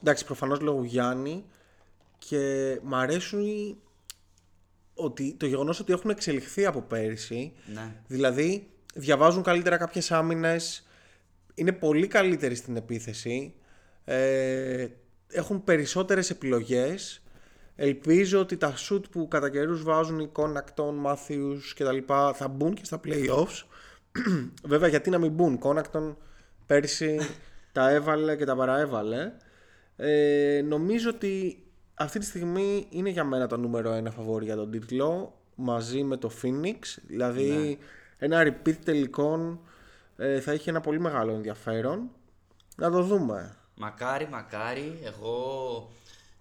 Εντάξει, 0.00 0.24
προφανώς 0.24 0.60
λόγω 0.60 0.84
Γιάννη. 0.84 1.44
Και 2.18 2.78
μ' 2.82 2.94
αρέσουν 2.94 3.44
ότι, 4.94 5.34
το 5.38 5.46
γεγονός 5.46 5.80
ότι 5.80 5.92
έχουν 5.92 6.10
εξελιχθεί 6.10 6.66
από 6.66 6.80
πέρυσι. 6.80 7.52
Ναι. 7.74 7.92
Δηλαδή, 8.06 8.70
διαβάζουν 8.94 9.42
καλύτερα 9.42 9.76
κάποιες 9.76 10.12
άμυνες. 10.12 10.86
Είναι 11.54 11.72
πολύ 11.72 12.06
καλύτεροι 12.06 12.54
στην 12.54 12.76
επίθεση. 12.76 13.54
Ε, 14.04 14.86
έχουν 15.28 15.64
περισσότερες 15.64 16.30
επιλογές. 16.30 17.22
Ελπίζω 17.76 18.40
ότι 18.40 18.56
τα 18.56 18.74
σουτ 18.76 19.02
που 19.10 19.28
κατά 19.28 19.50
καιρούς 19.50 19.82
βάζουν 19.82 20.18
οι 20.18 20.26
Κόνατον, 20.26 20.94
Μάθιους 20.94 21.74
και 21.74 21.84
τα 21.84 21.92
λοιπά 21.92 22.32
θα 22.32 22.48
μπουν 22.48 22.74
και 22.74 22.84
στα 22.84 23.00
playoffs. 23.04 23.62
Βέβαια 24.64 24.88
γιατί 24.88 25.10
να 25.10 25.18
μην 25.18 25.30
μπουν; 25.30 25.58
Κόνατον 25.58 26.16
πέρσι 26.66 27.18
τα 27.76 27.90
έβαλε 27.90 28.36
και 28.36 28.44
τα 28.44 28.56
παραέβαλε. 28.56 29.32
Ε, 29.96 30.62
νομίζω 30.64 31.10
ότι 31.10 31.64
αυτή 31.94 32.18
τη 32.18 32.24
στιγμή 32.24 32.86
είναι 32.90 33.08
για 33.08 33.24
μένα 33.24 33.46
το 33.46 33.56
νούμερο 33.56 33.92
ένα 33.92 34.10
φαβόρι 34.10 34.44
για 34.44 34.56
τον 34.56 34.70
τίτλο 34.70 35.38
μαζί 35.54 36.02
με 36.02 36.16
το 36.16 36.30
Phoenix. 36.42 36.78
Δηλαδή 37.06 37.78
ένα 38.18 38.42
repeat 38.42 38.76
τελικών 38.84 39.60
ε, 40.16 40.40
θα 40.40 40.52
έχει 40.52 40.68
ένα 40.68 40.80
πολύ 40.80 41.00
μεγάλο 41.00 41.32
ενδιαφέρον. 41.32 42.10
Να 42.76 42.90
το 42.90 43.02
δούμε. 43.02 43.56
Μακάρι, 43.74 44.28
μακάρι, 44.28 44.98
εγώ 45.04 45.88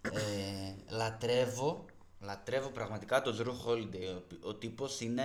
ε, 0.02 0.96
λατρεύω, 0.96 1.86
λατρεύω 2.20 2.70
πραγματικά 2.70 3.22
τον 3.22 3.38
Drew 3.40 3.70
Holiday. 3.70 4.22
Ο, 4.44 4.48
ο 4.50 4.54
τύπος 4.54 5.02
είναι 5.02 5.24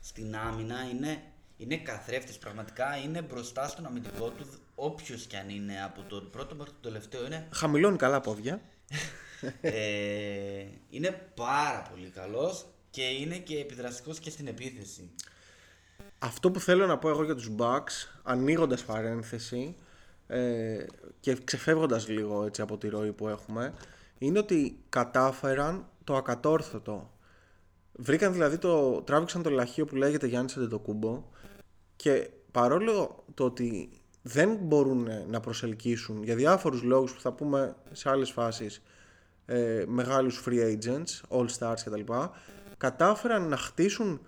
στην 0.00 0.36
άμυνα, 0.36 0.76
είναι, 0.90 1.22
είναι 1.56 1.76
καθρέφτης 1.76 2.38
πραγματικά, 2.38 2.96
είναι 2.96 3.22
μπροστά 3.22 3.68
στον 3.68 3.86
αμυντικό 3.86 4.28
του, 4.28 4.46
όποιος 4.76 5.26
κι 5.26 5.36
αν 5.36 5.48
είναι, 5.48 5.82
από 5.82 6.02
το 6.08 6.20
πρώτο 6.20 6.54
μέχρι 6.54 6.72
το 6.72 6.88
τελευταίο, 6.88 7.26
είναι, 7.26 7.48
Χαμηλώνει 7.52 7.96
καλά 7.96 8.20
πόδια. 8.20 8.60
ε, 9.60 10.66
είναι 10.90 11.30
πάρα 11.34 11.82
πολύ 11.90 12.08
καλός 12.08 12.66
και 12.90 13.02
είναι 13.02 13.36
και 13.36 13.58
επιδραστικός 13.58 14.18
και 14.18 14.30
στην 14.30 14.46
επίθεση. 14.46 15.10
Αυτό 16.18 16.50
που 16.50 16.60
θέλω 16.60 16.86
να 16.86 16.98
πω 16.98 17.08
εγώ 17.08 17.24
για 17.24 17.34
τους 17.34 17.50
Bucks, 17.58 18.08
ανοίγοντας 18.22 18.84
παρένθεση 18.84 19.76
ε, 20.26 20.86
και 21.20 21.36
ξεφεύγοντας 21.44 22.08
λίγο 22.08 22.44
έτσι 22.44 22.60
από 22.60 22.78
τη 22.78 22.88
ροή 22.88 23.12
που 23.12 23.28
έχουμε, 23.28 23.74
είναι 24.18 24.38
ότι 24.38 24.78
κατάφεραν 24.88 25.88
το 26.04 26.16
ακατόρθωτο. 26.16 27.10
Βρήκαν 27.92 28.32
δηλαδή 28.32 28.58
το, 28.58 29.02
τράβηξαν 29.02 29.42
το 29.42 29.50
λαχείο 29.50 29.84
που 29.84 29.96
λέγεται 29.96 30.26
Γιάννης 30.26 30.56
Αντετοκούμπο 30.56 31.24
και 31.96 32.30
παρόλο 32.50 33.24
το 33.34 33.44
ότι 33.44 33.90
δεν 34.28 34.58
μπορούν 34.60 35.08
να 35.28 35.40
προσελκύσουν 35.40 36.22
για 36.22 36.34
διάφορους 36.34 36.82
λόγους 36.82 37.12
που 37.12 37.20
θα 37.20 37.32
πούμε 37.32 37.76
σε 37.92 38.10
άλλες 38.10 38.30
φάσεις 38.30 38.82
ε, 39.46 39.84
μεγάλους 39.86 40.44
free 40.46 40.76
agents, 40.76 41.38
all 41.38 41.46
stars 41.58 41.80
κτλ. 41.84 42.12
Κατάφεραν 42.76 43.48
να 43.48 43.56
χτίσουν 43.56 44.20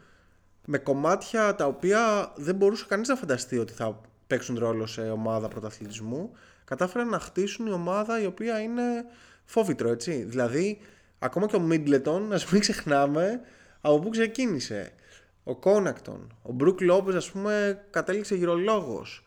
με 0.64 0.78
κομμάτια 0.78 1.55
τα 1.55 1.66
οποία 1.66 2.32
δεν 2.36 2.55
μπορούσε 2.55 2.84
κανείς 2.88 3.09
να 3.09 3.16
φανταστεί 3.16 3.59
ότι 3.59 3.72
θα 3.72 4.01
παίξουν 4.26 4.59
ρόλο 4.59 4.86
σε 4.86 5.11
ομάδα 5.11 5.49
πρωταθλητισμού. 5.49 6.30
Κατάφεραν 6.64 7.09
να 7.09 7.18
χτίσουν 7.18 7.66
μια 7.66 7.70
ομάδα 7.70 8.22
η 8.22 8.26
οποία 8.26 8.61
είναι 8.61 9.05
φόβητρο, 9.44 9.88
έτσι. 9.90 10.24
Δηλαδή, 10.24 10.78
ακόμα 11.18 11.46
και 11.46 11.57
ο 11.57 11.61
Μίτλετον, 11.61 12.32
ας 12.32 12.51
μην 12.51 12.61
ξεχνάμε 12.61 13.40
από 13.80 13.99
πού 13.99 14.09
ξεκίνησε. 14.09 14.92
Ο 15.44 15.57
Κόνατον, 15.56 16.38
ο 16.42 16.53
Μπρουκ 16.53 16.80
Λόπες, 16.80 17.14
ας 17.14 17.30
πούμε, 17.30 17.84
κατέληξε 17.90 18.34
γυρολόγος. 18.34 19.22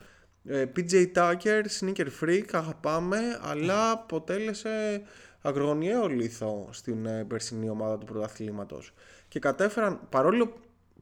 Ε, 0.46 0.66
PJ 0.76 1.12
Tucker, 1.16 1.64
sneaker 1.80 2.08
freak, 2.22 2.46
αγαπάμε, 2.52 3.18
αλλά 3.42 3.92
αποτέλεσε 3.92 5.02
αγρογωνιαίο 5.42 6.08
λίθο 6.08 6.70
στην 6.72 7.06
ε, 7.06 7.24
περσινή 7.24 7.70
ομάδα 7.70 7.98
του 7.98 8.06
πρωταθλήματος. 8.06 8.94
Και 9.28 9.40
κατέφεραν, 9.40 10.00
παρόλο, 10.10 10.54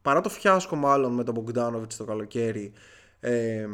παρά 0.02 0.22
το 0.22 0.30
φιάσκο 0.30 0.76
μάλλον 0.76 1.14
με 1.14 1.24
τον 1.24 1.44
Bogdanovic 1.46 1.94
το 1.98 2.06
καλοκαίρι 2.06 2.74
ε, 3.20 3.68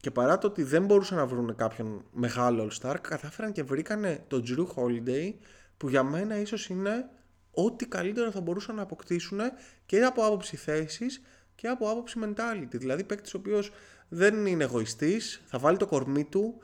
και 0.00 0.10
παρά 0.10 0.38
το 0.38 0.46
ότι 0.46 0.62
δεν 0.62 0.84
μπορούσαν 0.84 1.16
να 1.16 1.26
βρουν 1.26 1.56
κάποιον 1.56 2.04
μεγάλο 2.12 2.70
All-Star, 2.70 2.94
κατάφεραν 3.00 3.52
και 3.52 3.62
βρήκανε 3.62 4.24
τον 4.28 4.42
Drew 4.46 4.66
Holiday 4.74 5.34
που 5.76 5.88
για 5.88 6.02
μένα 6.02 6.40
ίσως 6.40 6.68
είναι 6.68 7.08
ό,τι 7.50 7.86
καλύτερο 7.86 8.30
θα 8.30 8.40
μπορούσαν 8.40 8.74
να 8.74 8.82
αποκτήσουν 8.82 9.40
και 9.86 10.02
από 10.02 10.26
άποψη 10.26 10.56
θέσης 10.56 11.22
και 11.54 11.68
από 11.68 11.90
άποψη 11.90 12.18
mentality. 12.24 12.74
Δηλαδή 12.74 13.04
παίκτης 13.04 13.34
ο 13.34 13.38
οποίος 13.38 13.72
δεν 14.08 14.46
είναι 14.46 14.64
εγωιστής, 14.64 15.42
θα 15.46 15.58
βάλει 15.58 15.76
το 15.76 15.86
κορμί 15.86 16.24
του, 16.24 16.54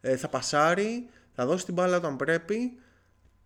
ε, 0.00 0.16
θα 0.16 0.28
πασάρει, 0.28 1.08
θα 1.34 1.46
δώσει 1.46 1.64
την 1.64 1.74
μπάλα 1.74 1.96
όταν 1.96 2.16
πρέπει, 2.16 2.78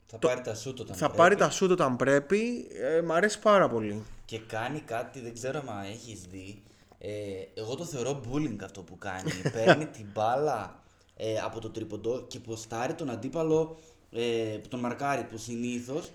Θα 0.07 0.18
πάρει 0.18 0.40
τα 0.40 0.54
σούτ 0.54 0.80
όταν 0.80 0.96
θα 0.96 1.04
πρέπει. 1.04 1.16
πάρει 1.16 1.36
τα 1.36 1.50
σούτ 1.50 1.70
όταν 1.70 1.96
πρέπει. 1.96 2.68
Ε, 2.72 3.00
μ' 3.00 3.12
αρέσει 3.12 3.38
πάρα 3.38 3.68
πολύ. 3.68 4.02
Και 4.24 4.38
κάνει 4.38 4.80
κάτι, 4.80 5.20
δεν 5.20 5.34
ξέρω 5.34 5.59
αν 5.59 5.84
έχεις 5.84 6.20
δει. 6.20 6.62
Ε, 6.98 7.11
εγώ 7.54 7.74
το 7.74 7.84
θεωρώ 7.84 8.20
bullying 8.30 8.57
αυτό 8.64 8.82
που 8.82 8.98
κάνει. 8.98 9.32
Παίρνει 9.52 9.86
την 9.86 10.07
μπάλα 10.12 10.82
ε, 11.16 11.38
από 11.38 11.61
το 11.61 11.70
τρίποντο 11.70 12.26
και 12.26 12.40
ποστάρει 12.40 12.94
τον 12.94 13.11
αντίπαλο 13.11 13.78
ε, 14.11 14.59
που 14.62 14.68
τον 14.68 14.80
μαρκάρει 14.80 15.24
που 15.24 15.38
συνήθως 15.38 16.11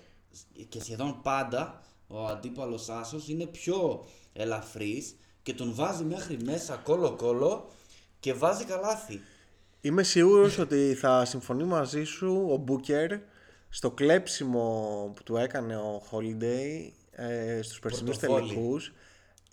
και 0.68 0.80
σχεδόν 0.80 1.20
πάντα 1.22 1.82
ο 2.06 2.26
αντίπαλος 2.26 2.88
άσος 2.88 3.28
είναι 3.28 3.46
πιο 3.46 4.04
ελαφρύς 4.32 5.16
και 5.42 5.54
τον 5.54 5.74
βάζει 5.74 6.04
μέχρι 6.04 6.38
μέσα 6.44 6.80
κόλο 6.84 7.10
κόλο 7.10 7.70
και 8.20 8.32
βάζει 8.32 8.64
καλάθι. 8.64 9.20
Είμαι 9.80 10.02
σίγουρος 10.02 10.58
ότι 10.58 10.94
θα 10.94 11.24
συμφωνεί 11.24 11.64
μαζί 11.64 12.04
σου 12.04 12.46
ο 12.50 12.56
Μπούκερ 12.56 13.10
στο 13.68 13.90
κλέψιμο 13.90 15.12
που 15.16 15.22
του 15.22 15.36
έκανε 15.36 15.76
ο 15.76 16.02
Holiday 16.10 16.90
ε, 17.12 17.62
στους 17.62 17.78
περσινούς 17.78 18.18
Πορτοφόλι. 18.18 18.48
τελικούς. 18.48 18.92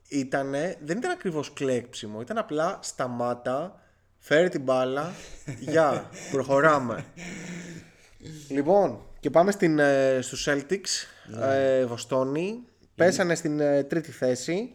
Ήτανε, 0.07 0.77
δεν 0.83 0.97
ήταν 0.97 1.11
ακριβώς 1.11 1.53
κλέψιμο, 1.53 2.21
ήταν 2.21 2.37
απλά 2.37 2.79
σταμάτα, 2.81 3.81
φέρει 4.17 4.49
την 4.49 4.61
μπάλα, 4.61 5.13
γεια, 5.69 6.09
προχωράμε. 6.31 7.05
λοιπόν, 8.49 8.99
και 9.19 9.29
πάμε 9.29 9.51
στην, 9.51 9.79
ε, 9.79 10.19
στους 10.21 10.47
Celtics, 10.49 11.07
ε, 11.41 11.85
Βοστόνη. 11.85 12.63
Πέσανε 12.95 13.35
στην 13.35 13.59
ε, 13.59 13.83
τρίτη 13.83 14.11
θέση, 14.11 14.73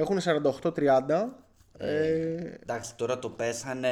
έχουν 0.00 0.20
48-30, 0.20 1.34
Ε, 1.82 2.34
Εντάξει, 2.62 2.94
τώρα 2.96 3.18
το 3.18 3.28
πέσανε 3.28 3.90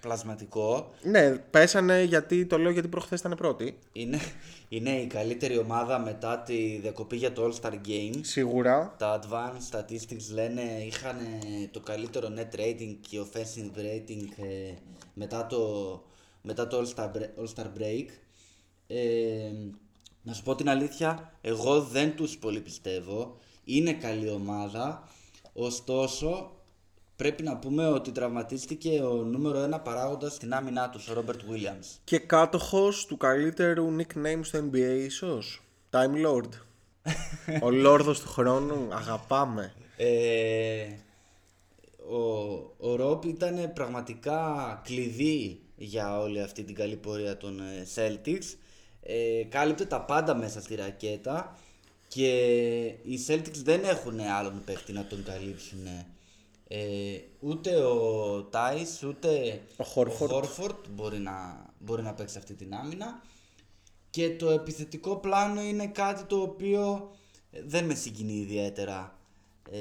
πλασματικό. 0.00 0.90
ναι, 1.02 1.30
πέσανε 1.50 2.02
γιατί 2.02 2.46
το 2.46 2.58
λέω 2.58 2.70
γιατί 2.70 2.88
προχθές 2.88 3.20
ήταν 3.20 3.34
πρώτη. 3.36 3.78
Είναι, 3.92 4.18
είναι 4.68 4.90
η 4.90 5.06
καλύτερη 5.06 5.58
ομάδα 5.58 5.98
μετά 5.98 6.38
τη 6.38 6.78
διακοπή 6.82 7.16
για 7.16 7.32
το 7.32 7.44
All-Star 7.52 7.72
Game. 7.72 8.18
Σίγουρα. 8.20 8.94
Τα 8.98 9.20
advanced 9.22 9.76
statistics 9.78 10.32
λένε 10.32 10.62
είχαν 10.86 11.16
το 11.70 11.80
καλύτερο 11.80 12.28
net 12.36 12.56
rating 12.58 12.96
και 13.08 13.20
offensive 13.20 13.78
rating 13.78 14.44
ε, 14.44 14.72
μετά 15.14 15.46
το, 15.46 15.58
μετά 16.42 16.66
το 16.66 16.78
All-Star, 16.82 17.04
bre- 17.10 17.42
All-Star 17.44 17.66
Break. 17.78 18.06
Ε, 18.86 19.50
να 20.22 20.32
σου 20.32 20.42
πω 20.42 20.54
την 20.54 20.68
αλήθεια, 20.68 21.32
εγώ 21.40 21.80
δεν 21.82 22.16
τους 22.16 22.38
πολύ 22.38 22.60
πιστεύω. 22.60 23.38
Είναι 23.64 23.92
καλή 23.92 24.30
ομάδα, 24.30 25.08
ωστόσο 25.52 26.50
πρέπει 27.16 27.42
να 27.42 27.56
πούμε 27.56 27.86
ότι 27.86 28.10
τραυματίστηκε 28.12 29.02
ο 29.02 29.14
νούμερο 29.14 29.58
ένα 29.58 29.80
παράγοντας 29.80 30.32
στην 30.34 30.54
άμυνά 30.54 30.90
τους, 30.90 31.08
ο 31.08 31.12
Robert 31.16 31.52
Williams. 31.52 31.98
Και 32.04 32.18
κάτοχος 32.18 33.06
του 33.06 33.16
καλύτερου 33.16 33.96
nickname 33.96 34.40
στο 34.42 34.58
NBA 34.58 35.02
ίσως; 35.04 35.62
Time 35.90 36.26
Lord. 36.26 36.48
Ο 37.66 37.70
Λόρδος 37.70 38.20
του 38.20 38.28
χρόνου. 38.28 38.88
Αγαπάμε. 38.92 39.72
Ε, 39.96 40.86
ο, 42.10 42.20
ο 42.78 42.96
Ρόπ 42.96 43.24
ήταν 43.24 43.72
πραγματικά 43.74 44.80
κλειδί 44.84 45.60
για 45.76 46.18
όλη 46.20 46.42
αυτή 46.42 46.64
την 46.64 46.74
καλή 46.74 46.96
πορεία 46.96 47.36
των 47.36 47.60
ε, 47.60 47.86
Celtics. 47.94 48.56
Ε, 49.02 49.44
κάλυπτε 49.48 49.84
τα 49.84 50.00
πάντα 50.00 50.34
μέσα 50.34 50.60
στη 50.60 50.74
ρακέτα 50.74 51.56
και 52.14 52.28
οι 53.02 53.24
Celtics 53.26 53.62
δεν 53.62 53.84
έχουν 53.84 54.20
άλλον 54.20 54.62
παίχτη 54.64 54.92
να 54.92 55.04
τον 55.04 55.24
καλύψουν. 55.24 55.86
Ε, 56.68 57.18
ούτε 57.40 57.76
ο 57.76 58.42
Τάις 58.42 59.02
ούτε 59.02 59.60
Ο 59.76 59.84
Horford. 59.94 60.28
Horford 60.28 60.76
μπορεί, 60.90 61.18
να, 61.18 61.66
μπορεί 61.78 62.02
να 62.02 62.14
παίξει 62.14 62.38
αυτή 62.38 62.54
την 62.54 62.74
άμυνα. 62.74 63.22
Και 64.10 64.36
το 64.36 64.50
επιθετικό 64.50 65.16
πλάνο 65.16 65.62
είναι 65.62 65.86
κάτι 65.86 66.24
το 66.24 66.40
οποίο 66.40 67.10
ε, 67.50 67.62
δεν 67.64 67.84
με 67.84 67.94
συγκινεί 67.94 68.32
ιδιαίτερα. 68.32 69.18
Ε, 69.70 69.78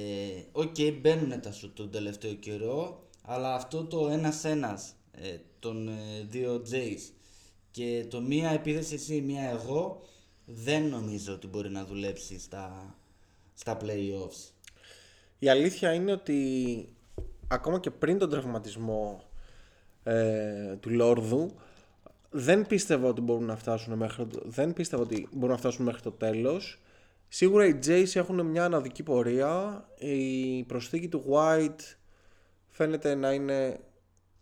Οκ, 0.51 0.75
μπαίνουν 1.01 1.41
τα 1.41 1.51
σουτ 1.51 1.73
τον 1.73 1.91
τελευταίο 1.91 2.33
καιρό, 2.33 3.07
αλλά 3.21 3.53
αυτό 3.53 3.83
το 3.83 4.07
ένας-ένας 4.07 4.93
ε, 5.11 5.37
των 5.59 5.87
ε, 5.87 6.25
δύο 6.29 6.61
Jays 6.71 7.11
και 7.71 8.05
το 8.09 8.21
μία 8.21 8.49
επίθεση 8.49 8.93
εσύ, 8.93 9.21
μία 9.21 9.49
εγώ, 9.49 10.01
δεν 10.53 10.83
νομίζω 10.83 11.33
ότι 11.33 11.47
μπορεί 11.47 11.69
να 11.69 11.85
δουλέψει 11.85 12.39
στα, 12.39 12.95
στα 13.53 13.77
playoffs. 13.81 14.51
Η 15.39 15.49
αλήθεια 15.49 15.93
είναι 15.93 16.11
ότι 16.11 16.87
ακόμα 17.47 17.79
και 17.79 17.91
πριν 17.91 18.17
τον 18.17 18.29
τραυματισμό 18.29 19.23
ε, 20.03 20.75
του 20.79 20.89
Λόρδου 20.89 21.51
δεν 22.29 22.67
πίστευα 22.67 23.07
ότι 23.07 23.21
μπορούν 23.21 23.45
να 23.45 23.55
φτάσουν 23.55 23.93
μέχρι 23.93 24.25
το, 24.25 24.41
δεν 24.43 24.73
πίστευα 24.73 25.01
ότι 25.01 25.27
μπορούν 25.31 25.49
να 25.49 25.57
φτάσουν 25.57 25.85
μέχρι 25.85 26.01
το 26.01 26.11
τέλος. 26.11 26.81
Σίγουρα 27.27 27.65
οι 27.65 27.79
Jays 27.85 28.11
έχουν 28.13 28.45
μια 28.45 28.63
αναδική 28.63 29.03
πορεία. 29.03 29.85
Η 29.97 30.63
προσθήκη 30.63 31.07
του 31.07 31.23
White 31.29 31.95
φαίνεται 32.69 33.15
να 33.15 33.31
είναι 33.31 33.79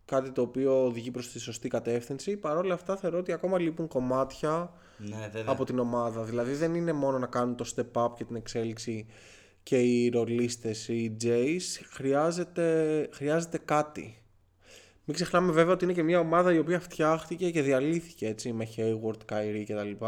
κάτι 0.07 0.31
το 0.31 0.41
οποίο 0.41 0.85
οδηγεί 0.85 1.11
προς 1.11 1.31
τη 1.31 1.39
σωστή 1.39 1.67
κατεύθυνση. 1.67 2.37
Παρ' 2.37 2.57
όλα 2.57 2.73
αυτά 2.73 2.95
θεωρώ 2.95 3.17
ότι 3.17 3.31
ακόμα 3.31 3.59
λείπουν 3.59 3.87
κομμάτια 3.87 4.73
Ναι, 4.97 5.29
βέβαια. 5.31 5.51
από 5.51 5.65
την 5.65 5.79
ομάδα. 5.79 6.23
Δηλαδή 6.23 6.53
δεν 6.53 6.75
είναι 6.75 6.93
μόνο 6.93 7.17
να 7.19 7.27
κάνουν 7.27 7.55
το 7.55 7.73
step 7.75 8.03
up 8.03 8.11
και 8.15 8.23
την 8.23 8.35
εξέλιξη 8.35 9.05
και 9.63 9.79
οι 9.79 10.09
ρολίστες, 10.09 10.87
οι 10.87 11.17
Jays. 11.23 11.85
Χρειάζεται, 11.91 13.09
χρειάζεται 13.13 13.57
κάτι. 13.65 14.21
Μην 15.05 15.15
ξεχνάμε 15.15 15.51
βέβαια 15.51 15.73
ότι 15.73 15.83
είναι 15.83 15.93
και 15.93 16.03
μια 16.03 16.19
ομάδα 16.19 16.53
η 16.53 16.57
οποία 16.57 16.79
φτιάχτηκε 16.79 17.49
και 17.51 17.61
διαλύθηκε 17.61 18.27
έτσι 18.27 18.53
με 18.53 18.67
Hayward, 18.75 19.33
Kyrie 19.33 19.63
κτλ. 19.67 20.05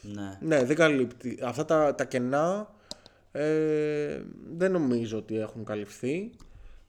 Ναι. 0.00 0.38
Ναι, 0.40 0.64
δεν 0.64 0.76
καλύπτει. 0.76 1.38
Αυτά 1.42 1.64
τα, 1.64 1.94
τα 1.94 2.04
κενά 2.04 2.74
ε, 3.32 4.22
δεν 4.56 4.72
νομίζω 4.72 5.18
ότι 5.18 5.38
έχουν 5.38 5.64
καλυφθεί. 5.64 6.30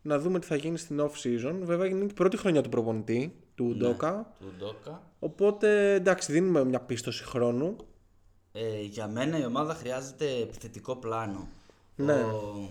Να 0.06 0.20
δούμε 0.20 0.40
τι 0.40 0.46
θα 0.48 0.56
γίνει 0.56 0.78
στην 0.78 1.02
off 1.02 1.12
season. 1.24 1.56
Βέβαια 1.62 1.88
είναι 1.88 2.04
η 2.04 2.14
πρώτη 2.14 2.38
χρονιά 2.38 2.62
του 2.62 2.70
προπονητή, 2.70 3.36
του 3.56 3.76
Ντόκα. 3.78 4.34
Του 4.40 4.54
Ντόκα. 4.58 5.02
Οπότε 5.20 5.94
εντάξει, 5.94 6.32
δίνουμε 6.32 6.64
μια 6.66 6.80
πίστοση 6.80 7.24
χρόνου. 7.24 7.76
Ε, 8.52 8.82
για 8.82 9.08
μένα 9.08 9.40
η 9.40 9.46
ομάδα 9.46 9.74
χρειάζεται 9.74 10.26
επιθετικό 10.42 10.96
πλάνο. 10.96 11.48
Ναι. 11.96 12.14
Ο, 12.14 12.70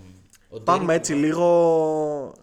ο 0.50 0.60
Πάμε 0.60 0.92
Derrick 0.94 0.96
έτσι 0.96 1.12
White- 1.16 1.20
λίγο. 1.20 2.34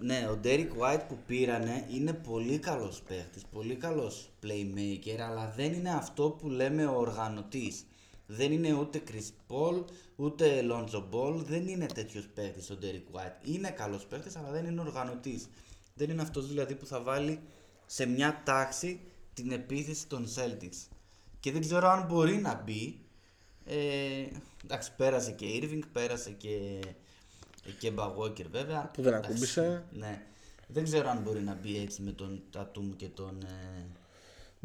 Ναι, 0.00 0.28
ο 0.30 0.38
Derek 0.44 0.68
White 0.78 1.02
που 1.08 1.18
πήρανε 1.26 1.86
είναι 1.94 2.12
πολύ 2.12 2.58
καλός 2.58 3.02
παίχτης, 3.08 3.42
πολύ 3.52 3.74
καλός 3.74 4.30
playmaker, 4.42 5.18
αλλά 5.30 5.52
δεν 5.56 5.72
είναι 5.72 5.90
αυτό 5.90 6.30
που 6.30 6.48
λέμε 6.48 6.84
ο 6.86 6.98
οργανωτής. 6.98 7.84
Δεν 8.26 8.52
είναι 8.52 8.72
ούτε 8.72 9.02
Chris 9.10 9.30
Paul, 9.54 9.84
ούτε 10.16 10.64
Lonzo 10.70 11.02
Ball, 11.10 11.34
δεν 11.34 11.68
είναι 11.68 11.86
τέτοιος 11.86 12.26
παίχτης 12.34 12.70
ο 12.70 12.78
Derek 12.82 13.18
White. 13.18 13.48
Είναι 13.48 13.70
καλός 13.70 14.06
παίχτης, 14.06 14.36
αλλά 14.36 14.50
δεν 14.50 14.64
είναι 14.64 14.80
οργανωτής. 14.80 15.48
Δεν 15.94 16.10
είναι 16.10 16.22
αυτός 16.22 16.48
δηλαδή 16.48 16.74
που 16.74 16.86
θα 16.86 17.00
βάλει 17.00 17.40
σε 17.86 18.06
μια 18.06 18.42
τάξη 18.44 19.00
την 19.34 19.52
επίθεση 19.52 20.06
των 20.06 20.26
Celtics. 20.36 20.88
Και 21.40 21.52
δεν 21.52 21.60
ξέρω 21.60 21.88
αν 21.88 22.06
μπορεί 22.06 22.36
να 22.36 22.62
μπει. 22.64 22.98
Ε, 23.66 24.26
εντάξει, 24.64 24.92
πέρασε 24.96 25.30
και 25.30 25.46
Irving, 25.62 25.82
πέρασε 25.92 26.30
και, 26.30 26.80
και 27.78 27.92
Walker 27.96 28.46
βέβαια. 28.50 28.90
Που 28.92 29.02
δεν 29.02 29.12
Εντάξει, 29.12 29.30
ακούμπησε. 29.30 29.84
Ναι. 29.92 30.22
Δεν 30.66 30.84
ξέρω 30.84 31.08
αν 31.08 31.18
μπορεί 31.18 31.40
να 31.40 31.54
μπει 31.54 31.78
έτσι 31.78 32.02
με 32.02 32.10
τον 32.10 32.42
Tatum 32.56 32.92
και 32.96 33.08
τον 33.08 33.42
ε, 33.42 33.86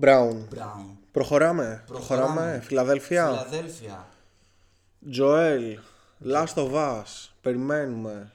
Brown. 0.02 0.56
Brown. 0.56 0.96
Προχωράμε. 1.12 1.84
Προχωράμε. 1.88 2.62
Φιλαδέλφια. 2.64 3.28
Φιλαδέλφια. 3.28 4.08
Τζοέλ. 5.12 5.78
Last 6.26 6.54
of 6.54 6.72
Us. 6.74 7.30
Περιμένουμε. 7.42 8.32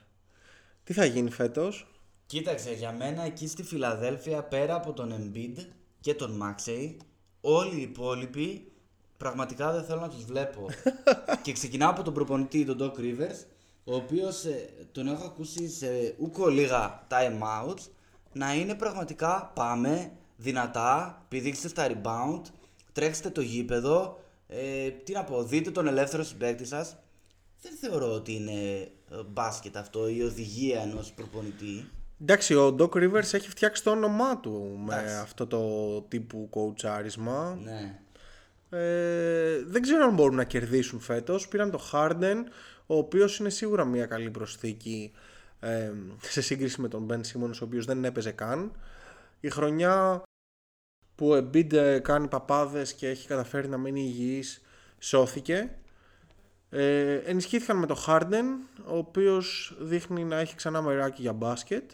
Τι 0.83 0.93
θα 0.93 1.05
γίνει 1.05 1.31
φέτος; 1.31 1.87
Κοίταξε, 2.25 2.73
για 2.73 2.91
μένα 2.91 3.23
εκεί 3.23 3.47
στη 3.47 3.63
Φιλαδέλφια 3.63 4.43
πέρα 4.43 4.75
από 4.75 4.93
τον 4.93 5.13
Embiid 5.13 5.65
και 5.99 6.13
τον 6.13 6.41
Maxey, 6.41 6.95
όλοι 7.41 7.75
οι 7.77 7.81
υπόλοιποι 7.81 8.71
πραγματικά 9.17 9.71
δεν 9.71 9.83
θέλω 9.83 9.99
να 9.99 10.09
τους 10.09 10.25
βλέπω. 10.25 10.65
και 11.43 11.51
ξεκινάω 11.51 11.89
από 11.89 12.03
τον 12.03 12.13
προπονητή, 12.13 12.65
τον 12.65 12.77
Doc 12.81 12.99
Rivers, 12.99 13.45
ο 13.83 13.95
οποίος 13.95 14.45
ε, 14.45 14.69
τον 14.91 15.07
έχω 15.07 15.25
ακούσει 15.25 15.69
σε 15.69 16.15
ούκο 16.17 16.47
λίγα 16.47 17.07
time 17.09 17.41
outs 17.41 17.89
να 18.33 18.53
είναι 18.55 18.75
πραγματικά 18.75 19.51
πάμε 19.55 20.11
δυνατά, 20.37 21.21
πηδήξτε 21.27 21.67
στα 21.67 21.87
rebound, 21.87 22.41
τρέξτε 22.93 23.29
το 23.29 23.41
γήπεδο, 23.41 24.19
ε, 24.47 24.89
τι 24.89 25.13
να 25.13 25.23
πω, 25.23 25.43
δείτε 25.43 25.71
τον 25.71 25.87
ελεύθερο 25.87 26.23
συμπαίκτη 26.23 26.65
σας. 26.65 26.97
Δεν 27.61 27.71
θεωρώ 27.79 28.13
ότι 28.13 28.33
είναι 28.33 28.79
ε, 28.81 29.23
μπάσκετ 29.27 29.77
αυτό, 29.77 30.07
η 30.07 30.21
οδηγία 30.21 30.81
ενός 30.81 31.11
προπονητή. 31.11 31.89
Εντάξει, 32.21 32.55
ο 32.55 32.75
Doc 32.79 32.89
Rivers 32.89 33.33
έχει 33.33 33.49
φτιάξει 33.49 33.83
το 33.83 33.91
όνομά 33.91 34.39
του 34.39 34.79
με 34.85 34.95
Εντάξει. 34.95 35.15
αυτό 35.15 35.47
το 35.47 36.01
τύπου 36.01 36.47
κοουτσάρισμα. 36.49 37.59
Ναι. 37.63 37.99
Ε, 38.69 39.63
δεν 39.65 39.81
ξέρω 39.81 40.03
αν 40.03 40.13
μπορούν 40.13 40.35
να 40.35 40.43
κερδίσουν 40.43 40.99
φέτος. 40.99 41.47
Πήραν 41.47 41.71
το 41.71 41.89
Harden, 41.91 42.35
ο 42.85 42.97
οποίος 42.97 43.37
είναι 43.37 43.49
σίγουρα 43.49 43.85
μια 43.85 44.05
καλή 44.05 44.29
προσθήκη 44.29 45.11
ε, 45.59 45.91
σε 46.21 46.41
σύγκριση 46.41 46.81
με 46.81 46.87
τον 46.87 47.07
Ben 47.11 47.19
Simmons, 47.19 47.53
ο 47.61 47.63
οποίος 47.63 47.85
δεν 47.85 48.05
έπαιζε 48.05 48.31
καν. 48.31 48.71
Η 49.39 49.49
χρονιά 49.49 50.21
που 51.15 51.29
ο 51.29 51.35
Embiid 51.37 51.73
ε, 51.73 51.99
κάνει 51.99 52.27
παπάδες 52.27 52.93
και 52.93 53.07
έχει 53.09 53.27
καταφέρει 53.27 53.67
να 53.67 53.77
μείνει 53.77 54.01
υγιής 54.01 54.61
σώθηκε. 54.99 55.75
Ε, 56.69 57.13
ενισχύθηκαν 57.15 57.77
με 57.77 57.85
το 57.85 58.03
Harden, 58.07 58.43
ο 58.85 58.97
οποίος 58.97 59.75
δείχνει 59.79 60.23
να 60.23 60.39
έχει 60.39 60.55
ξανά 60.55 60.81
μεράκι 60.81 61.21
για 61.21 61.33
μπάσκετ. 61.33 61.91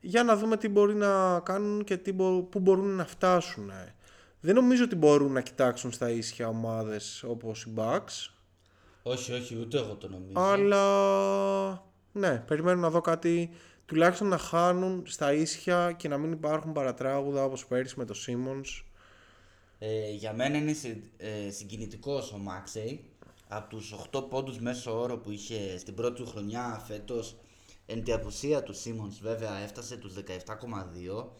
Για 0.00 0.22
να 0.24 0.36
δούμε 0.36 0.56
τι 0.56 0.68
μπορεί 0.68 0.94
να 0.94 1.40
κάνουν 1.40 1.84
και 1.84 1.96
τι 1.96 2.12
μπο- 2.12 2.42
πού 2.42 2.60
μπορούν 2.60 2.96
να 2.96 3.04
φτάσουν. 3.04 3.70
Δεν 4.40 4.54
νομίζω 4.54 4.84
ότι 4.84 4.96
μπορούν 4.96 5.32
να 5.32 5.40
κοιτάξουν 5.40 5.92
στα 5.92 6.10
ίσια 6.10 6.48
ομάδες 6.48 7.24
όπως 7.26 7.62
οι 7.62 7.72
Bucks. 7.76 8.30
Όχι, 9.02 9.32
όχι, 9.32 9.58
ούτε 9.60 9.78
εγώ 9.78 9.94
το 9.94 10.08
νομίζω. 10.08 10.32
Αλλά 10.40 11.82
ναι, 12.12 12.42
περιμένω 12.46 12.80
να 12.80 12.90
δω 12.90 13.00
κάτι 13.00 13.50
τουλάχιστον 13.86 14.28
να 14.28 14.38
χάνουν 14.38 15.02
στα 15.06 15.32
ίσια 15.32 15.92
και 15.92 16.08
να 16.08 16.18
μην 16.18 16.32
υπάρχουν 16.32 16.72
παρατράγουδα 16.72 17.44
όπως 17.44 17.66
πέρυσι 17.66 17.98
με 17.98 18.04
το 18.04 18.14
Simmons. 18.26 18.82
Ε, 19.78 20.10
για 20.10 20.32
μένα 20.32 20.56
είναι 20.56 20.72
συ, 20.72 21.02
ε, 21.16 21.50
συγκινητικός 21.50 22.32
ο 22.32 22.38
Μάξεϊ. 22.38 23.04
Από 23.48 23.68
τους 23.68 23.92
8 23.92 24.22
πόντους 24.22 24.58
μέσω 24.58 25.00
όρο 25.00 25.18
που 25.18 25.30
είχε 25.30 25.78
στην 25.78 25.94
πρώτη 25.94 26.22
του 26.22 26.26
χρονιά 26.26 26.82
φέτος, 26.86 27.36
εν 27.86 28.04
τη 28.04 28.12
απουσία 28.12 28.62
του 28.62 28.72
Σίμονς 28.72 29.20
βέβαια 29.20 29.58
έφτασε 29.58 29.96
τους 29.96 30.14
17,2. 30.14 31.32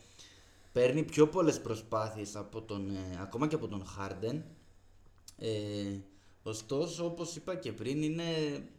Παίρνει 0.73 1.03
πιο 1.03 1.29
πολλές 1.29 1.61
προσπάθειες 1.61 2.37
από 2.37 2.63
τον, 2.63 2.91
ε, 2.91 3.19
ακόμα 3.21 3.47
και 3.47 3.55
από 3.55 3.69
τον 3.69 3.87
Χάρντεν. 3.87 4.45
Ε, 5.39 5.99
ωστόσο, 6.43 7.05
όπως 7.05 7.37
είπα 7.37 7.55
και 7.55 7.73
πριν, 7.73 8.03
είναι, 8.03 8.25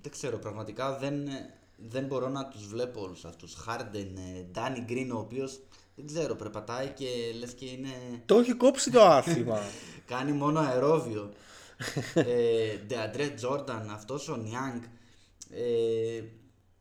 δεν 0.01 0.11
ξέρω, 0.11 0.38
πραγματικά 0.38 0.97
δεν, 0.97 1.28
δεν 1.76 2.05
μπορώ 2.05 2.30
να 2.30 2.47
τους 2.47 2.67
βλέπω 2.67 3.01
όλους 3.01 3.26
αυτούς. 3.26 3.53
Χάρντεν, 3.53 4.17
Ντάνι 4.51 4.80
Γκριν, 4.80 5.11
ο 5.11 5.17
οποίος 5.19 5.59
δεν 5.95 6.07
ξέρω, 6.07 6.36
περπατάει 6.36 6.88
και 6.88 7.05
λες 7.39 7.53
και 7.53 7.65
είναι... 7.65 7.89
Το 8.26 8.39
έχει 8.39 8.53
κόψει 8.53 8.91
το 8.91 9.01
άθλημα. 9.01 9.59
κάνει 10.11 10.32
μόνο 10.32 10.59
αερόβιο. 10.59 11.34
ε, 12.13 12.78
Ντεαντρέ 12.78 13.30
Τζόρνταν, 13.30 13.89
αυτός 13.89 14.30
ο 14.30 14.36
Νιάνγκ. 14.36 14.82
Ε, 15.49 16.23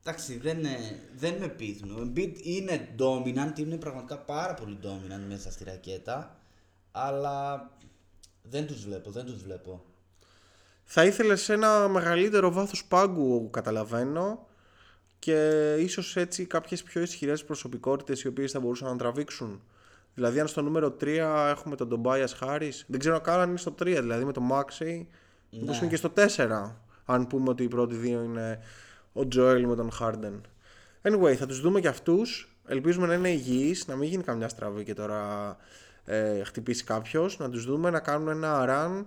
εντάξει, 0.03 0.39
δεν, 0.39 0.65
ε, 0.65 1.01
δεν 1.17 1.35
με 1.35 1.49
πείθουν. 1.49 1.91
Ο 1.91 2.03
Embiid 2.03 2.33
είναι 2.43 2.95
dominant, 2.99 3.59
είναι 3.59 3.77
πραγματικά 3.77 4.19
πάρα 4.19 4.55
πολύ 4.55 4.79
dominant 4.83 5.25
μέσα 5.29 5.51
στη 5.51 5.65
ρακέτα. 5.65 6.39
Αλλά 6.93 7.71
δεν 8.43 8.67
τους 8.67 8.85
βλέπω, 8.85 9.11
δεν 9.11 9.25
τους 9.25 9.43
βλέπω. 9.43 9.85
Θα 10.85 11.05
ήθελες 11.05 11.49
ένα 11.49 11.89
μεγαλύτερο 11.89 12.53
βάθος 12.53 12.85
πάγκου, 12.85 13.51
καταλαβαίνω, 13.51 14.47
και 15.25 15.75
ίσως 15.79 16.17
έτσι 16.17 16.45
κάποιες 16.45 16.83
πιο 16.83 17.01
ισχυρές 17.01 17.45
προσωπικότητες 17.45 18.23
οι 18.23 18.29
οποίες 18.29 18.53
θα 18.53 18.61
μπορούσαν 18.61 18.89
να 18.89 18.97
τραβήξουν. 18.97 19.63
Δηλαδή 20.15 20.41
αν 20.41 20.47
στο 20.47 20.63
νούμερο 20.63 20.97
3 21.01 21.07
έχουμε 21.51 21.77
τον 21.77 22.03
Tobias 22.05 22.27
Harris, 22.41 22.73
δεν 22.87 22.99
ξέρω 22.99 23.21
καν 23.21 23.41
αν 23.41 23.49
είναι 23.49 23.59
στο 23.59 23.75
3, 23.79 23.85
δηλαδή 23.85 24.25
με 24.25 24.33
τον 24.33 24.49
Maxi, 24.53 25.07
ναι. 25.51 25.77
είναι 25.77 25.87
και 25.89 25.97
στο 25.97 26.13
4, 26.37 26.73
αν 27.05 27.27
πούμε 27.27 27.49
ότι 27.49 27.63
οι 27.63 27.69
πρώτοι 27.69 27.95
δύο 27.95 28.23
είναι 28.23 28.61
ο 29.13 29.21
Joel 29.35 29.63
με 29.67 29.75
τον 29.75 29.91
Harden. 30.01 30.41
Anyway, 31.03 31.35
θα 31.35 31.47
τους 31.47 31.61
δούμε 31.61 31.81
και 31.81 31.89
αυτούς, 31.89 32.57
ελπίζουμε 32.67 33.07
να 33.07 33.15
είναι 33.15 33.31
υγιείς, 33.31 33.87
να 33.87 33.97
μην 33.97 34.09
γίνει 34.09 34.23
καμιά 34.23 34.49
στραβή 34.49 34.85
και 34.85 34.95
τώρα 34.95 35.57
ε, 36.05 36.45
χτυπήσει 36.45 36.85
κάποιος, 36.85 37.39
να 37.39 37.51
τους 37.51 37.65
δούμε 37.65 37.91
να 37.91 38.01
κάνουν 38.01 38.29
ένα 38.29 38.65
run 38.69 39.05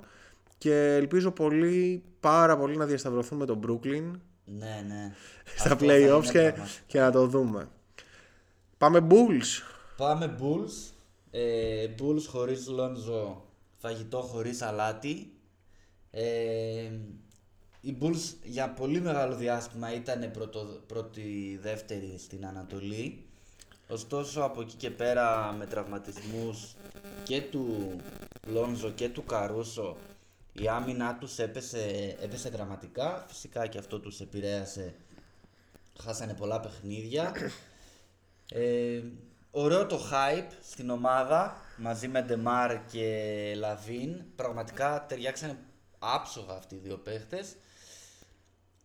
και 0.57 0.95
ελπίζω 0.95 1.31
πολύ, 1.31 2.03
πάρα 2.19 2.57
πολύ 2.57 2.77
να 2.77 2.85
διασταυρωθούν 2.85 3.37
με 3.37 3.45
τον 3.45 3.59
Brooklyn 3.67 4.19
ναι, 4.49 4.83
ναι. 4.87 5.13
στα 5.55 5.77
playoffs 5.79 6.29
και, 6.31 6.53
και 6.87 6.99
να 6.99 7.11
το 7.11 7.27
δούμε. 7.27 7.69
Πάμε 8.77 9.07
Bulls. 9.09 9.63
Πάμε 9.97 10.37
Bulls. 10.41 10.93
Ε, 11.31 11.87
Bulls 11.99 12.23
χωρίς 12.27 12.67
Lonzo, 12.79 13.35
φαγητό 13.77 14.21
χωρίς 14.21 14.61
αλάτι. 14.61 15.31
Ε, 16.11 16.91
οι 17.81 17.97
Bulls 18.01 18.33
για 18.43 18.69
πολύ 18.69 19.01
μεγάλο 19.01 19.35
διάστημα 19.35 19.93
ήταν 19.93 20.31
πρώτη 20.87 21.59
δεύτερη 21.61 22.15
στην 22.17 22.45
Ανατολή. 22.45 23.25
Ωστόσο 23.87 24.41
από 24.41 24.61
εκεί 24.61 24.75
και 24.75 24.89
πέρα 24.89 25.55
με 25.57 25.65
τραυματισμούς 25.65 26.75
και 27.23 27.41
του 27.41 27.95
Λόνζο 28.47 28.89
και 28.89 29.09
του 29.09 29.23
Καρούσο 29.23 29.97
η 30.59 30.67
άμυνά 30.67 31.17
τους 31.17 31.39
έπεσε, 31.39 32.15
έπεσε 32.21 32.49
δραματικά. 32.49 33.25
Φυσικά 33.27 33.67
και 33.67 33.77
αυτό 33.77 33.99
τους 33.99 34.19
επηρέασε. 34.19 34.95
Χάσανε 35.99 36.33
πολλά 36.33 36.59
παιχνίδια. 36.59 37.33
Ε, 38.51 39.01
ωραίο 39.51 39.85
το 39.85 39.99
hype 40.11 40.51
στην 40.61 40.89
ομάδα 40.89 41.55
μαζί 41.77 42.07
με 42.07 42.21
Ντεμάρ 42.21 42.85
και 42.85 43.53
Λαβίν. 43.57 44.21
Πραγματικά 44.35 45.05
ταιριάξανε 45.07 45.57
άψογα 45.99 46.53
αυτοί 46.53 46.75
οι 46.75 46.79
δύο 46.83 46.97
παίχτες. 46.97 47.55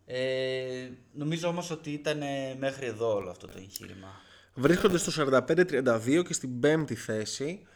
Ε, 0.06 0.88
νομίζω 1.12 1.48
όμως 1.48 1.70
ότι 1.70 1.90
ήταν 1.90 2.22
μέχρι 2.58 2.86
εδώ 2.86 3.14
όλο 3.14 3.30
αυτό 3.30 3.46
το 3.46 3.54
εγχείρημα. 3.56 4.08
Βρίσκονται 4.54 4.98
στο 4.98 5.26
45-32 5.26 6.22
και 6.26 6.32
στην 6.32 6.60
πέμπτη 6.60 6.94
θέση. 6.94 7.66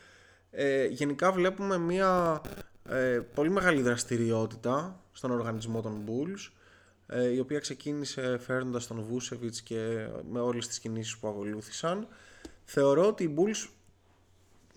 Ε, 0.50 0.86
γενικά 0.86 1.32
βλέπουμε 1.32 1.78
μια 1.78 2.40
ε, 2.88 3.20
πολύ 3.34 3.50
μεγάλη 3.50 3.82
δραστηριότητα 3.82 5.00
στον 5.12 5.30
οργανισμό 5.30 5.80
των 5.80 6.04
Bulls 6.06 6.50
ε, 7.06 7.28
η 7.28 7.38
οποία 7.38 7.58
ξεκίνησε 7.58 8.38
φέρνοντας 8.38 8.86
τον 8.86 9.02
Βούσεβιτς 9.02 9.62
και 9.62 10.06
με 10.30 10.40
όλες 10.40 10.66
τις 10.66 10.78
κινήσεις 10.78 11.16
που 11.16 11.28
ακολούθησαν. 11.28 12.06
Θεωρώ 12.64 13.06
ότι 13.06 13.24
οι 13.24 13.34
Bulls 13.38 13.68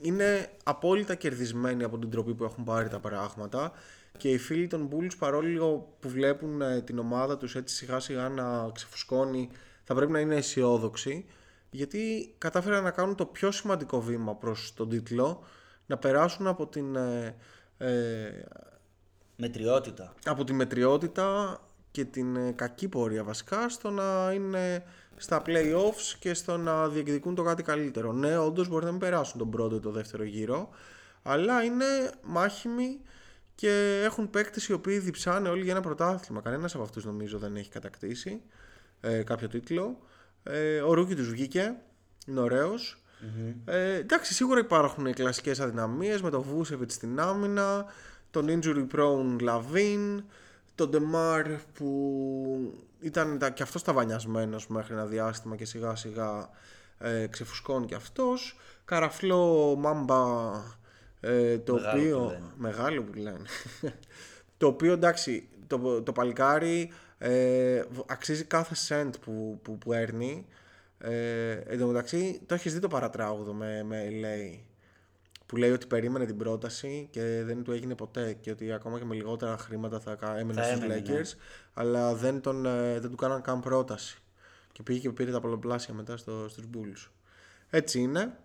είναι 0.02 0.50
απόλυτα 0.64 1.16
κερδισμένοι 1.16 1.84
από 1.84 1.98
την 1.98 2.10
τροπή 2.10 2.34
που 2.34 2.44
έχουν 2.44 2.64
πάρει 2.64 2.90
τα 2.90 3.00
πράγματα 3.00 3.72
και 4.18 4.30
οι 4.30 4.38
φίλοι 4.38 4.68
των 4.68 4.90
Bulls 4.92 5.18
παρόλο 5.20 5.96
που 6.00 6.10
βλέπουν 6.10 6.62
ε, 6.62 6.82
την 6.82 7.00
ομάδα 7.00 7.38
τους 7.38 7.56
έτσι 7.56 7.76
σιγά 7.76 8.00
σιγά 8.00 8.30
να 8.30 8.70
ξεφουσκώνει 8.74 9.50
θα 9.84 9.94
πρέπει 9.94 10.12
να 10.12 10.20
είναι 10.20 10.36
αισιόδοξοι 10.36 11.26
γιατί 11.70 12.34
κατάφεραν 12.38 12.84
να 12.84 12.92
κάνουν 12.92 13.16
το 13.16 13.26
πιο 13.26 13.52
σημαντικό 13.52 14.02
βήμα 14.02 14.36
προς 14.36 14.74
τον 14.76 14.90
τίτλο 14.90 15.44
να 15.86 15.98
περάσουν 15.98 16.48
από 16.48 16.68
την 16.68 16.96
ε, 17.82 17.88
ε, 17.88 18.44
μετριότητα. 19.36 20.14
Από 20.26 20.44
τη 20.44 20.54
μετριότητα 20.54 21.60
και 21.92 22.06
την 22.06 22.36
ε, 22.36 22.52
κακή 22.52 22.88
πορεία 22.88 23.24
βασικά 23.24 23.70
στο 23.70 23.90
να 23.90 24.32
είναι 24.34 24.84
στα 25.16 25.42
playoffs 25.46 26.16
και 26.20 26.34
στο 26.34 26.58
να 26.58 26.88
διεκδικούν 26.88 27.36
το 27.36 27.44
κάτι 27.44 27.64
καλύτερο. 27.64 28.12
Ναι, 28.12 28.38
όντως 28.38 28.68
μπορεί 28.68 28.86
να 28.86 28.92
μην 28.92 29.00
περάσουν 29.00 29.38
τον 29.38 29.50
πρώτο 29.50 29.76
ή 29.76 29.80
το 29.80 29.92
δεύτερο 29.92 30.24
γύρο, 30.24 30.70
αλλά 31.24 31.64
είναι 31.64 32.12
μάχημοι 32.24 33.00
και 33.56 34.02
έχουν 34.04 34.30
παίκτες 34.30 34.68
οι 34.68 34.74
οποίοι 34.74 35.00
διψάνε 35.00 35.50
όλοι 35.50 35.64
για 35.64 35.72
ένα 35.72 35.82
πρωτάθλημα. 35.82 36.42
Κανένας 36.42 36.76
από 36.76 36.84
αυτούς 36.84 37.06
νομίζω 37.06 37.38
δεν 37.38 37.56
έχει 37.56 37.70
κατακτήσει 37.70 38.42
ε, 39.02 39.24
κάποιο 39.24 39.48
τίτλο. 39.48 40.00
Ε, 40.44 40.82
ο 40.82 40.94
rookie 40.94 41.16
τους 41.16 41.30
βγήκε, 41.30 41.76
είναι 42.28 42.40
ωραίος. 42.40 43.04
Ε, 43.66 43.94
εντάξει, 43.94 44.34
σίγουρα 44.34 44.60
υπάρχουν 44.60 45.06
οι 45.06 45.14
κλασικές 45.14 45.60
αδυναμίες 45.60 46.22
με 46.22 46.30
τον 46.30 46.42
Βούτσεβιτς 46.42 46.92
στην 46.92 47.20
άμυνα, 47.20 47.86
τον 48.32 48.48
injury 48.50 48.88
prone 48.96 49.42
Λαβίν, 49.42 50.24
τον 50.76 50.90
Ντεμάρ 50.90 51.48
που 51.74 52.74
ήταν 53.00 53.40
και 53.54 53.64
αυτός 53.64 53.84
ταβανιασμένος 53.84 54.68
μέχρι 54.68 54.94
ένα 54.94 55.06
διάστημα 55.06 55.56
και 55.56 55.66
σιγά 55.66 55.96
σιγά 55.96 56.50
ε, 57.00 57.28
ξεφουσκώνει 57.28 57.86
και 57.86 57.96
αυτός. 57.96 58.58
Καραφλό 58.86 59.76
Μάμπα 59.76 60.52
ε, 61.20 61.58
το 61.58 61.74
μεγάλο 61.74 61.98
οποίο. 61.98 62.18
Που 62.18 62.44
μεγάλο 62.58 63.04
που 63.04 63.14
λένε. 63.14 63.42
το 64.58 64.68
οποίο 64.68 64.94
εντάξει, 64.94 65.48
το, 65.68 66.02
το 66.02 66.12
παλικάρι 66.12 66.92
ε, 67.18 67.84
αξίζει 68.08 68.44
κάθε 68.44 68.76
cent 68.88 69.12
που, 69.22 69.60
που, 69.62 69.78
που 69.78 69.94
έρνει. 69.94 70.46
Ε, 71.02 71.52
εν 71.52 71.80
τω 71.80 71.88
μεταξύ, 71.88 72.42
το 72.46 72.54
έχεις 72.54 72.74
δει 72.74 72.80
το 72.80 72.88
παρατράγουδο 72.88 73.54
με, 73.54 73.84
με 73.84 74.08
LA 74.10 74.60
που 75.46 75.56
λέει 75.56 75.72
ότι 75.72 75.88
περίμενε 75.88 76.26
την 76.26 76.38
πρόταση 76.38 77.08
και 77.12 77.42
δεν 77.46 77.64
του 77.64 77.72
έγινε 77.72 77.96
ποτέ 77.96 78.34
και 78.42 78.52
ότι 78.52 78.72
ακόμα 78.72 79.00
και 79.00 79.06
με 79.06 79.16
λιγότερα 79.16 79.58
χρήματα 79.58 80.00
θα 80.00 80.38
έμενε 80.38 80.64
στους 80.64 80.80
ναι. 80.80 81.04
Lakers 81.06 81.38
αλλά 81.74 82.14
δεν, 82.16 82.42
τον, 82.42 82.66
ε, 82.66 83.00
δεν 83.00 83.10
του 83.10 83.16
κάναν 83.16 83.42
καν 83.42 83.60
πρόταση 83.60 84.18
και 84.72 84.84
πήγε 84.84 85.00
και 85.00 85.10
πήρε 85.10 85.32
τα 85.32 85.40
πολλαπλάσια 85.40 85.94
μετά 85.94 86.18
στο, 86.18 86.46
στους 86.50 86.64
Bulls. 86.74 87.10
Έτσι 87.70 88.00
είναι. 88.00 88.38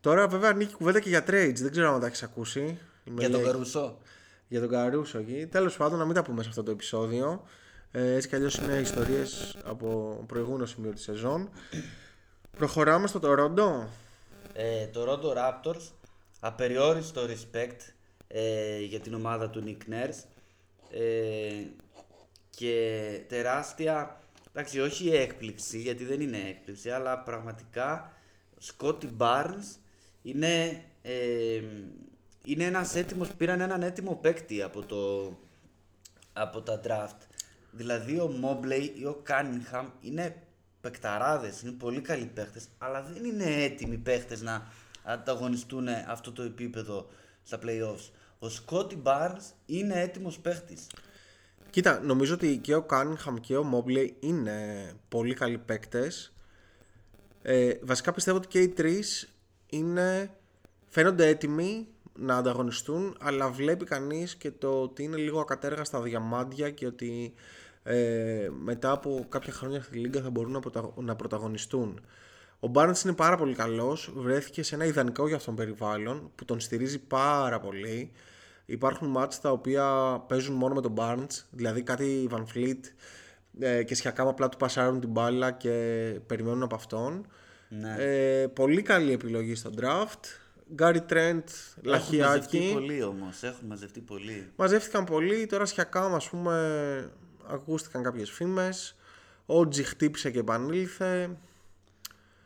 Τώρα 0.00 0.28
βέβαια 0.28 0.50
ανοίγει 0.50 0.72
κουβέντα 0.72 1.00
και 1.00 1.08
για 1.08 1.24
trades, 1.26 1.56
δεν 1.56 1.70
ξέρω 1.70 1.94
αν 1.94 2.00
τα 2.00 2.06
έχεις 2.06 2.22
ακούσει. 2.22 2.78
Για 3.04 3.30
τον 3.30 3.42
Καρούσο. 3.42 3.98
Για 4.48 4.60
τον 4.60 4.68
Καρούσο 4.68 5.18
εκεί. 5.18 5.46
Τέλος 5.50 5.76
πάντων 5.76 5.98
να 5.98 6.04
μην 6.04 6.14
τα 6.14 6.22
πούμε 6.22 6.42
σε 6.42 6.48
αυτό 6.48 6.62
το 6.62 6.70
επεισόδιο. 6.70 7.44
Ε, 7.92 8.14
έτσι 8.14 8.28
κι 8.28 8.34
αλλιώς 8.34 8.56
είναι 8.56 8.74
ιστορίες 8.76 9.56
από 9.64 10.18
προηγούμενο 10.26 10.66
σημείο 10.66 10.92
της 10.92 11.02
σεζόν. 11.02 11.50
Προχωράμε 12.56 13.06
στο 13.06 13.20
Toronto. 13.22 13.86
Ε, 14.52 14.88
Toronto 14.94 15.36
Raptors, 15.36 15.90
απεριόριστο 16.40 17.22
respect 17.26 17.78
ε, 18.28 18.78
για 18.80 19.00
την 19.00 19.14
ομάδα 19.14 19.50
του 19.50 19.62
Nick 19.66 19.92
Nurse 19.92 20.24
ε, 20.90 21.64
και 22.50 23.20
τεράστια, 23.28 24.20
εντάξει 24.52 24.80
όχι 24.80 25.08
έκπληξη 25.08 25.78
γιατί 25.78 26.04
δεν 26.04 26.20
είναι 26.20 26.38
έκπληξη 26.48 26.90
αλλά 26.90 27.18
πραγματικά 27.18 28.12
Scotty 28.62 29.08
Barnes 29.18 29.78
είναι, 30.22 30.84
ε, 31.02 31.62
είναι 32.44 32.64
ένας 32.64 32.94
έτοιμος, 32.94 33.28
πήραν 33.34 33.60
έναν 33.60 33.82
έτοιμο 33.82 34.14
παίκτη 34.14 34.62
από, 34.62 34.82
το, 34.82 35.32
από 36.32 36.60
τα 36.60 36.80
draft 36.84 37.35
Δηλαδή 37.76 38.18
ο 38.20 38.26
Μόμπλεϊ 38.26 38.92
ή 38.96 39.04
ο 39.04 39.20
Κάνιγχαμ 39.22 39.88
είναι 40.00 40.42
παικταράδες, 40.80 41.62
είναι 41.62 41.72
πολύ 41.72 42.00
καλοί 42.00 42.30
παίχτε, 42.34 42.60
αλλά 42.78 43.02
δεν 43.02 43.24
είναι 43.24 43.64
έτοιμοι 43.64 43.96
παίχτε 43.96 44.38
να 44.40 44.66
ανταγωνιστούν 45.02 45.88
αυτό 45.88 46.32
το 46.32 46.42
επίπεδο 46.42 47.08
στα 47.42 47.58
playoffs. 47.62 48.10
Ο 48.38 48.48
Σκότι 48.48 49.02
Barnes 49.04 49.52
είναι 49.66 50.00
έτοιμος 50.00 50.38
παίχτη. 50.38 50.76
Κοίτα, 51.70 52.00
νομίζω 52.00 52.34
ότι 52.34 52.58
και 52.58 52.74
ο 52.74 52.82
Κάνιγχαμ 52.82 53.36
και 53.36 53.56
ο 53.56 53.62
Μόμπλεϊ 53.62 54.16
είναι 54.20 54.92
πολύ 55.08 55.34
καλοί 55.34 55.58
παίκτες. 55.58 56.32
Ε, 57.42 57.72
βασικά 57.82 58.12
πιστεύω 58.12 58.36
ότι 58.36 58.46
και 58.46 58.60
οι 58.60 58.68
τρεις 58.68 59.34
είναι, 59.66 60.30
φαίνονται 60.88 61.26
έτοιμοι 61.26 61.88
να 62.18 62.36
ανταγωνιστούν, 62.36 63.16
αλλά 63.20 63.50
βλέπει 63.50 63.84
κανείς 63.84 64.36
και 64.36 64.50
το 64.50 64.82
ότι 64.82 65.02
είναι 65.02 65.16
λίγο 65.16 65.40
ακατέργαστα 65.40 66.00
διαμάντια 66.00 66.70
και 66.70 66.86
ότι 66.86 67.34
ε, 67.86 68.48
μετά 68.62 68.90
από 68.90 69.26
κάποια 69.28 69.52
χρόνια 69.52 69.82
στη 69.82 69.98
Λίγκα 69.98 70.20
θα 70.20 70.30
μπορούν 70.30 70.62
να, 70.94 71.16
πρωταγωνιστούν. 71.16 72.00
Ο 72.60 72.70
Barnes 72.74 73.04
είναι 73.04 73.14
πάρα 73.14 73.36
πολύ 73.36 73.54
καλός, 73.54 74.12
βρέθηκε 74.16 74.62
σε 74.62 74.74
ένα 74.74 74.84
ιδανικό 74.84 75.26
για 75.26 75.36
αυτόν 75.36 75.54
περιβάλλον 75.54 76.30
που 76.34 76.44
τον 76.44 76.60
στηρίζει 76.60 76.98
πάρα 76.98 77.60
πολύ. 77.60 78.12
Υπάρχουν 78.66 79.08
μάτς 79.08 79.40
τα 79.40 79.50
οποία 79.50 79.84
παίζουν 80.28 80.54
μόνο 80.54 80.74
με 80.74 80.80
τον 80.80 80.94
Barnes, 80.96 81.44
δηλαδή 81.50 81.82
κάτι 81.82 82.28
Van 82.32 82.44
Fleet 82.54 82.80
ε, 83.60 83.82
και 83.82 83.94
Σιακάμ 83.94 84.28
απλά 84.28 84.48
του 84.48 84.56
πασάρουν 84.56 85.00
την 85.00 85.10
μπάλα 85.10 85.50
και 85.50 85.70
περιμένουν 86.26 86.62
από 86.62 86.74
αυτόν. 86.74 87.26
Ναι. 87.68 87.96
Ε, 87.98 88.46
πολύ 88.46 88.82
καλή 88.82 89.12
επιλογή 89.12 89.54
στο 89.54 89.70
draft. 89.80 90.20
Γκάρι 90.74 91.00
Τρέντ, 91.00 91.48
Έχουν 91.84 91.90
μαζευτεί 91.90 92.16
Λαχιάκη. 92.16 92.70
πολύ 92.72 93.02
όμως. 93.02 93.42
Έχουν 93.42 93.66
μαζευτεί 93.66 94.00
πολύ. 94.00 94.50
Μαζεύτηκαν 94.56 95.04
πολύ. 95.04 95.46
Τώρα 95.46 95.66
Σιακάμ, 95.66 96.14
ας 96.14 96.28
πούμε, 96.28 97.10
ακούστηκαν 97.48 98.02
κάποιες 98.02 98.30
φήμες. 98.30 98.96
OG 99.46 99.82
χτύπησε 99.82 100.30
και 100.30 100.38
επανήλθε. 100.38 101.36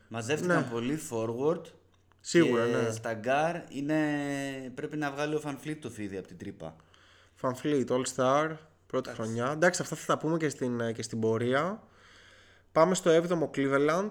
Μαζεύτηκαν 0.09 0.69
πολύ 0.71 1.01
forward. 1.11 1.63
Σίγουρα, 2.21 2.67
και 2.67 2.77
ναι. 2.77 2.91
Στα 2.91 3.15
γκάρ 3.15 3.57
είναι... 3.69 3.97
πρέπει 4.75 4.97
να 4.97 5.11
βγάλει 5.11 5.35
ο 5.35 5.41
Βανβλίτ 5.41 5.83
το 5.83 5.91
φίδι 5.91 6.17
από 6.17 6.27
την 6.27 6.37
τρύπα. 6.39 6.77
Βανβλίτ, 7.35 7.91
All 7.93 8.05
Star, 8.17 8.57
πρώτη 8.87 9.11
χρονιά. 9.11 9.51
Εντάξει, 9.51 9.83
αυτά 9.83 9.97
θα 9.97 10.07
τα 10.07 10.19
πούμε 10.19 10.37
και 10.37 10.49
στην, 10.49 10.93
και 10.95 11.03
στην 11.03 11.21
πορεία. 11.21 11.83
Πάμε 12.73 12.95
στο 12.95 13.11
7ο 13.11 13.51
Cleveland, 13.57 14.11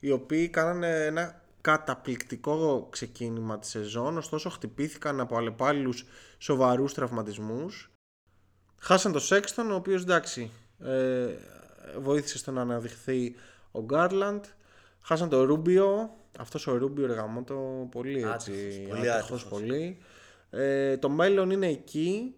οι 0.00 0.10
οποίοι 0.10 0.48
κάνανε 0.48 1.04
ένα 1.04 1.42
καταπληκτικό 1.60 2.88
ξεκίνημα 2.90 3.58
της 3.58 3.70
σεζόν, 3.70 4.16
ωστόσο 4.16 4.50
χτυπήθηκαν 4.50 5.20
από 5.20 5.36
αλλεπάλληλους 5.36 6.04
σοβαρούς 6.38 6.94
τραυματισμούς. 6.94 7.93
Χάσαν 8.84 9.12
το 9.12 9.20
Sexton, 9.30 9.64
ο 9.70 9.74
οποίος 9.74 10.02
εντάξει, 10.02 10.50
ε, 10.84 11.26
βοήθησε 12.00 12.38
στο 12.38 12.50
να 12.50 12.60
αναδειχθεί 12.60 13.34
ο 13.70 13.82
Γκάρλαντ. 13.82 14.44
Χάσαν 15.00 15.28
το 15.28 15.44
Ρούμπιο, 15.44 16.10
αυτός 16.38 16.66
ο 16.66 16.76
Ρούμπιο 16.76 17.04
εργαμό 17.04 17.42
το 17.42 17.88
πολύ 17.90 18.22
έτσι, 18.34 18.52
Άτυχος, 18.52 18.88
πολύ 18.88 19.10
άτυχος 19.10 19.40
άτυχος. 19.42 19.44
πολύ. 19.60 19.98
Ε, 20.50 20.96
το 20.96 21.08
μέλλον 21.08 21.50
είναι 21.50 21.66
εκεί. 21.66 22.34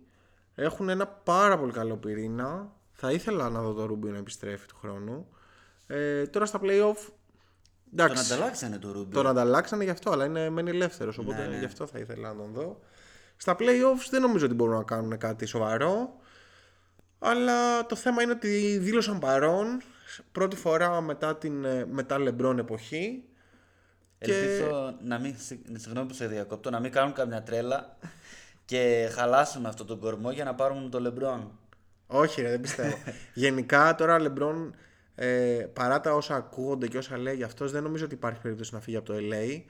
Έχουν 0.55 0.89
ένα 0.89 1.07
πάρα 1.07 1.59
πολύ 1.59 1.73
καλό 1.73 1.97
πυρήνα. 1.97 2.73
Θα 2.93 3.11
ήθελα 3.13 3.51
να 3.51 3.61
δω 3.63 3.73
το 3.73 3.85
Ρούμπιο 3.87 4.11
να 4.11 4.19
επιστρέφει 4.19 4.67
του 4.67 4.77
χρόνου. 4.81 5.27
Ε, 5.87 6.27
τώρα 6.27 6.47
στα 6.47 6.59
playoff. 6.63 6.97
Τον 7.97 8.07
Εντάξει, 8.07 8.33
ανταλλάξανε 8.33 8.79
το 8.79 8.93
Ρούμπι. 8.93 9.15
τον 9.15 9.27
ανταλλάξανε 9.27 9.85
γι' 9.85 9.91
αυτό, 9.91 10.11
αλλά 10.11 10.25
είναι 10.25 10.51
μένει 10.51 10.71
ελεύθερος. 10.71 11.19
Οπότε 11.19 11.43
Ναι, 11.43 11.47
ναι. 11.49 11.59
γι' 11.59 11.65
αυτό 11.65 11.87
θα 11.87 11.99
ήθελα 11.99 12.29
να 12.33 12.37
τον 12.43 12.53
δω. 12.53 12.81
Στα 13.37 13.57
playoffs 13.59 14.07
δεν 14.11 14.21
νομίζω 14.21 14.45
ότι 14.47 14.55
μπορούν 14.55 14.77
να 14.77 14.83
κάνουν 14.83 15.19
κάτι 15.19 15.47
σοβαρό. 15.47 16.21
Αλλά 17.19 17.87
το 17.87 17.97
θέμα 17.97 18.23
είναι 18.23 18.33
ότι 18.33 18.79
δήλωσαν 18.79 19.19
παρόν 19.19 19.83
πρώτη 20.33 20.57
φορά 20.57 21.01
μετά 21.01 21.37
την 21.37 21.65
ε, 21.65 21.87
μετά 21.91 22.17
LeBron 22.19 22.57
εποχή. 22.59 23.23
Ελπίζω 24.19 24.97
να 25.05 25.19
μην, 25.19 25.35
συγ- 25.39 25.79
συγγνώμη 25.79 26.07
που 26.09 26.15
σε 26.15 26.27
διακόπτω, 26.27 26.71
να 26.71 26.81
μην 26.81 26.93
κάνουν 26.93 27.13
καμιά 27.13 27.43
τρέλα 27.43 27.97
και 28.65 29.09
χαλάσουν 29.13 29.67
αυτό 29.67 29.85
τον 29.85 29.99
κορμό 30.01 30.31
για 30.31 30.45
να 30.45 30.55
πάρουν 30.55 30.91
το 30.91 31.01
Λεμπρόν. 31.01 31.59
Όχι, 32.07 32.43
ρε, 32.43 32.49
δεν 32.51 32.61
πιστεύω. 32.61 32.97
Γενικά 33.35 33.95
τώρα 33.95 34.21
Λεμπρόν, 34.21 34.75
ε, 35.15 35.67
παρά 35.73 36.01
τα 36.01 36.15
όσα 36.15 36.35
ακούγονται 36.35 36.87
και 36.89 36.99
όσα 36.99 37.19
λέει 37.19 37.43
αυτός, 37.43 37.73
δεν 37.73 37.83
νομίζω 37.83 38.05
ότι 38.05 38.15
υπάρχει 38.15 38.41
περίπτωση 38.41 38.75
να 38.75 38.81
φύγει 38.81 38.97
από 38.97 39.07
το 39.13 39.15
LA. 39.19 39.63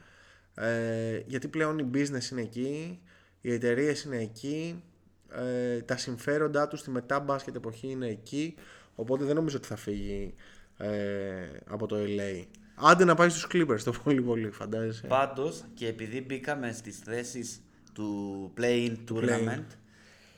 Ε, 0.64 1.22
γιατί 1.26 1.48
πλέον 1.48 1.78
η 1.78 1.90
business 1.94 2.30
είναι 2.30 2.40
εκεί, 2.40 3.00
οι 3.40 3.52
εταιρείες 3.52 4.02
είναι 4.02 4.16
εκεί, 4.16 4.82
ε, 5.30 5.80
τα 5.80 5.96
συμφέροντά 5.96 6.68
τους 6.68 6.80
στη 6.80 6.90
μετά 6.90 7.20
μπάσκετ 7.20 7.56
εποχή 7.56 7.88
είναι 7.88 8.06
εκεί. 8.06 8.54
Οπότε 8.94 9.24
δεν 9.24 9.34
νομίζω 9.34 9.56
ότι 9.56 9.66
θα 9.66 9.76
φύγει 9.76 10.34
ε, 10.76 11.48
από 11.66 11.86
το 11.86 11.96
LA. 11.98 12.44
Άντε 12.74 13.04
να 13.04 13.14
πάει 13.14 13.28
στους 13.28 13.46
Clippers 13.52 13.80
το 13.84 13.92
πολύ 14.04 14.22
πολύ, 14.22 14.50
φαντάζεσαι. 14.50 15.06
Πάντως 15.06 15.64
και 15.74 15.86
επειδή 15.86 16.20
μπήκαμε 16.20 16.72
στις 16.72 16.98
θέσεις 16.98 17.60
του 17.92 18.52
play-in 18.58 18.96
tournament, 19.10 19.64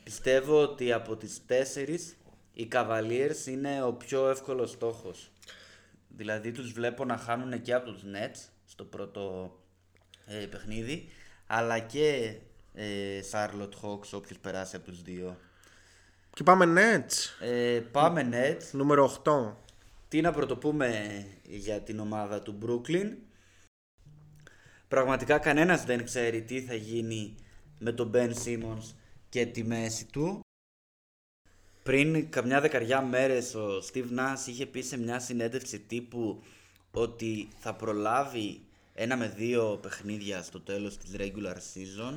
πιστεύω 0.04 0.62
ότι 0.62 0.92
από 0.92 1.16
τις 1.16 1.46
τέσσερις 1.46 2.16
οι 2.52 2.68
Cavaliers 2.72 3.46
είναι 3.46 3.82
ο 3.82 3.92
πιο 3.92 4.28
εύκολος 4.28 4.70
στόχος. 4.70 5.30
Δηλαδή 6.08 6.52
τους 6.52 6.72
βλέπω 6.72 7.04
να 7.04 7.16
χάνουν 7.16 7.62
και 7.62 7.74
από 7.74 7.90
τους 7.90 8.02
Nets 8.02 8.48
στο 8.64 8.84
πρώτο 8.84 9.52
ε, 10.26 10.46
παιχνίδι, 10.46 11.08
αλλά 11.46 11.78
και 11.78 12.34
ε, 12.80 13.20
Charlotte 13.30 13.74
Hawks 13.82 14.10
όποιος 14.12 14.38
περάσει 14.40 14.76
από 14.76 14.84
τους 14.84 15.02
δύο. 15.02 15.36
Και 16.34 16.42
πάμε 16.42 16.64
Nets, 16.76 17.44
Ε, 17.46 17.80
πάμε 17.92 18.28
Nets. 18.32 18.64
νούμερο 18.72 19.04
8. 19.04 19.56
Τι 20.08 20.20
να 20.20 20.32
πρωτοπούμε 20.32 21.24
για 21.42 21.80
την 21.80 21.98
ομάδα 21.98 22.42
του 22.42 22.58
Brooklyn. 22.62 23.12
Πραγματικά 24.88 25.38
κανένας 25.38 25.84
δεν 25.84 26.04
ξέρει 26.04 26.42
τι 26.42 26.62
θα 26.62 26.74
γίνει 26.74 27.34
με 27.78 27.92
τον 27.92 28.10
Ben 28.14 28.32
Simmons 28.44 28.94
και 29.28 29.46
τη 29.46 29.64
μέση 29.64 30.04
του. 30.04 30.40
Πριν 31.82 32.30
καμιά 32.30 32.60
δεκαριά 32.60 33.02
μέρες 33.02 33.54
ο 33.54 33.78
Steve 33.92 34.18
Nash 34.18 34.46
είχε 34.46 34.66
πει 34.66 34.82
σε 34.82 34.98
μια 34.98 35.18
συνέντευξη 35.18 35.78
τύπου 35.80 36.42
ότι 36.90 37.48
θα 37.58 37.74
προλάβει 37.74 38.60
ένα 38.94 39.16
με 39.16 39.28
δύο 39.28 39.78
παιχνίδια 39.82 40.42
στο 40.42 40.60
τέλος 40.60 40.96
της 40.98 41.14
regular 41.18 41.56
season. 41.56 42.14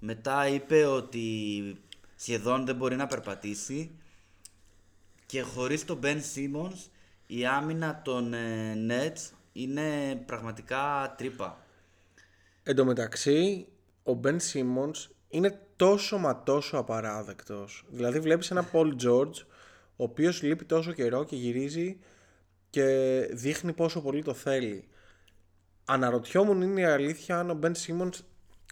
Μετά 0.00 0.48
είπε 0.48 0.84
ότι 0.84 1.76
σχεδόν 2.16 2.66
δεν 2.66 2.76
μπορεί 2.76 2.96
να 2.96 3.06
περπατήσει 3.06 3.90
και 5.26 5.42
χωρίς 5.42 5.84
τον 5.84 6.00
Ben 6.02 6.16
Simmons 6.34 6.88
η 7.26 7.46
άμυνα 7.46 8.02
των 8.04 8.34
ε, 8.34 8.74
Nets 8.88 9.30
είναι 9.52 10.16
πραγματικά 10.26 11.14
τρύπα. 11.18 11.64
Εν 12.62 12.76
τω 12.76 12.84
μεταξύ, 12.84 13.66
ο 14.02 14.20
Ben 14.24 14.36
Simmons 14.52 15.08
είναι 15.28 15.60
τόσο 15.76 16.18
μα 16.18 16.42
τόσο 16.42 16.76
απαράδεκτος. 16.76 17.84
Δηλαδή 17.88 18.20
βλέπεις 18.20 18.50
ένα 18.50 18.68
Paul 18.72 18.92
George, 19.02 19.34
ο 19.96 20.04
οποίος 20.04 20.42
λείπει 20.42 20.64
τόσο 20.64 20.92
καιρό 20.92 21.24
και 21.24 21.36
γυρίζει 21.36 21.98
και 22.70 22.86
δείχνει 23.32 23.72
πόσο 23.72 24.00
πολύ 24.00 24.22
το 24.22 24.34
θέλει. 24.34 24.88
Αναρωτιόμουν 25.84 26.62
είναι 26.62 26.80
η 26.80 26.84
αλήθεια 26.84 27.38
αν 27.38 27.50
ο 27.50 27.58
Ben 27.62 27.72
Simmons 27.72 28.18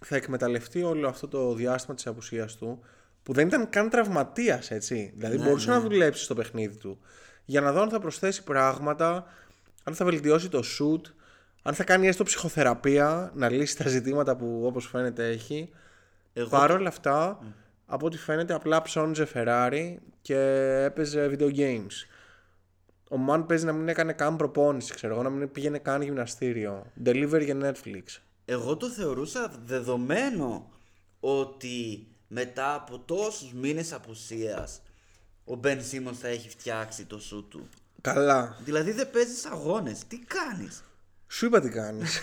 θα 0.04 0.16
εκμεταλλευτεί 0.16 0.82
όλο 0.82 1.08
αυτό 1.08 1.28
το 1.28 1.54
διάστημα 1.54 1.94
της 1.94 2.06
απουσίας 2.06 2.56
του, 2.56 2.80
που 3.22 3.32
δεν 3.32 3.46
ήταν 3.46 3.68
καν 3.68 3.90
τραυματίας, 3.90 4.70
έτσι. 4.70 5.12
Δηλαδή 5.16 5.38
μπορούσε 5.38 5.70
να 5.70 5.80
δουλέψει 5.80 6.24
στο 6.24 6.34
παιχνίδι 6.34 6.76
του. 6.76 6.98
Για 7.44 7.60
να 7.60 7.72
δω 7.72 7.80
αν 7.80 7.88
θα 7.90 7.98
προσθέσει 8.00 8.44
πράγματα, 8.44 9.26
αν 9.84 9.94
θα 9.94 10.04
βελτιώσει 10.04 10.48
το 10.48 10.62
shoot, 10.78 11.00
αν 11.62 11.74
θα 11.74 11.84
κάνει 11.84 12.06
έστω 12.08 12.24
ψυχοθεραπεία, 12.24 13.30
να 13.34 13.50
λύσει 13.50 13.76
τα 13.76 13.88
ζητήματα 13.88 14.36
που 14.36 14.62
όπως 14.64 14.86
φαίνεται 14.86 15.28
έχει. 15.28 15.70
Εγώ- 16.32 16.48
Παρ' 16.48 16.70
όλα 16.70 16.88
αυτά, 16.88 17.38
από 17.86 18.06
ό,τι 18.06 18.16
φαίνεται, 18.18 18.54
απλά 18.54 18.82
ψώνιζε 18.82 19.28
Ferrari 19.34 19.94
και 20.22 20.36
έπαιζε 20.84 21.30
video 21.38 21.56
games. 21.56 22.06
Ο 23.10 23.16
Μαν 23.16 23.46
παίζει 23.46 23.64
να 23.64 23.72
μην 23.72 23.88
έκανε 23.88 24.12
καν 24.12 24.36
προπόνηση, 24.36 24.94
ξέρω 24.94 25.14
εγώ, 25.14 25.22
να 25.22 25.30
μην 25.30 25.52
πήγαινε 25.52 25.78
καν 25.78 26.02
γυμναστήριο. 26.02 26.86
Delivery 27.04 27.42
για 27.44 27.56
Netflix. 27.62 28.02
Εγώ 28.50 28.76
το 28.76 28.88
θεωρούσα 28.88 29.52
δεδομένο 29.64 30.70
ότι 31.20 32.06
μετά 32.28 32.74
από 32.74 32.98
τόσους 32.98 33.52
μήνες 33.52 33.92
απουσίας 33.92 34.82
ο 35.44 35.60
Ben 35.64 35.76
Simmons 35.76 36.14
θα 36.20 36.28
έχει 36.28 36.48
φτιάξει 36.48 37.04
το 37.04 37.18
σου 37.18 37.46
του. 37.48 37.68
Καλά. 38.00 38.56
Δηλαδή 38.64 38.92
δεν 38.92 39.10
παίζεις 39.10 39.46
αγώνες. 39.46 40.06
Τι 40.06 40.18
κάνεις; 40.18 40.84
Σου 41.26 41.46
είπα 41.46 41.60
τι 41.60 41.68
κάνεις. 41.68 42.20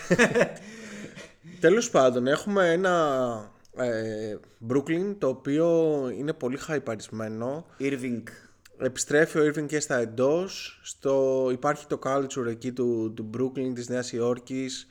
Τέλος 1.60 1.90
πάντων, 1.90 2.26
έχουμε 2.26 2.72
ένα 2.72 3.52
ε, 3.76 4.36
Brooklyn 4.68 5.14
το 5.18 5.28
οποίο 5.28 5.68
είναι 6.16 6.32
πολύ 6.32 6.56
χαϊπαρισμένο. 6.56 7.66
Irving. 7.80 8.22
Επιστρέφει 8.78 9.38
ο 9.38 9.46
Irving 9.46 9.66
και 9.66 9.80
στα 9.80 9.96
εντός. 9.96 10.80
Στο, 10.82 11.48
υπάρχει 11.52 11.86
το 11.86 11.98
culture 12.02 12.46
εκεί 12.46 12.72
του, 12.72 13.12
του 13.16 13.30
Brooklyn, 13.36 13.74
της 13.74 13.88
Νέας 13.88 14.12
Υόρκης. 14.12 14.86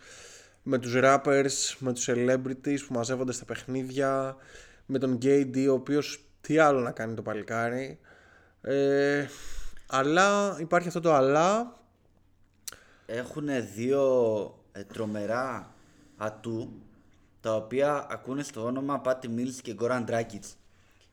Με 0.67 0.77
τους 0.77 0.93
rappers, 0.95 1.75
με 1.79 1.93
τους 1.93 2.09
celebrities 2.09 2.77
που 2.87 2.93
μαζεύονται 2.93 3.31
στα 3.31 3.45
παιχνίδια. 3.45 4.35
Με 4.85 4.99
τον 4.99 5.17
KD, 5.21 5.67
ο 5.69 5.73
οποίος 5.73 6.25
τι 6.41 6.57
άλλο 6.57 6.79
να 6.79 6.91
κάνει 6.91 7.13
το 7.13 7.21
παλικάρι. 7.21 7.99
Ε, 8.61 9.25
αλλά 9.87 10.57
υπάρχει 10.59 10.87
αυτό 10.87 10.99
το 10.99 11.13
αλλά 11.13 11.73
Έχουν 13.05 13.47
δύο 13.75 14.03
ε, 14.71 14.83
τρομερά 14.83 15.73
ατού 16.17 16.81
τα 17.41 17.55
οποία 17.55 18.07
ακούνε 18.09 18.43
στο 18.43 18.63
όνομα 18.65 18.99
Πάτι 18.99 19.29
Mills 19.37 19.59
και 19.61 19.75
Goran 19.79 20.05
Dragic. 20.09 20.55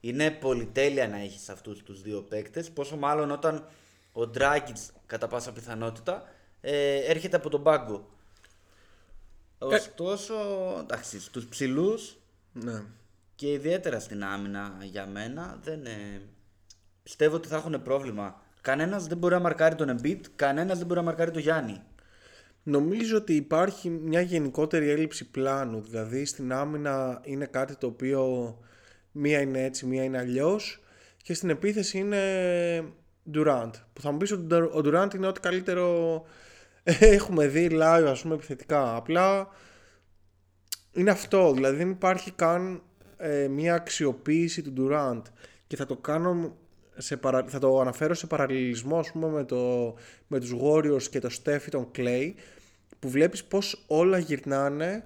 Είναι 0.00 0.30
πολυτέλεια 0.30 1.08
να 1.08 1.16
έχεις 1.16 1.48
αυτούς 1.48 1.82
τους 1.82 2.02
δύο 2.02 2.22
παίκτες, 2.22 2.70
πόσο 2.70 2.96
μάλλον 2.96 3.30
όταν 3.30 3.66
ο 4.12 4.20
Dragic 4.34 4.90
κατά 5.06 5.28
πάσα 5.28 5.52
πιθανότητα 5.52 6.22
ε, 6.60 6.96
έρχεται 6.96 7.36
από 7.36 7.48
τον 7.48 7.62
πάγκο. 7.62 8.08
Ωστόσο, 9.62 10.34
εντάξει, 10.80 11.20
στους 11.20 11.46
ψηλούς 11.46 12.16
ναι. 12.52 12.82
και 13.34 13.52
ιδιαίτερα 13.52 14.00
στην 14.00 14.24
άμυνα 14.24 14.76
για 14.82 15.06
μένα 15.06 15.58
δεν 15.62 15.86
ε, 15.86 16.20
πιστεύω 17.02 17.36
ότι 17.36 17.48
θα 17.48 17.56
έχουν 17.56 17.82
πρόβλημα. 17.82 18.40
Κανένας 18.60 19.06
δεν 19.06 19.18
μπορεί 19.18 19.34
να 19.34 19.40
μαρκάρει 19.40 19.74
τον 19.74 19.98
Embiid, 19.98 20.20
κανένας 20.36 20.78
δεν 20.78 20.86
μπορεί 20.86 20.98
να 20.98 21.06
μαρκάρει 21.06 21.30
τον 21.30 21.40
Γιάννη. 21.40 21.82
Νομίζω 22.62 23.16
ότι 23.16 23.34
υπάρχει 23.34 23.88
μια 23.88 24.20
γενικότερη 24.20 24.90
έλλειψη 24.90 25.30
πλάνου. 25.30 25.80
Δηλαδή 25.80 26.24
στην 26.24 26.52
άμυνα 26.52 27.20
είναι 27.24 27.46
κάτι 27.46 27.76
το 27.76 27.86
οποίο 27.86 28.56
μία 29.12 29.40
είναι 29.40 29.64
έτσι, 29.64 29.86
μία 29.86 30.04
είναι 30.04 30.18
αλλιώς. 30.18 30.82
Και 31.22 31.34
στην 31.34 31.50
επίθεση 31.50 31.98
είναι 31.98 32.18
Durant. 33.34 33.70
Που 33.92 34.00
θα 34.00 34.10
μου 34.10 34.16
πεις 34.16 34.32
ότι 34.32 34.54
ο 34.54 34.80
Durant 34.84 35.14
είναι 35.14 35.26
ό,τι 35.26 35.40
καλύτερο 35.40 36.14
έχουμε 37.00 37.46
δει 37.46 37.68
live 37.72 38.04
ας 38.06 38.22
πούμε 38.22 38.34
επιθετικά. 38.34 38.96
Απλά 38.96 39.48
είναι 40.92 41.10
αυτό. 41.10 41.52
Δηλαδή 41.52 41.76
δεν 41.76 41.90
υπάρχει 41.90 42.30
καν 42.30 42.82
ε, 43.16 43.48
μια 43.48 43.74
αξιοποίηση 43.74 44.62
του 44.62 44.74
Durant. 44.78 45.22
Και 45.66 45.76
θα 45.76 45.86
το 45.86 45.96
κάνω 45.96 46.56
σε 46.96 47.16
παρα... 47.16 47.44
θα 47.48 47.58
το 47.58 47.80
αναφέρω 47.80 48.14
σε 48.14 48.26
παραλληλισμό 48.26 48.98
ας 48.98 49.12
πούμε, 49.12 49.28
με, 49.28 49.44
το... 49.44 49.94
με 50.26 50.40
τους 50.40 50.54
Warriors 50.62 51.02
και 51.02 51.18
το 51.18 51.28
Steph 51.44 51.62
τον 51.70 51.90
Clay 51.96 52.32
που 52.98 53.08
βλέπεις 53.08 53.44
πως 53.44 53.84
όλα 53.86 54.18
γυρνάνε 54.18 55.04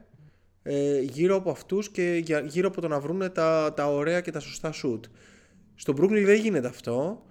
ε, 0.62 1.00
γύρω 1.00 1.36
από 1.36 1.50
αυτούς 1.50 1.90
και 1.90 2.20
για- 2.24 2.40
γύρω 2.40 2.68
από 2.68 2.80
το 2.80 2.88
να 2.88 3.00
βρουν 3.00 3.32
τα, 3.32 3.72
τα 3.76 3.86
ωραία 3.92 4.20
και 4.20 4.30
τα 4.30 4.40
σωστά 4.40 4.72
shoot. 4.82 5.00
Στο 5.74 5.92
Brooklyn 5.96 6.22
δεν 6.24 6.40
γίνεται 6.40 6.68
αυτό. 6.68 7.22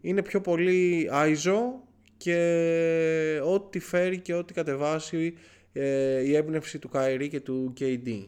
Είναι 0.00 0.22
πιο 0.22 0.40
πολύ 0.40 1.10
ISO 1.12 1.56
και 2.16 3.40
ό,τι 3.44 3.78
φέρει 3.78 4.18
και 4.18 4.34
ό,τι 4.34 4.52
κατεβάσει 4.52 5.34
ε, 5.72 6.20
η 6.20 6.36
έμπνευση 6.36 6.78
του 6.78 6.90
Kyrie 6.92 7.28
και 7.30 7.40
του 7.40 7.72
KD. 7.80 8.26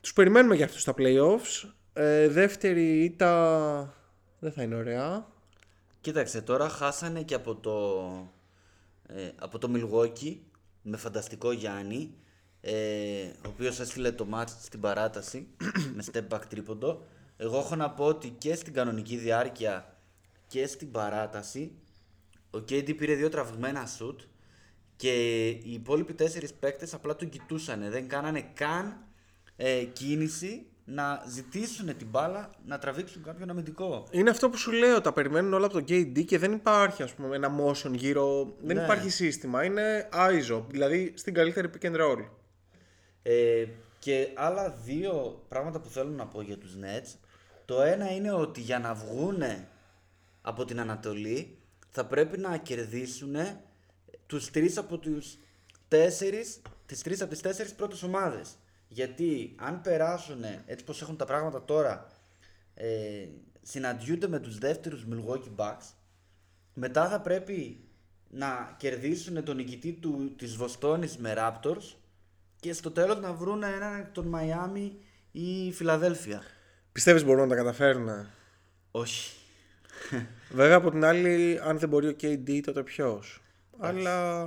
Τους 0.00 0.12
περιμένουμε 0.12 0.54
για 0.54 0.64
αυτούς 0.64 0.80
στα 0.80 0.94
playoffs. 0.98 1.70
Ε, 1.92 2.28
δεύτερη 2.28 3.04
ήττα 3.04 3.94
δεν 4.38 4.52
θα 4.52 4.62
είναι 4.62 4.74
ωραία. 4.74 5.26
Κοίταξε, 6.00 6.42
τώρα 6.42 6.68
χάσανε 6.68 7.22
και 7.22 7.34
από 7.34 7.54
το, 7.54 7.76
ε, 9.06 9.30
από 9.38 9.58
το 9.58 9.70
Milwaukee 9.74 10.36
με 10.82 10.96
φανταστικό 10.96 11.52
Γιάννη, 11.52 12.14
ε, 12.60 12.72
ο 13.46 13.48
οποίος 13.48 13.80
έστειλε 13.80 14.12
το 14.12 14.24
μάτς 14.24 14.56
στην 14.60 14.80
παράταση 14.80 15.46
με 15.96 16.04
step 16.12 16.28
back 16.28 16.40
τρίποντο. 16.48 17.06
Εγώ 17.36 17.58
έχω 17.58 17.76
να 17.76 17.90
πω 17.90 18.04
ότι 18.04 18.28
και 18.38 18.54
στην 18.54 18.72
κανονική 18.72 19.16
διάρκεια 19.16 19.98
και 20.46 20.66
στην 20.66 20.90
παράταση 20.90 21.72
ο 22.50 22.58
KD 22.58 22.96
πήρε 22.96 23.14
δύο 23.14 23.28
τραβηγμένα 23.28 23.86
σουτ 23.86 24.20
και 24.96 25.12
οι 25.48 25.72
υπόλοιποι 25.72 26.14
τέσσερις 26.14 26.52
παίκτες 26.54 26.94
απλά 26.94 27.16
τον 27.16 27.28
κοιτούσαν. 27.28 27.90
Δεν 27.90 28.08
κάνανε 28.08 28.50
καν 28.54 28.96
ε, 29.56 29.84
κίνηση 29.84 30.66
να 30.84 31.24
ζητήσουν 31.28 31.96
την 31.96 32.06
μπάλα 32.06 32.50
να 32.66 32.78
τραβήξουν 32.78 33.22
κάποιον 33.22 33.50
αμυντικό. 33.50 34.06
Είναι 34.10 34.30
αυτό 34.30 34.50
που 34.50 34.56
σου 34.56 34.72
λέω, 34.72 35.00
τα 35.00 35.12
περιμένουν 35.12 35.52
όλα 35.52 35.66
από 35.66 35.74
το 35.74 35.84
KD 35.88 36.24
και 36.24 36.38
δεν 36.38 36.52
υπάρχει 36.52 37.02
ας 37.02 37.12
πούμε 37.14 37.36
ένα 37.36 37.54
motion 37.60 37.90
γύρω, 37.92 38.54
δεν 38.62 38.76
Ναι. 38.76 38.82
υπάρχει 38.82 39.08
σύστημα, 39.10 39.64
είναι 39.64 40.08
ISO, 40.12 40.62
δηλαδή 40.70 41.12
στην 41.16 41.34
καλύτερη 41.34 41.70
pick 41.78 41.86
and 41.86 41.96
roll. 42.00 42.24
Ε, 43.22 43.64
και 43.98 44.28
άλλα 44.34 44.70
δύο 44.70 45.44
πράγματα 45.48 45.80
που 45.80 45.88
θέλω 45.88 46.10
να 46.10 46.26
πω 46.26 46.42
για 46.42 46.56
τους 46.58 46.76
Nets. 46.82 47.16
Το 47.64 47.82
ένα 47.82 48.12
είναι 48.14 48.32
ότι 48.32 48.60
για 48.60 48.78
να 48.78 48.94
βγούνε 48.94 49.68
από 50.42 50.64
την 50.64 50.80
Ανατολή 50.80 51.57
θα 51.88 52.06
πρέπει 52.06 52.38
να 52.38 52.56
κερδίσουν 52.56 53.36
τους 54.26 54.50
τρεις 54.50 54.76
από 54.76 54.98
τους 54.98 55.38
τέσσερις, 55.88 56.60
τις 56.86 57.02
τρεις 57.02 57.20
από 57.20 57.30
τις 57.30 57.40
τέσσερις 57.40 57.74
πρώτες 57.74 58.02
ομάδες. 58.02 58.56
Γιατί 58.88 59.54
αν 59.58 59.80
περάσουν 59.80 60.44
έτσι 60.66 60.84
πως 60.84 61.02
έχουν 61.02 61.16
τα 61.16 61.24
πράγματα 61.24 61.64
τώρα, 61.64 62.06
ε, 62.74 63.26
συναντιούνται 63.62 64.28
με 64.28 64.38
τους 64.38 64.58
δεύτερους 64.58 65.06
Milwaukee 65.10 65.56
Bucks, 65.56 65.94
μετά 66.74 67.08
θα 67.08 67.20
πρέπει 67.20 67.88
να 68.30 68.74
κερδίσουν 68.78 69.44
τον 69.44 69.56
νικητή 69.56 69.92
του, 69.92 70.34
της 70.36 70.56
Βοστόνης 70.56 71.16
με 71.16 71.34
Raptors 71.36 71.94
και 72.60 72.72
στο 72.72 72.90
τέλος 72.90 73.20
να 73.20 73.32
βρουν 73.32 73.62
έναν 73.62 74.00
εκ 74.00 74.12
των 74.12 74.26
Μαϊάμι 74.26 74.98
ή 75.32 75.72
Φιλαδέλφια. 75.72 76.42
Πιστεύεις 76.92 77.24
μπορούν 77.24 77.42
να 77.42 77.48
τα 77.48 77.54
καταφέρουν. 77.54 78.26
Όχι. 78.90 79.37
Βέβαια 80.50 80.76
από 80.76 80.90
την 80.90 81.04
άλλη, 81.04 81.60
αν 81.64 81.78
δεν 81.78 81.88
μπορεί 81.88 82.08
ο 82.08 82.16
KD, 82.22 82.60
τότε 82.64 82.82
ποιος. 82.82 83.42
Αλλά 83.78 84.46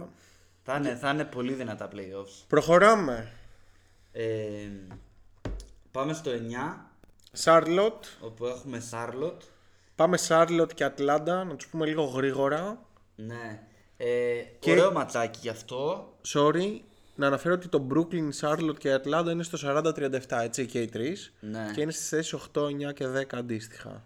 Θα 0.63 0.75
είναι, 0.75 0.95
θα 0.95 1.09
είναι 1.09 1.23
πολύ 1.25 1.53
δυνατά 1.53 1.87
playoffs. 1.93 2.43
προχωράμε. 2.47 3.31
Ε, 4.11 4.69
πάμε 5.91 6.13
στο 6.13 6.31
9, 6.31 6.35
Charlotte, 7.43 8.05
όπου 8.21 8.45
έχουμε 8.45 8.81
Charlotte. 8.91 9.41
πάμε 9.95 10.17
Charlotte 10.27 10.73
και 10.73 10.85
Atlanta, 10.85 11.25
να 11.47 11.55
τους 11.55 11.67
πούμε 11.67 11.85
λίγο 11.85 12.03
γρήγορα. 12.03 12.81
Ναι. 13.15 13.61
Ε, 13.97 14.41
Και- 14.59 14.71
Ωραίο 14.71 14.91
ματσάκι 14.91 15.39
γι' 15.41 15.49
αυτό. 15.49 16.13
Sorry, 16.33 16.79
να 17.15 17.27
αναφέρω 17.27 17.53
ότι 17.53 17.67
το 17.67 17.87
Brooklyn, 17.93 18.29
Charlotte 18.41 18.77
και 18.77 18.95
Atlanta 19.03 19.27
είναι 19.31 19.43
στο 19.43 19.57
40-37, 19.57 20.41
έτσι 20.43 20.65
και 20.65 20.81
οι 20.81 20.87
τρεις. 20.87 21.33
Ναι. 21.39 21.71
Και 21.75 21.81
είναι 21.81 21.91
στις 21.91 22.07
θέσεις 22.09 22.33
8, 22.33 22.65
9 22.65 22.91
και 22.93 23.07
10 23.07 23.37
αντίστοιχα. 23.37 24.05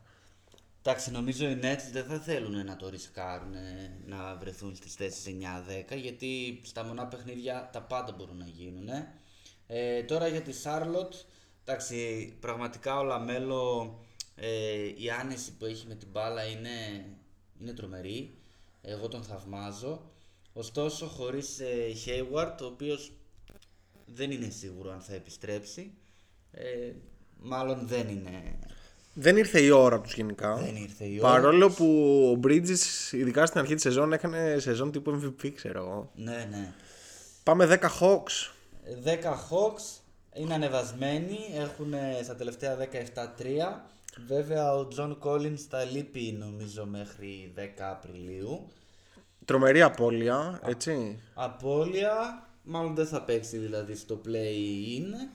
Εντάξει, 0.88 1.12
νομίζω 1.12 1.50
οι 1.50 1.60
Nets 1.62 1.90
δεν 1.92 2.06
θα 2.06 2.20
θέλουν 2.20 2.66
να 2.66 2.76
το 2.76 2.90
ρισκάρουν 2.90 3.54
ε, 3.54 3.98
να 4.06 4.36
βρεθούν 4.36 4.76
στις 4.76 4.94
θέσεις 4.94 5.36
9-10 5.92 5.98
γιατί 5.98 6.62
στα 6.64 6.84
μονά 6.84 7.08
παιχνίδια 7.08 7.70
τα 7.74 7.82
πάντα 7.82 8.12
μπορούν 8.12 8.38
να 8.38 8.48
γίνουν. 8.48 8.90
Ε, 9.68 10.04
τώρα 10.04 10.28
για 10.28 10.42
τη 10.42 10.52
Charlotte, 10.64 11.26
εντάξει, 11.66 12.34
πραγματικά 12.40 13.00
ο 13.00 13.04
Λαμέλο 13.04 13.96
ε, 14.36 14.84
η 14.98 15.10
άνεση 15.22 15.52
που 15.54 15.66
έχει 15.66 15.88
με 15.88 15.96
την 15.96 16.08
μπάλα 16.12 16.44
είναι, 16.44 17.06
είναι 17.60 17.74
τρομερή. 17.74 18.38
Εγώ 18.82 19.08
τον 19.08 19.24
θαυμάζω. 19.24 20.12
Ωστόσο, 20.54 21.06
χωρίς 21.06 21.60
ε, 21.60 21.94
Hayward, 22.06 22.58
ο 22.62 22.66
οποίος 22.66 23.12
δεν 24.06 24.32
είναι 24.32 24.50
σίγουρο 24.50 24.92
αν 24.92 25.02
θα 25.02 25.14
επιστρέψει, 25.14 25.94
ε, 26.52 26.92
μάλλον 27.38 27.88
δεν 27.88 28.08
είναι 28.08 28.60
Δεν 29.18 29.38
ήρθε 29.38 29.62
η 29.62 29.70
ώρα 29.70 30.02
τους 30.02 30.14
γενικά. 30.14 30.56
δεν 30.56 30.76
ήρθε 30.76 31.06
η 31.06 31.20
ώρα. 31.20 31.32
Παρόλο 31.32 31.70
που 31.70 31.86
ο 32.36 32.40
Bridges, 32.44 33.12
ειδικά 33.12 33.46
στην 33.46 33.60
αρχή 33.60 33.74
της 33.74 33.84
σεζόν, 33.84 34.14
έκανε 34.14 34.56
σεζόν 34.60 34.92
τύπου 34.92 35.22
MVP, 35.22 35.52
ξέρω 35.56 35.80
εγώ. 35.80 36.12
Ναι, 36.16 36.48
ναι. 36.52 36.74
Πάμε 37.44 37.80
10 37.82 37.86
Hawks. 38.00 38.52
10 39.06 39.10
Hawks 39.50 40.02
είναι 40.34 40.54
ανεβασμένοι, 40.54 41.38
έχουν 41.54 41.94
ε, 41.94 42.20
στα 42.24 42.36
τελευταία 42.36 42.78
17-3. 42.78 42.86
Βέβαια 44.28 44.74
ο 44.74 44.88
John 44.98 45.16
Collins 45.20 45.60
θα 45.70 45.84
λείπει 45.84 46.38
νομίζω 46.40 46.86
μέχρι 46.86 47.54
10 47.58 47.62
Απριλίου. 47.78 48.68
Τρομερή 49.46 49.82
απώλεια, 49.82 50.62
έτσι. 50.66 51.20
Απόλυα, 51.34 52.48
μάλλον 52.64 52.96
δεν 52.96 53.08
θα 53.08 53.22
παίξει 53.22 53.58
δηλαδή 53.58 53.96
στο 53.96 54.22
play-in. 54.26 55.30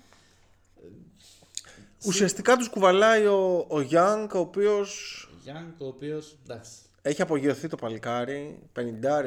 Ουσιαστικά 2.06 2.56
τους 2.56 2.68
κουβαλάει 2.68 3.26
ο, 3.26 3.66
ο 3.68 3.86
Young, 3.90 4.28
ο 4.34 4.38
οποίος 4.38 5.24
Young 5.46 5.74
ο 5.78 5.86
οποίος, 5.86 6.36
εντάξει, 6.44 6.72
έχει 7.02 7.22
απογειωθεί 7.22 7.68
το 7.68 7.76
παλικάρι. 7.76 8.58
50, 8.76 8.80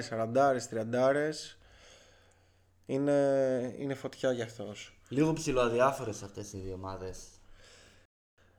40, 0.09 0.67
30. 0.69 1.57
Είναι, 2.86 3.76
είναι 3.78 3.93
φωτιά 3.93 4.32
για 4.32 4.43
αυτός. 4.43 4.97
λίγο 5.09 5.34
ψηλοαδιάφορες 5.34 6.24
αυτές 6.24 6.53
οι 6.53 6.57
δύο 6.57 6.74
ομάδες. 6.74 7.17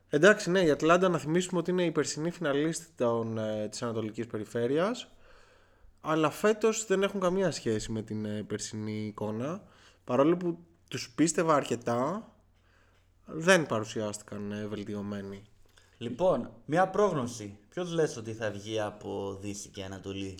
Εντάξει, 0.09 0.51
ναι, 0.51 0.61
η 0.61 0.69
Ατλάντα 0.69 1.09
να 1.09 1.17
θυμίσουμε 1.17 1.59
ότι 1.59 1.71
είναι 1.71 1.83
η 1.83 1.91
περσινή 1.91 2.31
φιναλίστη 2.31 2.85
των, 2.95 3.37
ε, 3.37 3.67
της 3.69 3.81
Ανατολικής 3.81 4.27
Περιφέρειας 4.27 5.09
αλλά 6.07 6.29
φέτος 6.29 6.85
δεν 6.85 7.03
έχουν 7.03 7.19
καμία 7.19 7.51
σχέση 7.51 7.91
με 7.91 8.01
την 8.01 8.25
ε, 8.25 8.43
περσινή 8.43 9.05
εικόνα 9.05 9.63
παρόλο 10.03 10.37
που 10.37 10.57
τους 10.87 11.09
πίστευα 11.15 11.55
αρκετά 11.55 12.29
δεν 13.25 13.65
παρουσιάστηκαν 13.65 14.51
ε, 14.51 14.67
βελτιωμένοι. 14.67 15.43
Λοιπόν, 15.97 16.49
μια 16.65 16.87
πρόγνωση. 16.87 17.57
Ποιος 17.69 17.91
λες 17.91 18.17
ότι 18.17 18.33
θα 18.33 18.51
βγει 18.51 18.79
από 18.79 19.37
Δύση 19.41 19.69
και 19.69 19.83
Ανατολή; 19.83 20.37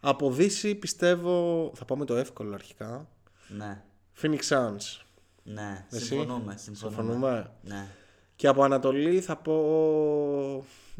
Από 0.00 0.30
Δύση 0.32 0.74
πιστεύω, 0.74 1.70
θα 1.74 1.84
πάμε 1.84 2.04
το 2.04 2.16
εύκολο 2.16 2.54
αρχικά, 2.54 3.08
Ναι, 3.48 3.82
Phoenix 4.22 4.38
Suns. 4.48 5.00
ναι, 5.42 5.86
Εσύ; 5.90 6.04
συμφωνούμε, 6.04 6.56
συμφωνούμε. 6.56 6.96
Συμφωνούμε; 7.02 7.50
Ναι. 7.62 7.86
Και 8.36 8.46
από 8.46 8.62
Ανατολή 8.62 9.20
θα 9.20 9.36
πω 9.36 9.54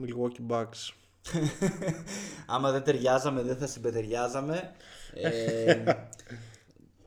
Milwaukee 0.02 0.46
Bucks. 0.50 0.92
Άμα 2.46 2.70
δεν 2.70 2.82
ταιριάζαμε, 2.82 3.42
δεν 3.42 3.56
θα 3.56 3.66
συμπεριάζαμε. 3.66 4.72
Ε, 5.22 5.82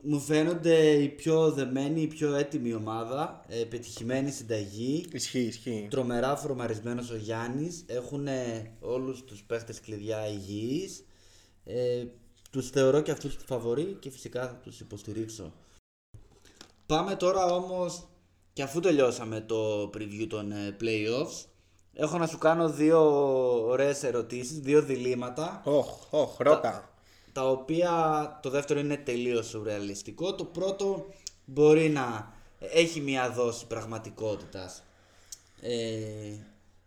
μου 0.02 0.20
φαίνονται 0.20 0.76
η 0.92 1.08
πιο 1.08 1.52
δεμένη, 1.52 2.00
η 2.00 2.06
πιο 2.06 2.34
έτοιμη 2.34 2.74
ομάδα. 2.74 3.44
Ε, 3.48 3.64
πετυχημένη 3.64 4.30
συνταγή. 4.30 5.06
Ισχύει, 5.12 5.38
ισχύει. 5.38 5.86
Τρομερά 5.90 6.36
φορμαρισμένος 6.36 7.10
ο 7.10 7.16
Γιάννης. 7.16 7.84
Έχουν 7.86 8.26
όλους 8.80 9.24
τους 9.24 9.42
παίχτες 9.42 9.80
κλειδιά 9.80 10.26
υγιείς. 10.28 11.04
Ε, 11.64 12.04
τους 12.50 12.70
θεωρώ 12.70 13.00
και 13.00 13.10
αυτούς 13.10 13.34
τους 13.34 13.44
φαβορεί 13.44 13.96
και 14.00 14.10
φυσικά 14.10 14.48
θα 14.48 14.54
τους 14.54 14.80
υποστηρίξω. 14.80 15.52
Πάμε 16.86 17.16
τώρα 17.16 17.44
όμως 17.44 18.08
και 18.52 18.62
αφού 18.62 18.80
τελειώσαμε 18.80 19.40
το 19.40 19.90
preview 19.94 20.26
των 20.28 20.52
ε, 20.52 20.76
playoffs 20.80 21.46
έχω 22.00 22.18
να 22.18 22.26
σου 22.26 22.38
κάνω 22.38 22.70
δύο 22.70 23.00
ωραίες 23.66 24.02
ερωτήσεις, 24.02 24.58
δύο 24.58 24.82
διλήμματα 24.82 25.62
Όχ, 25.64 26.12
όχ, 26.12 26.38
ρώτα. 26.38 26.88
Τα 27.38 27.50
οποία 27.50 27.90
το 28.42 28.50
δεύτερο 28.50 28.80
είναι 28.80 28.96
τελείως 28.96 29.46
σουρεαλιστικό 29.46 30.34
το 30.34 30.44
πρώτο 30.44 31.06
μπορεί 31.44 31.88
να 31.88 32.32
έχει 32.58 33.00
μια 33.00 33.30
δόση 33.30 33.66
πραγματικότητας 33.66 34.82
ε, 35.60 35.72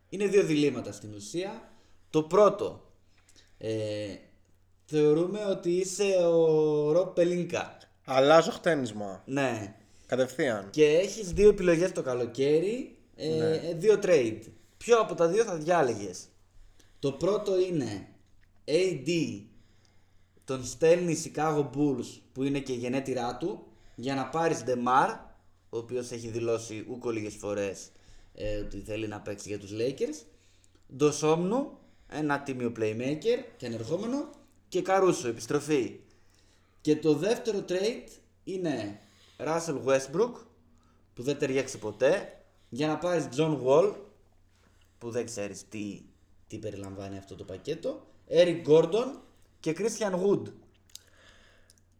είναι 0.09 0.27
δύο 0.27 0.43
διλήμματα 0.43 0.91
στην 0.91 1.13
ουσία 1.13 1.71
το 2.09 2.23
πρώτο 2.23 2.85
Ε, 3.57 4.15
θεωρούμε 4.85 5.45
ότι 5.45 5.71
είσαι 5.71 6.15
ο 6.25 6.91
Ρομπ 6.91 7.07
Πελίνκα. 7.07 7.77
Αλλάζω 8.05 8.51
χτένισμα. 8.51 9.23
Ναι. 9.25 9.75
Κατευθείαν. 10.05 10.69
Και 10.69 10.85
έχεις 10.85 11.31
δύο 11.31 11.49
επιλογές 11.49 11.91
το 11.91 12.01
καλοκαίρι, 12.01 12.97
ε, 13.15 13.53
ε, 13.69 13.73
δύο 13.73 13.99
trade. 14.03 14.41
Ποιο 14.77 14.99
από 14.99 15.15
τα 15.15 15.27
δύο 15.27 15.43
θα 15.43 15.55
διάλεγες; 15.55 16.27
Το 16.99 17.11
πρώτο 17.11 17.59
είναι 17.59 18.07
AD, 18.65 19.09
τον 20.45 20.65
στέλνει 20.65 21.11
η 21.11 21.17
Chicago 21.23 21.69
Bulls 21.75 22.19
που 22.33 22.43
είναι 22.43 22.59
και 22.59 22.71
η 22.71 22.75
γενέτειρά 22.75 23.37
του 23.37 23.65
για 23.95 24.15
να 24.15 24.27
πάρεις 24.27 24.63
DeMar, 24.65 25.17
ο 25.69 25.77
οποίος 25.77 26.11
έχει 26.11 26.27
δηλώσει 26.27 26.85
ούκο 26.89 27.09
λίγες 27.09 27.35
φορές 27.35 27.91
ε, 28.33 28.57
ότι 28.57 28.79
θέλει 28.79 29.07
να 29.07 29.19
παίξει 29.21 29.49
για 29.49 29.59
τους 29.59 29.71
Lakers. 29.73 30.25
Ντοσόμνου, 30.95 31.77
ένα 32.09 32.41
τίμιο 32.41 32.71
playmaker 32.77 33.43
και 33.57 33.65
ανερχόμενο 33.65 34.29
και 34.67 34.81
Καρούσο, 34.81 35.27
επιστροφή. 35.27 35.99
Και 36.81 36.95
το 36.95 37.13
δεύτερο 37.13 37.65
trade 37.69 38.09
είναι 38.43 38.99
Russell 39.37 39.83
Westbrook 39.85 40.31
που 41.13 41.23
δεν 41.23 41.37
ταιριάξει 41.37 41.77
ποτέ 41.77 42.41
για 42.69 42.87
να 42.87 42.97
πάρεις 42.97 43.27
John 43.35 43.59
Wall 43.65 43.93
που 44.97 45.09
δεν 45.09 45.25
ξέρεις 45.25 45.67
τι, 45.69 46.01
τι 46.47 46.57
περιλαμβάνει 46.57 47.17
αυτό 47.17 47.35
το 47.35 47.43
πακέτο 47.43 48.07
Eric 48.29 48.67
Gordon 48.67 49.19
και 49.61 49.75
Christian 49.77 50.13
Wood 50.13 50.41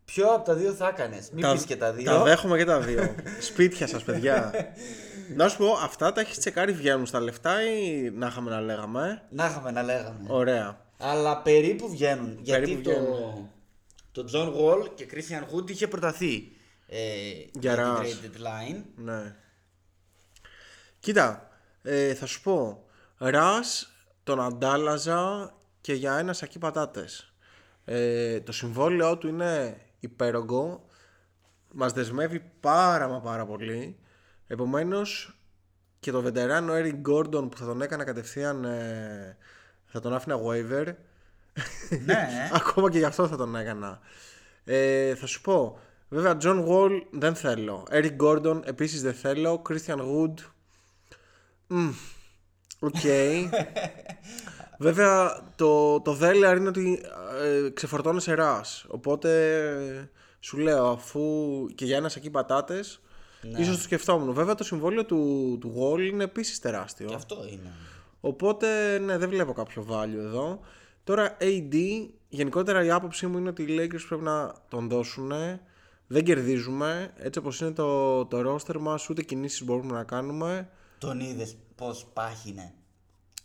Ποιο 0.06 0.34
από 0.34 0.46
τα 0.46 0.54
δύο 0.54 0.74
θα 0.74 0.88
έκανες, 0.88 1.30
μην 1.32 1.52
πεις 1.52 1.66
και 1.66 1.76
τα 1.76 1.94
δύο 1.94 2.06
Τα 2.06 2.24
δέχομαι 2.24 2.58
και 2.58 2.66
τα 2.66 2.80
δύο. 2.80 3.16
Σπίτια 3.40 3.88
σας, 3.88 4.04
παιδιά. 4.04 4.52
να 5.36 5.48
σου 5.48 5.58
πω, 5.58 5.72
αυτά 5.72 6.12
τα 6.12 6.22
έχεις 6.22 6.40
τσεκάρει, 6.40 6.72
βγαίνουν 6.74 7.06
στα 7.06 7.20
λεφτά 7.20 7.64
ή 7.64 8.10
να 8.10 8.28
είχαμε 8.28 8.50
να 8.50 8.62
λέγαμε. 8.62 9.24
Να 9.30 9.46
είχαμε 9.46 9.72
να 9.72 9.84
λέγαμε 9.84 10.20
Ωραία. 10.28 10.86
Αλλά 10.98 11.42
περίπου 11.42 11.90
βγαίνουν. 11.90 12.38
γιατί 12.42 12.62
Περίπου 12.62 12.82
το, 12.82 12.90
βγαίνουν. 12.90 13.50
το 14.12 14.26
John 14.34 14.48
Wall 14.62 14.90
και 14.96 15.08
Christian 15.14 15.56
Wood 15.56 15.70
είχε 15.70 15.88
προταθεί 15.88 16.52
ε, 16.88 17.00
για 17.60 17.76
την 17.76 17.84
Russ. 17.84 18.00
trade 18.00 18.26
deadline. 18.38 18.82
Ναι. 18.96 19.36
Κοίτα, 21.00 21.50
ε, 21.82 22.14
θα 22.14 22.26
σου 22.26 22.42
πω. 22.42 22.84
Ρας 23.18 23.92
τον 24.24 24.42
αντάλλαζα 24.42 25.54
και 25.82 25.94
για 25.94 26.18
ένα 26.18 26.34
σακί 26.34 26.60
πατάτες. 26.60 27.31
Ε, 27.86 28.40
το 28.40 28.52
συμβόλαιό 28.52 29.18
του 29.18 29.28
είναι 29.28 29.82
υπέρογκο. 30.00 30.86
Μας 31.74 31.94
δεσμεύει 31.94 32.52
πάρα 32.60 33.08
μα 33.08 33.20
πάρα 33.20 33.46
πολύ. 33.46 34.00
Επομένως 34.48 35.36
και 36.00 36.12
το 36.12 36.22
βετεράνο 36.22 36.74
Eric 36.76 37.02
Gordon 37.10 37.52
που 37.52 37.58
θα 37.58 37.66
τον 37.66 37.82
έκανα 37.82 38.04
κατευθείαν 38.04 38.64
ε, 38.64 39.38
θα 39.86 40.00
τον 40.00 40.14
άφηνα 40.14 40.38
waiver. 40.46 40.94
Ναι. 42.06 42.28
Ακόμα 42.54 42.90
και 42.90 42.98
γι' 42.98 43.04
αυτό 43.04 43.28
θα 43.28 43.38
τον 43.38 43.56
έκανα. 43.56 44.00
Ε, 44.64 45.16
θα 45.16 45.26
σου 45.26 45.42
πω. 45.42 45.80
Βέβαια, 46.10 46.38
John 46.42 46.66
Wall 46.68 47.02
δεν 47.12 47.36
θέλω. 47.36 47.88
Eric 47.92 48.18
Gordon 48.18 48.62
επίσης 48.66 49.02
δεν 49.02 49.14
θέλω. 49.14 49.62
Christian 49.70 49.98
Wood. 49.98 50.34
Μμ, 51.68 51.90
Οκ. 52.80 52.96
Βέβαια, 54.82 55.44
το, 55.56 56.02
το 56.02 56.14
δέλεαρ 56.14 56.58
είναι 56.58 56.68
ότι 56.68 57.02
ε, 57.42 57.70
ξεφορτώνεσαι 57.70 58.34
Russ. 58.34 58.86
Οπότε 58.88 59.60
ε, 60.00 60.10
σου 60.40 60.58
λέω, 60.58 60.86
αφού 60.88 61.22
και 61.76 61.86
για 61.86 61.98
ένα 61.98 62.10
σακί 62.10 62.30
πατάτες, 62.30 63.02
ίσως 63.58 63.76
το 63.76 63.82
σκεφτόμουν. 63.82 64.34
Βέβαια, 64.34 64.56
το 64.56 64.64
συμβόλαιο 64.64 65.06
του, 65.06 65.58
του 65.62 65.74
Wall 65.78 66.00
είναι 66.00 66.24
επίσης 66.24 66.60
τεράστιο. 66.60 67.08
Και 67.08 67.14
αυτό 67.14 67.48
είναι. 67.52 67.72
Οπότε, 68.22 69.00
ναι, 69.00 69.18
δεν 69.18 69.30
βλέπω 69.30 69.54
κάποιο 69.54 69.86
value 69.90 70.20
εδώ. 70.20 70.60
Τώρα, 71.04 71.38
AD, 71.40 71.76
γενικότερα 72.30 72.84
η 72.84 72.92
άποψή 72.92 73.28
μου 73.28 73.38
είναι 73.38 73.50
ότι 73.50 73.64
οι 73.64 73.80
Lakers 73.80 74.06
πρέπει 74.08 74.24
να 74.24 74.56
τον 74.70 74.90
δώσουν. 74.90 75.32
Δεν 76.08 76.24
κερδίζουμε. 76.24 77.14
Έτσι 77.18 77.40
όπως 77.40 77.60
είναι 77.62 77.72
το, 77.72 78.26
το 78.26 78.54
roster 78.54 78.78
μας, 78.80 79.10
ούτε 79.10 79.22
κινήσεις 79.22 79.64
μπορούμε 79.64 79.94
να 79.94 80.04
κάνουμε. 80.04 80.70
Τον 80.98 81.20
είδες 81.20 81.58
πώς 81.76 82.08
πάχινε 82.14 82.74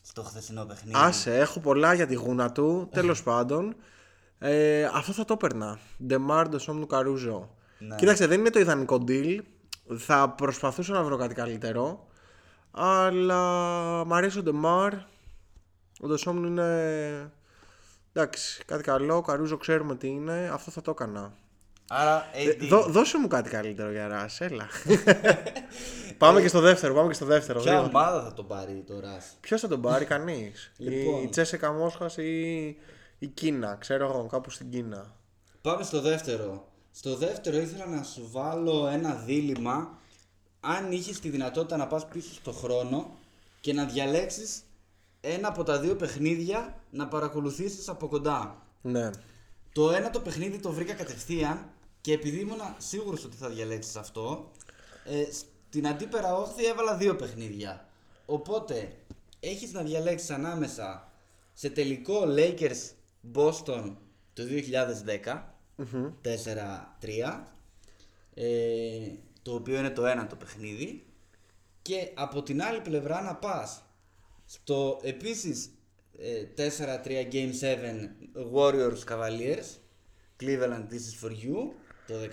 στο 0.09 0.23
χθεσινό 0.23 0.65
παιχνίδι. 0.65 0.99
Άσε, 0.99 1.39
έχω 1.39 1.61
πολλά 1.61 1.95
για 1.95 2.07
τη 2.07 2.15
γούνα 2.15 2.53
του. 2.53 2.89
Τέλος 2.93 3.23
πάντων, 3.29 3.77
ε, 4.39 4.85
αυτό 4.85 5.13
θα 5.13 5.25
το 5.25 5.33
έπαιρνα. 5.33 5.79
Ντεμάρντο 6.07 6.59
Σόμνου 6.59 6.87
Καρούζο. 6.87 7.51
Κοίταξε, 7.97 8.27
δεν 8.27 8.39
είναι 8.41 8.51
το 8.51 8.59
ιδανικό 8.59 9.05
deal. 9.09 9.39
Θα 9.97 10.31
προσπαθούσα 10.31 10.93
να 10.93 11.03
βρω 11.03 11.17
κάτι 11.17 11.35
καλύτερο. 11.35 12.07
Αλλά 12.71 13.41
μ' 14.05 14.15
αρέσει 14.15 14.39
ο 14.39 14.43
Ντεμάρ. 14.43 14.93
Ο 16.01 16.07
Ντεσόμνου 16.07 16.47
είναι. 16.47 17.33
Εντάξει, 18.13 18.65
κάτι 18.65 18.83
καλό. 18.83 19.17
Ο 19.17 19.23
Καρούζο 19.23 19.57
ξέρουμε 19.57 19.97
τι 19.97 20.09
είναι. 20.09 20.51
Αυτό 20.53 20.71
θα 20.71 20.83
το 20.83 20.91
έκανα. 20.91 21.33
Άρα, 21.89 22.31
AD. 22.35 22.67
Δώ- 22.69 22.87
δώσε 22.89 23.19
μου 23.19 23.27
κάτι 23.29 23.51
καλύτερο 23.51 23.91
για 23.91 24.09
ρας, 24.09 24.41
έλα. 24.41 24.69
πάμε 26.19 26.41
και 26.41 26.49
στο 26.49 26.61
δεύτερο, 26.61 26.95
πάμε 26.95 27.09
και 27.09 27.15
στο 27.15 27.25
δεύτερο. 27.25 27.61
Ποια 27.61 27.73
γρήγορα. 27.73 27.89
ομάδα 27.99 28.23
θα 28.25 28.33
τον 28.35 28.47
πάρει 28.47 28.85
το 28.87 29.01
Ρας. 29.01 29.37
Ποιος 29.41 29.61
θα 29.61 29.69
τον 29.69 29.81
πάρει, 29.81 30.05
κανείς; 30.05 30.71
Λοιπόν. 30.77 31.23
Η 31.23 31.29
Τσέσεκα 31.29 31.73
Μόσχα 31.73 32.11
ή 32.23 32.65
η 33.19 33.27
Κίνα, 33.35 33.77
ξέρω 33.81 34.05
εγώ, 34.05 34.27
κάπου 34.27 34.51
στην 34.51 34.71
Κίνα. 34.71 35.15
Πάμε 35.61 35.83
στο 35.85 36.01
δεύτερο. 36.01 36.69
Στο 36.93 37.17
δεύτερο 37.17 37.57
ήθελα 37.57 37.87
να 37.87 38.03
σου 38.03 38.29
βάλω 38.31 38.87
ένα 38.93 39.15
δίλημα 39.15 39.99
αν 40.61 40.93
είχες 40.93 41.21
τη 41.21 41.29
δυνατότητα 41.29 41.77
να 41.77 41.87
πας 41.87 42.07
πίσω 42.07 42.33
στο 42.35 42.53
χρόνο 42.53 43.11
και 43.61 43.73
να 43.73 43.85
διαλέξεις 43.85 44.63
ένα 45.21 45.49
από 45.49 45.63
τα 45.63 45.79
δύο 45.79 45.97
παιχνίδια 45.97 46.75
να 46.91 47.07
παρακολουθήσεις 47.09 47.89
από 47.89 48.09
κοντά. 48.09 48.63
Ναι. 48.83 49.11
Το 49.73 49.91
ένα 49.91 50.11
το 50.11 50.21
παιχνίδι 50.21 50.59
το 50.59 50.73
βρήκα 50.73 50.93
κατευθείαν 50.93 51.71
και 52.07 52.13
επειδή 52.13 52.41
ήμουν 52.41 52.61
σίγουρος 52.79 53.25
ότι 53.25 53.37
θα 53.37 53.49
διαλέξεις 53.49 53.97
αυτό, 53.97 54.51
ε, 55.05 55.25
στην 55.33 55.87
αντίπερα 55.87 56.37
όχθη 56.37 56.67
έβαλα 56.67 56.97
δύο 56.97 57.17
παιχνίδια. 57.17 57.89
Οπότε 58.27 58.97
έχεις 59.41 59.73
να 59.73 59.83
διαλέξεις 59.83 60.31
ανάμεσα 60.31 61.13
σε 61.53 61.71
τελικό 61.71 62.23
Lakers 62.27 62.91
Boston 63.35 63.95
το 64.33 64.43
2010, 64.45 65.55
4-3, 66.23 67.47
ε, 68.35 69.13
το 69.43 69.55
οποίο 69.55 69.79
είναι 69.79 69.91
το 69.91 70.07
ένα 70.07 70.27
το 70.27 70.37
παιχνίδι 70.37 71.07
και 71.83 72.11
από 72.15 72.43
την 72.43 72.63
άλλη 72.63 72.81
πλευρά 72.81 73.23
να 73.23 73.37
πας 73.37 73.83
στο 74.45 75.01
επίσης 75.03 75.71
ε, 76.19 76.71
4-3 77.05 77.29
Game 77.33 77.53
7 77.61 77.75
Warriors 78.55 79.05
Cavaliers 79.09 79.67
Cleveland 80.41 80.89
This 80.91 81.05
is 81.11 81.25
for 81.25 81.31
you 81.31 81.75
το 82.07 82.15
16 82.15 82.25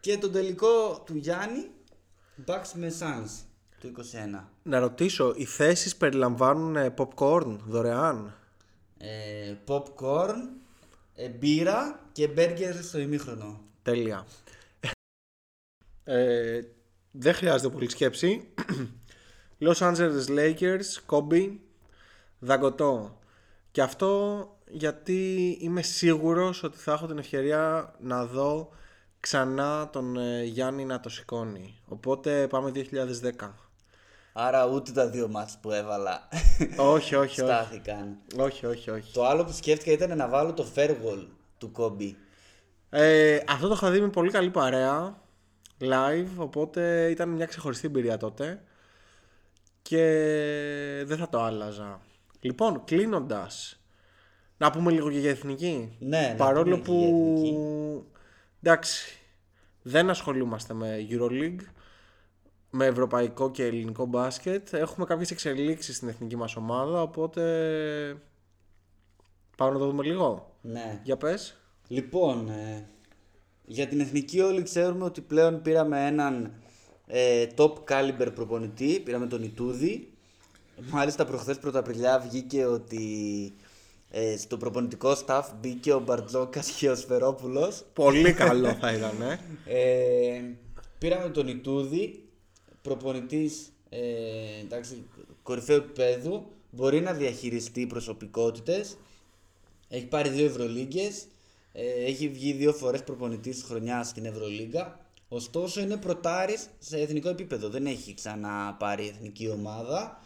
και 0.00 0.18
το 0.18 0.30
τελικό 0.30 1.02
του 1.06 1.16
Γιάννη 1.16 1.70
Bucks 2.46 2.70
με 2.74 2.92
Suns 3.00 3.44
το 3.80 3.88
21 4.42 4.44
Να 4.62 4.78
ρωτήσω, 4.78 5.34
οι 5.36 5.44
θέσεις 5.44 5.96
περιλαμβάνουν 5.96 6.76
ε, 6.76 6.94
popcorn 6.96 7.58
δωρεάν; 7.66 8.34
ε, 8.98 9.54
Popcorn 9.66 10.36
ε, 11.14 11.28
μπύρα 11.28 12.00
και 12.12 12.30
burger 12.36 12.74
στο 12.82 12.98
ημίχρονο 12.98 13.60
Τέλεια. 13.82 14.26
Ε, 16.04 16.60
δεν 17.10 17.34
χρειάζεται 17.34 17.72
πολύ 17.72 17.90
σκέψη. 17.90 18.54
Los 19.60 19.76
Angeles 19.76 20.26
Lakers, 20.28 21.06
Kobe, 21.06 21.56
δαγκωτό. 22.38 23.18
Και 23.70 23.82
αυτό 23.82 24.46
γιατί 24.72 25.56
είμαι 25.60 25.82
σίγουρος 25.82 26.62
ότι 26.62 26.78
θα 26.78 26.92
έχω 26.92 27.06
την 27.06 27.18
ευκαιρία 27.18 27.94
να 27.98 28.26
δω 28.26 28.70
ξανά 29.20 29.88
τον 29.92 30.16
ε, 30.16 30.42
Γιάννη 30.44 30.84
να 30.84 31.00
το 31.00 31.08
σηκώνει. 31.08 31.78
Οπότε 31.88 32.46
πάμε 32.46 32.72
2010. 32.74 33.50
Άρα 34.32 34.66
ούτε 34.66 34.92
τα 34.92 35.08
δύο 35.08 35.28
μάτς 35.28 35.58
που 35.60 35.70
έβαλα 35.70 36.28
όχι, 36.76 37.14
όχι, 37.14 37.16
όχι. 37.16 37.34
στάθηκαν 37.34 38.16
Όχι, 38.36 38.66
όχι, 38.66 38.90
όχι. 38.90 39.12
Το 39.12 39.24
άλλο 39.26 39.44
που 39.44 39.52
σκέφτηκα 39.52 39.92
ήταν 39.92 40.16
να 40.16 40.28
βάλω 40.28 40.52
το 40.52 40.66
farewell 40.74 41.26
του 41.58 41.72
Kobe 41.76 42.14
Ε, 42.90 43.38
αυτό 43.48 43.68
το 43.68 43.74
είχα 43.74 43.90
δει 43.90 44.00
με 44.00 44.08
πολύ 44.08 44.30
καλή 44.30 44.50
παρέα 44.50 45.20
live, 45.80 46.28
οπότε 46.36 47.10
ήταν 47.10 47.28
μια 47.28 47.46
ξεχωριστή 47.46 47.86
εμπειρία 47.86 48.16
τότε 48.16 48.62
και 49.82 50.04
δεν 51.06 51.18
θα 51.18 51.28
το 51.28 51.42
άλλαζα. 51.42 52.00
Λοιπόν, 52.40 52.84
κλείνοντας, 52.84 53.81
να 54.62 54.70
πούμε 54.70 54.90
λίγο 54.90 55.10
και 55.10 55.18
για 55.18 55.30
εθνική. 55.30 55.96
Ναι, 55.98 56.28
να 56.28 56.34
Παρόλο 56.34 56.78
πούμε 56.78 56.82
και 56.82 56.92
για 56.94 57.06
εθνική. 57.06 57.50
που 57.52 58.06
εντάξει, 58.62 59.18
δεν 59.82 60.10
ασχολούμαστε 60.10 60.74
με 60.74 61.06
Euroleague, 61.10 61.60
με 62.70 62.86
ευρωπαϊκό 62.86 63.50
και 63.50 63.64
ελληνικό 63.64 64.06
μπάσκετ. 64.06 64.72
Έχουμε 64.72 65.06
κάποιες 65.06 65.30
εξελίξεις 65.30 65.96
στην 65.96 66.08
εθνική 66.08 66.36
μας 66.36 66.56
ομάδα, 66.56 67.02
οπότε 67.02 67.42
πάμε 69.56 69.72
να 69.72 69.78
το 69.78 69.86
δούμε 69.86 70.02
λίγο. 70.02 70.56
Ναι 70.60 71.00
Για 71.02 71.16
πες. 71.16 71.56
Λοιπόν, 71.88 72.48
ε, 72.48 72.88
για 73.64 73.86
την 73.86 74.00
εθνική 74.00 74.40
όλοι 74.40 74.62
ξέρουμε 74.62 75.04
ότι 75.04 75.20
πλέον 75.20 75.62
πήραμε 75.62 76.06
έναν 76.06 76.52
ε, 77.06 77.46
top 77.56 77.72
caliber 77.88 78.28
προπονητή, 78.34 79.00
πήραμε 79.04 79.26
τον 79.26 79.42
Ιτούδη. 79.42 80.12
Μάλιστα 80.90 81.24
προχθές 81.24 81.58
πρωταπριλιά 81.58 82.18
βγήκε 82.18 82.64
ότι 82.64 83.06
ε, 84.14 84.36
στο 84.36 84.56
προπονητικό 84.56 85.16
staff 85.26 85.42
μπήκε 85.60 85.92
ο 85.92 86.00
Μπαρτζόκας 86.00 86.70
και 86.70 86.90
ο 86.90 86.94
Σφερόπουλος. 86.94 87.84
Πολύ 87.92 88.32
καλό 88.32 88.74
θα 88.74 88.92
ήταν, 88.92 89.22
ε. 89.22 89.38
Ε, 89.66 90.42
πήραμε 90.98 91.28
τον 91.28 91.48
Ιτούδη, 91.48 92.24
προπονητής 92.82 93.72
ε, 93.88 94.60
εντάξει, 94.60 95.06
κορυφαίου 95.42 95.76
επίπεδου, 95.76 96.46
μπορεί 96.70 97.00
να 97.00 97.12
διαχειριστεί 97.12 97.86
προσωπικότητες, 97.86 98.96
έχει 99.88 100.06
πάρει 100.06 100.28
δύο 100.28 100.44
Ευρωλίγκες, 100.44 101.26
ε, 101.72 102.04
έχει 102.04 102.28
βγει 102.28 102.52
δύο 102.52 102.72
φορές 102.72 103.02
προπονητής 103.02 103.54
της 103.54 103.64
χρονιάς 103.64 104.08
στην 104.08 104.24
Ευρωλίγκα, 104.24 105.00
ωστόσο 105.28 105.80
είναι 105.80 105.96
πρωτάρης 105.96 106.68
σε 106.78 106.98
εθνικό 106.98 107.28
επίπεδο, 107.28 107.68
δεν 107.68 107.86
έχει 107.86 108.14
ξαναπάρει 108.14 109.08
εθνική 109.08 109.48
ομάδα 109.48 110.21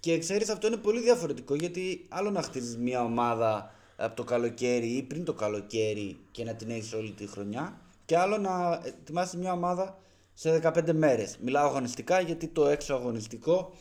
και 0.00 0.18
ξέρεις 0.18 0.48
αυτό 0.48 0.66
είναι 0.66 0.76
πολύ 0.76 1.00
διαφορετικό 1.00 1.54
γιατί 1.54 2.06
άλλο 2.08 2.30
να 2.30 2.42
χτίζεις 2.42 2.76
μια 2.76 3.02
ομάδα 3.04 3.74
από 3.96 4.16
το 4.16 4.24
καλοκαίρι 4.24 4.86
ή 4.86 5.02
πριν 5.02 5.24
το 5.24 5.32
καλοκαίρι 5.34 6.18
και 6.30 6.44
να 6.44 6.54
την 6.54 6.70
έχεις 6.70 6.92
όλη 6.92 7.10
τη 7.10 7.26
χρονιά 7.26 7.80
και 8.04 8.18
άλλο 8.18 8.38
να 8.38 8.80
ετοιμάσεις 8.84 9.34
μια 9.40 9.52
ομάδα 9.52 9.98
σε 10.34 10.60
15 10.62 10.92
μέρες. 10.92 11.36
Μιλάω 11.40 11.66
αγωνιστικά 11.68 12.20
γιατί 12.20 12.46
το 12.48 12.66
έξω 12.66 12.94
αγωνιστικό 12.94 13.72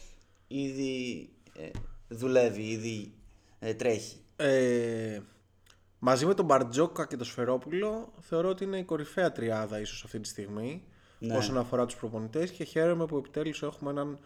ήδη 0.47 1.29
ε, 1.53 1.69
δουλεύει, 2.07 2.61
ήδη 2.61 3.13
ε, 3.59 3.73
τρέχει. 3.73 4.17
Ε, 4.35 5.19
μαζί 5.99 6.25
με 6.25 6.33
τον 6.33 6.45
Μπαρτζόκα 6.45 7.07
και 7.07 7.17
τον 7.17 7.25
Σφερόπουλο 7.25 8.13
θεωρώ 8.19 8.49
ότι 8.49 8.63
είναι 8.63 8.77
η 8.77 8.83
κορυφαία 8.83 9.31
τριάδα 9.31 9.79
ίσως 9.79 10.03
αυτή 10.03 10.19
τη 10.19 10.27
στιγμή 10.27 10.83
Ναι. 11.19 11.37
όσον 11.37 11.57
αφορά 11.57 11.85
τους 11.85 11.95
προπονητές 11.95 12.51
και 12.51 12.63
χαίρομαι 12.63 13.05
που 13.05 13.17
επιτέλους 13.17 13.63
έχουμε 13.63 13.91
έναν 13.91 14.19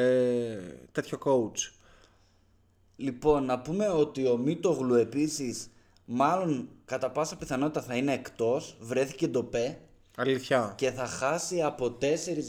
ε, 0.00 0.58
τέτοιο 0.92 1.18
coach. 1.24 1.72
Λοιπόν, 2.96 3.44
να 3.44 3.58
πούμε 3.60 3.88
ότι 3.88 4.26
ο 4.28 4.36
Μίτογλου 4.36 4.94
επίσης 4.94 5.70
μάλλον 6.04 6.68
κατά 6.84 7.10
πάσα 7.10 7.36
πιθανότητα 7.36 7.80
θα 7.82 7.94
είναι 7.96 8.12
εκτός, 8.12 8.76
βρέθηκε 8.80 9.26
ντοπέ 9.28 9.78
Αλήθεια. 10.16 10.72
και 10.76 10.90
θα 10.90 11.06
χάσει 11.06 11.62
από 11.62 11.98
4 12.00 12.04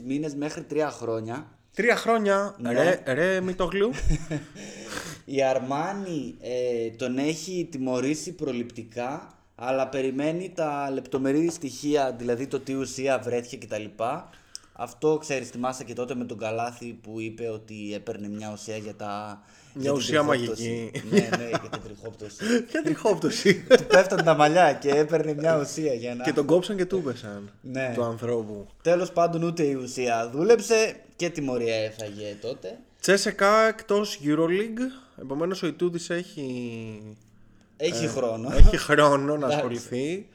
μήνες 0.06 0.36
μέχρι 0.36 0.66
3 0.74 0.88
χρόνια. 0.92 1.48
Τρία 1.76 1.96
χρόνια, 1.96 2.56
Ναι. 2.60 2.72
ρε, 2.74 3.04
ρε 3.14 3.42
Μητογλου. 3.42 3.92
Η 5.26 5.44
Αρμάνι 5.44 6.36
ε, 6.42 6.90
τον 6.90 7.18
έχει 7.18 7.68
τιμωρήσει 7.72 8.34
προληπτικά, 8.34 9.34
αλλά 9.56 9.88
περιμένει 9.88 10.52
τα 10.56 10.90
λεπτομερή 10.92 11.50
στοιχεία, 11.50 12.12
δηλαδή 12.18 12.48
το 12.48 12.60
τι 12.60 12.74
ουσία 12.74 13.20
βρέθηκε 13.20 13.58
κτλ. 13.58 13.84
Αυτό 14.80 15.18
ξέρεις, 15.18 15.50
θυμάσαι 15.50 15.84
και 15.84 15.94
τότε 15.94 16.16
με 16.16 16.26
τον 16.26 16.38
Καλάθι 16.38 17.00
που 17.02 17.20
είπε 17.20 17.50
ότι 17.50 17.94
έπαιρνε 17.94 18.28
μια 18.28 18.52
ουσία 18.54 18.78
για 18.78 18.96
τα... 18.96 19.42
για 19.74 19.92
την 19.92 20.00
ουσία 20.00 20.24
τριχόπτωση. 20.24 20.70
μαγική. 20.70 20.92
ναι, 21.10 21.38
ναι, 21.38 21.50
για 21.50 21.70
την 21.72 21.82
τριχόπτωση. 21.84 22.44
Ποια 22.70 22.82
τριχόπτωση. 22.82 23.64
Του 23.78 23.84
πέφτουν 23.84 24.24
τα 24.24 24.36
μαλλιά 24.36 24.74
και 24.74 24.90
έπαιρνε 24.90 25.34
μια 25.34 25.60
ουσία 25.60 25.94
για 25.94 26.16
να... 26.16 26.24
και 26.24 26.34
τον 26.34 26.46
κόψαν 26.46 26.78
και 26.78 26.86
του 26.86 27.02
πέσαν. 27.02 27.52
Ναι. 27.62 27.92
Του 27.96 28.04
ανθρώπου. 28.04 28.68
Τέλος 28.82 29.12
πάντων 29.12 29.44
ούτε 29.44 29.64
η 29.64 29.74
ουσία 29.74 30.30
δούλεψε 30.34 30.96
και 31.16 31.30
τιμωρία 31.30 31.76
έφαγε 31.76 32.38
τότε. 32.42 32.78
Τσέσεκα 33.02 33.68
εκτός 33.68 34.20
Euroleague. 34.24 35.20
Επομένως 35.22 35.64
ο 35.64 35.68
Ιτούδης 35.68 36.10
έχει 36.10 37.16
Έχει 37.78 38.08
χρόνο. 38.08 38.50
Ε, 38.52 38.58
έχει 38.58 38.78
χρόνο 38.78 39.26
να 39.26 39.34
Εντάξει. 39.34 39.56
ασχοληθεί. 39.56 40.28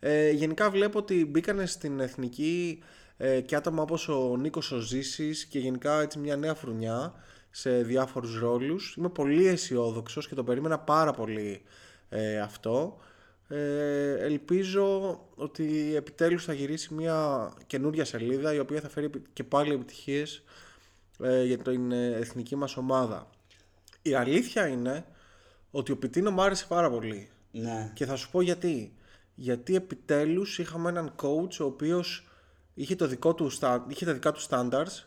Ε, 0.00 0.30
γενικά 0.30 0.70
βλέπω 0.70 0.98
ότι 0.98 1.26
μπήκανε 1.26 1.66
στην 1.66 2.00
εθνική 2.00 2.82
ε, 3.22 3.40
και 3.40 3.56
άτομα 3.56 3.82
όπως 3.82 4.08
ο 4.08 4.36
Νίκος 4.36 4.72
ο 4.72 4.78
Ζήσης 4.78 5.44
και 5.44 5.58
γενικά 5.58 6.00
έτσι 6.00 6.18
μια 6.18 6.36
νέα 6.36 6.54
φρουνιά 6.54 7.14
σε 7.50 7.82
διάφορους 7.82 8.38
ρόλους. 8.38 8.94
Είμαι 8.98 9.08
πολύ 9.08 9.46
αισιόδοξος 9.46 10.28
και 10.28 10.34
το 10.34 10.44
περίμενα 10.44 10.78
πάρα 10.78 11.12
πολύ 11.12 11.62
ε, 12.08 12.40
αυτό. 12.40 12.98
Ε, 13.48 14.12
ελπίζω 14.12 15.20
ότι 15.34 15.94
επιτέλους 15.96 16.44
θα 16.44 16.52
γυρίσει 16.52 16.94
μια 16.94 17.50
καινούρια 17.66 18.04
σελίδα 18.04 18.54
η 18.54 18.58
οποία 18.58 18.80
θα 18.80 18.88
φέρει 18.88 19.06
επι- 19.06 19.26
και 19.32 19.44
πάλι 19.44 19.72
επιτυχίες 19.72 20.42
ε, 21.22 21.44
για 21.44 21.58
την 21.58 21.92
ε, 21.92 22.06
εθνική 22.06 22.56
μας 22.56 22.76
ομάδα. 22.76 23.30
Η 24.02 24.14
αλήθεια 24.14 24.66
είναι 24.66 25.04
ότι 25.70 25.92
ο 25.92 25.96
Πιτίνο 25.96 26.30
μου 26.30 26.42
άρεσε 26.42 26.66
πάρα 26.68 26.90
πολύ. 26.90 27.28
Ναι. 27.50 27.90
Και 27.94 28.06
θα 28.06 28.16
σου 28.16 28.30
πω 28.30 28.40
γιατί. 28.40 28.92
Γιατί 29.34 29.74
επιτέλους 29.74 30.58
είχαμε 30.58 30.88
έναν 30.88 31.14
coach 31.22 31.60
ο 31.60 31.64
οποίος 31.64 32.29
είχε, 32.80 32.94
το 32.96 33.06
δικό 33.06 33.34
του, 33.34 33.50
στα- 33.50 33.84
είχε 33.88 34.04
τα 34.04 34.12
δικά 34.12 34.32
του 34.32 34.40
standards 34.48 35.04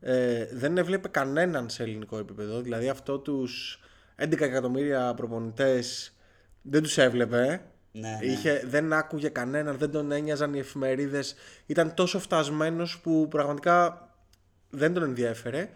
ε, 0.00 0.46
δεν 0.52 0.78
έβλεπε 0.78 1.08
κανέναν 1.08 1.68
σε 1.68 1.82
ελληνικό 1.82 2.18
επίπεδο 2.18 2.60
δηλαδή 2.60 2.88
αυτό 2.88 3.18
τους 3.18 3.80
11 4.16 4.40
εκατομμύρια 4.40 5.14
προπονητές 5.14 6.12
δεν 6.62 6.82
τους 6.82 6.98
έβλεπε 6.98 7.62
Ναι, 7.92 8.08
ναι. 8.08 8.26
Είχε, 8.26 8.62
δεν 8.66 8.92
άκουγε 8.92 9.28
κανέναν, 9.28 9.76
δεν 9.76 9.90
τον 9.90 10.12
ένοιαζαν 10.12 10.54
οι 10.54 10.58
εφημερίδες 10.58 11.34
ήταν 11.66 11.94
τόσο 11.94 12.18
φτασμένος 12.18 13.00
που 13.00 13.28
πραγματικά 13.30 14.08
δεν 14.70 14.92
τον 14.94 15.02
ενδιέφερε 15.02 15.68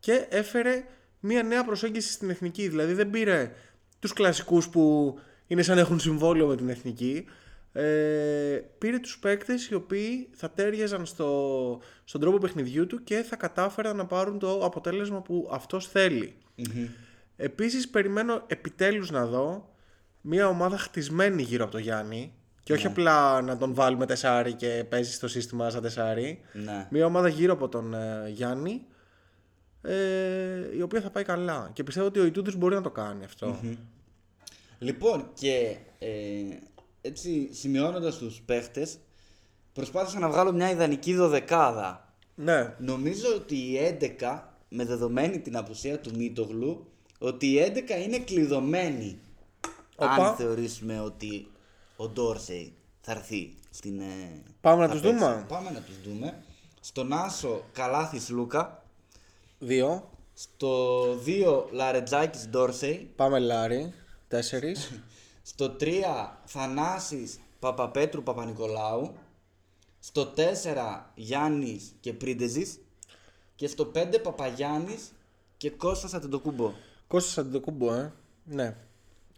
και 0.00 0.26
έφερε 0.30 0.84
μια 1.20 1.42
νέα 1.42 1.64
προσέγγιση 1.64 2.12
στην 2.12 2.30
εθνική. 2.30 2.68
Δηλαδή 2.68 2.92
δεν 2.92 3.10
πήρε 3.10 3.52
τους 3.98 4.12
κλασικούς 4.12 4.68
που 4.68 5.14
είναι 5.46 5.62
σαν 5.62 5.74
να 5.74 5.80
έχουν 5.80 6.00
συμβόλαιο 6.00 6.46
με 6.46 6.56
την 6.56 6.68
εθνική. 6.68 7.24
Ε, 7.80 8.64
πήρε 8.78 8.98
τους 8.98 9.18
παίκτες 9.18 9.68
οι 9.68 9.74
οποίοι 9.74 10.28
θα 10.32 10.50
τέριαζαν 10.50 11.06
στο, 11.06 11.80
στον 12.04 12.20
τρόπο 12.20 12.38
παιχνιδιού 12.38 12.86
του 12.86 13.04
και 13.04 13.22
θα 13.22 13.36
κατάφεραν 13.36 13.96
να 13.96 14.06
πάρουν 14.06 14.38
το 14.38 14.64
αποτέλεσμα 14.64 15.22
που 15.22 15.48
αυτός 15.52 15.88
θέλει. 15.88 16.34
Επίσης 17.36 17.88
περιμένω 17.88 18.42
επιτέλους 18.46 19.10
να 19.10 19.26
δω 19.26 19.74
μια 20.20 20.48
ομάδα 20.48 20.78
χτισμένη 20.78 21.42
γύρω 21.42 21.62
από 21.64 21.72
το 21.72 21.78
Γιάννη 21.78 22.32
και 22.62 22.72
όχι 22.72 22.86
απλά 22.86 23.42
να 23.42 23.56
τον 23.56 23.74
βάλουμε 23.74 24.06
τεσάρι 24.06 24.52
και 24.52 24.84
παίζει 24.88 25.12
στο 25.12 25.28
σύστημα 25.28 25.70
σαν 25.70 25.82
τεσάρι. 25.82 26.40
Ναι. 26.52 26.86
Μια 26.90 27.06
ομάδα 27.06 27.28
γύρω 27.28 27.52
από 27.52 27.68
τον 27.68 27.94
ε, 27.94 28.28
Γιάννη 28.28 28.86
ε, 29.82 30.76
η 30.76 30.82
οποία 30.82 31.00
θα 31.00 31.10
πάει 31.10 31.24
καλά. 31.24 31.70
Και 31.72 31.82
πιστεύω 31.82 32.06
ότι 32.06 32.18
ο 32.18 32.24
Ιτούδης 32.24 32.56
μπορεί 32.56 32.74
να 32.74 32.82
το 32.82 32.90
κάνει 32.90 33.24
αυτό. 33.24 33.60
Λοιπόν, 34.78 35.30
και 35.34 35.76
ε, 35.98 36.08
έτσι 37.00 37.48
σημειώνοντας 37.52 38.16
τους 38.16 38.40
παίχτες, 38.46 38.98
προσπάθησα 39.72 40.18
να 40.18 40.28
βγάλω 40.28 40.52
μια 40.52 40.70
ιδανική 40.70 41.14
δωδεκάδα. 41.14 42.12
Ναι. 42.34 42.74
Νομίζω 42.78 43.34
ότι 43.34 43.54
η 43.56 43.76
11, 44.20 44.42
με 44.68 44.84
δεδομένη 44.84 45.40
την 45.40 45.56
απουσία 45.56 45.98
του 46.00 46.16
Μίτογλου, 46.16 46.86
ότι 47.18 47.46
η 47.46 47.58
11 47.60 48.02
είναι 48.04 48.18
κλειδωμένη. 48.18 49.18
Οπα. 49.96 50.10
Αν 50.14 50.36
θεωρήσουμε 50.36 51.00
ότι 51.00 51.50
ο 51.96 52.08
Ντόρσεϊ 52.08 52.72
θα 53.00 53.12
έρθει 53.12 53.54
στην. 53.70 54.00
ε, 54.00 54.42
Πάμε 54.60 54.80
να 54.80 54.86
θα 54.86 54.92
τους 54.92 55.02
παίξει. 55.02 55.18
δούμε. 55.18 55.44
Πάμε 55.48 55.70
να 55.70 55.80
τους 55.80 55.94
δούμε. 56.04 56.42
Στον 56.80 57.12
Άσο 57.12 57.64
Καλάθης 57.72 58.28
Λούκα. 58.30 58.82
Δύο. 59.58 60.10
Στο 60.34 61.02
2 61.14 61.64
Λαρετζάκης 61.70 62.48
Ντόρσεϊ. 62.48 63.10
Πάμε 63.16 63.38
Λάρι. 63.38 63.92
Τέσσερις. 64.28 64.90
Στο 65.48 65.76
3 65.80 66.02
Θανάσης 66.44 67.40
Παπαπέτρου 67.58 68.22
Παπα-Νικολάου. 68.22 69.14
Στο 69.98 70.32
4 70.36 71.12
Γιάννης 71.14 71.94
και 72.00 72.12
Πρίντεζης. 72.12 72.80
Και 73.54 73.66
στο 73.66 73.90
5 73.94 74.18
Παπαγιάννης 74.22 75.12
και 75.56 75.70
Κώστας 75.70 76.14
Αντετοκούμπο. 76.14 76.72
Κώστας 77.06 77.38
Αντετοκούμπο, 77.38 77.94
ε. 77.94 78.12
Ναι. 78.44 78.76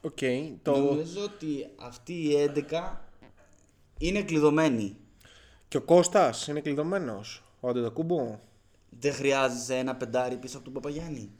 Οκ. 0.00 0.18
Το... 0.62 0.76
Νομίζω 0.76 1.22
ότι 1.22 1.70
αυτή 1.76 2.12
η 2.12 2.52
11 2.70 2.96
είναι 3.98 4.22
κλειδωμένη. 4.22 4.96
Και 5.68 5.76
ο 5.76 5.82
Κώστας 5.82 6.46
είναι 6.46 6.60
κλειδωμένος. 6.60 7.42
Ο 7.60 7.68
Αντετοκούμπο; 7.68 8.38
Δεν 8.90 9.12
χρειάζεσαι 9.12 9.76
ένα 9.76 9.96
πεντάρι 9.96 10.36
πίσω 10.36 10.56
από 10.56 10.64
τον 10.64 10.74
Παπαγιάννη. 10.74 11.30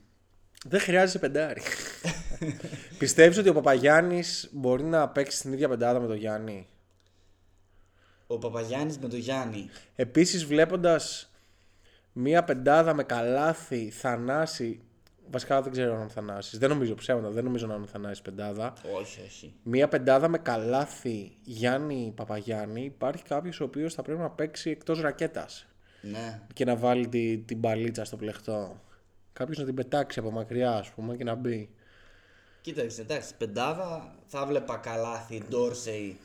Δεν 0.66 0.80
χρειάζεται 0.80 1.18
πεντάρι. 1.18 1.62
Πιστεύεις 2.98 3.38
ότι 3.38 3.48
ο 3.48 3.52
Παπαγιάννης 3.52 4.48
μπορεί 4.52 4.82
να 4.84 5.08
παίξει 5.08 5.36
στην 5.36 5.52
ίδια 5.52 5.68
πεντάδα 5.68 6.00
με 6.00 6.06
τον 6.06 6.16
Γιάννη; 6.16 6.68
Ο 8.26 8.38
Παπαγιάννης 8.38 8.98
με 8.98 9.08
τον 9.08 9.18
Γιάννη. 9.18 9.68
Επίσης 9.96 10.44
βλέποντας 10.44 11.30
μία 12.12 12.44
πεντάδα 12.44 12.94
με 12.94 13.02
καλάθι, 13.02 13.90
θανάση. 13.90 14.80
Βασικά 15.30 15.62
δεν 15.62 15.72
ξέρω 15.72 15.94
αν 15.94 16.00
είναι 16.00 16.10
θανάσης. 16.10 16.58
Δεν 16.58 16.68
νομίζω 16.68 16.94
ψέματα, 16.94 17.30
δεν 17.30 17.44
νομίζω 17.44 17.66
να 17.66 17.74
είναι 17.74 17.86
θανάσης 17.86 18.22
πεντάδα. 18.22 18.72
Όχι, 19.00 19.20
όχι. 19.26 19.54
Μία 19.62 19.88
πεντάδα 19.88 20.28
με 20.28 20.38
καλάθι 20.38 21.32
Γιάννη 21.42 22.12
Παπαγιάννη. 22.16 22.84
Υπάρχει 22.84 23.22
κάποιος 23.22 23.60
ο 23.60 23.64
οποίος 23.64 23.94
θα 23.94 24.02
πρέπει 24.02 24.20
να 24.20 24.30
παίξει 24.30 24.70
εκτός 24.70 25.00
ρακέτας 25.00 25.66
Ναι. 26.02 26.40
και 26.52 26.64
να 26.64 26.76
βάλει 26.76 27.08
τη, 27.08 27.38
την 27.38 27.58
μπαλίτσα 27.58 28.04
στο 28.04 28.16
πλεχτό. 28.16 28.80
Κάποιος 29.32 29.58
να 29.58 29.64
την 29.64 29.74
πετάξει 29.74 30.18
από 30.18 30.30
μακριά 30.30 30.72
ας 30.76 30.90
πούμε 30.90 31.16
και 31.16 31.24
να 31.24 31.34
μπει. 31.34 31.70
Κοίταξε, 32.60 33.00
εντάξει, 33.00 33.34
πεντάδα 33.38 34.14
θα 34.26 34.46
βλέπα 34.46 34.76
καλάθι, 34.76 35.42
Ντόρσεϊ, 35.48 36.16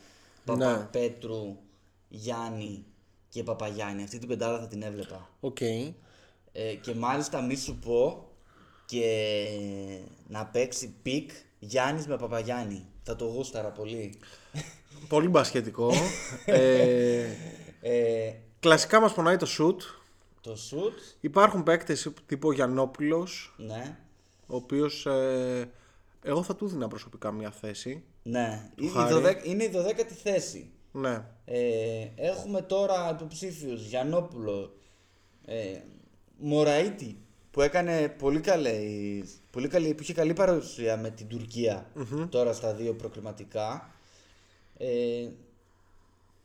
Ναι. 0.44 0.54
Παπαπέτρου, 0.56 1.56
Γιάννη 2.08 2.84
και 3.28 3.42
Παπαγιάννη. 3.42 4.02
Αυτή 4.02 4.18
την 4.18 4.28
πεντάδα 4.28 4.58
θα 4.58 4.66
την 4.68 4.82
έβλεπα. 4.82 5.30
Οκ. 5.40 5.60
Ε, 5.60 5.94
και 6.80 6.94
μάλιστα 6.94 7.42
μη 7.42 7.56
σου 7.56 7.76
πω 7.78 8.28
και 8.86 9.26
να 10.28 10.46
παίξει 10.46 10.94
pick 11.02 11.30
Γιάννης 11.58 12.06
με 12.06 12.16
Παπαγιάννη. 12.16 12.86
Θα 13.02 13.16
το 13.16 13.24
γούσταρα 13.24 13.68
πολύ. 13.68 14.18
Πολύ 15.08 15.28
μπασκετικό. 15.28 15.92
ε, 16.44 17.26
Ε, 17.80 18.32
κλασικά 18.60 19.00
μας 19.00 19.12
πονάει 19.14 19.36
το 19.36 19.46
σουτ. 19.58 19.76
Το 20.46 20.56
σουτ, 20.56 20.98
Υπάρχουν 21.20 21.62
παίκτες 21.62 22.12
τύπου 22.26 22.48
ο 22.48 22.52
Γιαννόπουλος, 22.52 23.54
ναι. 23.56 23.96
ο 24.46 24.56
οποίος 24.56 25.06
ε, 25.06 25.70
εγώ 26.22 26.42
θα 26.42 26.56
του 26.56 26.66
δίνα 26.68 26.88
προσωπικά 26.88 27.32
μια 27.32 27.50
θέση. 27.50 28.02
Ναι, 28.22 28.70
είναι 28.76 28.88
η, 28.90 28.92
Χάρη. 28.92 29.12
δωδέ- 29.12 29.46
είναι 29.46 29.64
η 29.64 29.70
12η 29.74 30.12
θέση. 30.22 30.70
Ναι. 30.92 31.24
Ε, 31.44 32.08
έχουμε 32.16 32.62
τώρα 32.62 33.10
υποψήφιους 33.10 33.86
Γιαννόπουλο, 33.86 34.72
ε, 35.44 35.78
Μωραήτη 36.38 37.16
που 37.50 37.60
έκανε 37.62 38.08
πολύ 38.08 38.40
καλή, 38.40 39.24
πολύ 39.50 39.68
καλή, 39.68 39.94
που 39.94 40.02
είχε 40.02 40.12
καλή 40.12 40.32
παρουσία 40.32 40.96
με 40.96 41.10
την 41.10 41.26
τουρκια 41.28 41.90
τώρα 42.28 42.52
στα 42.52 42.74
δύο 42.74 42.94
προκριματικά. 42.94 43.90
Ε, 44.78 45.28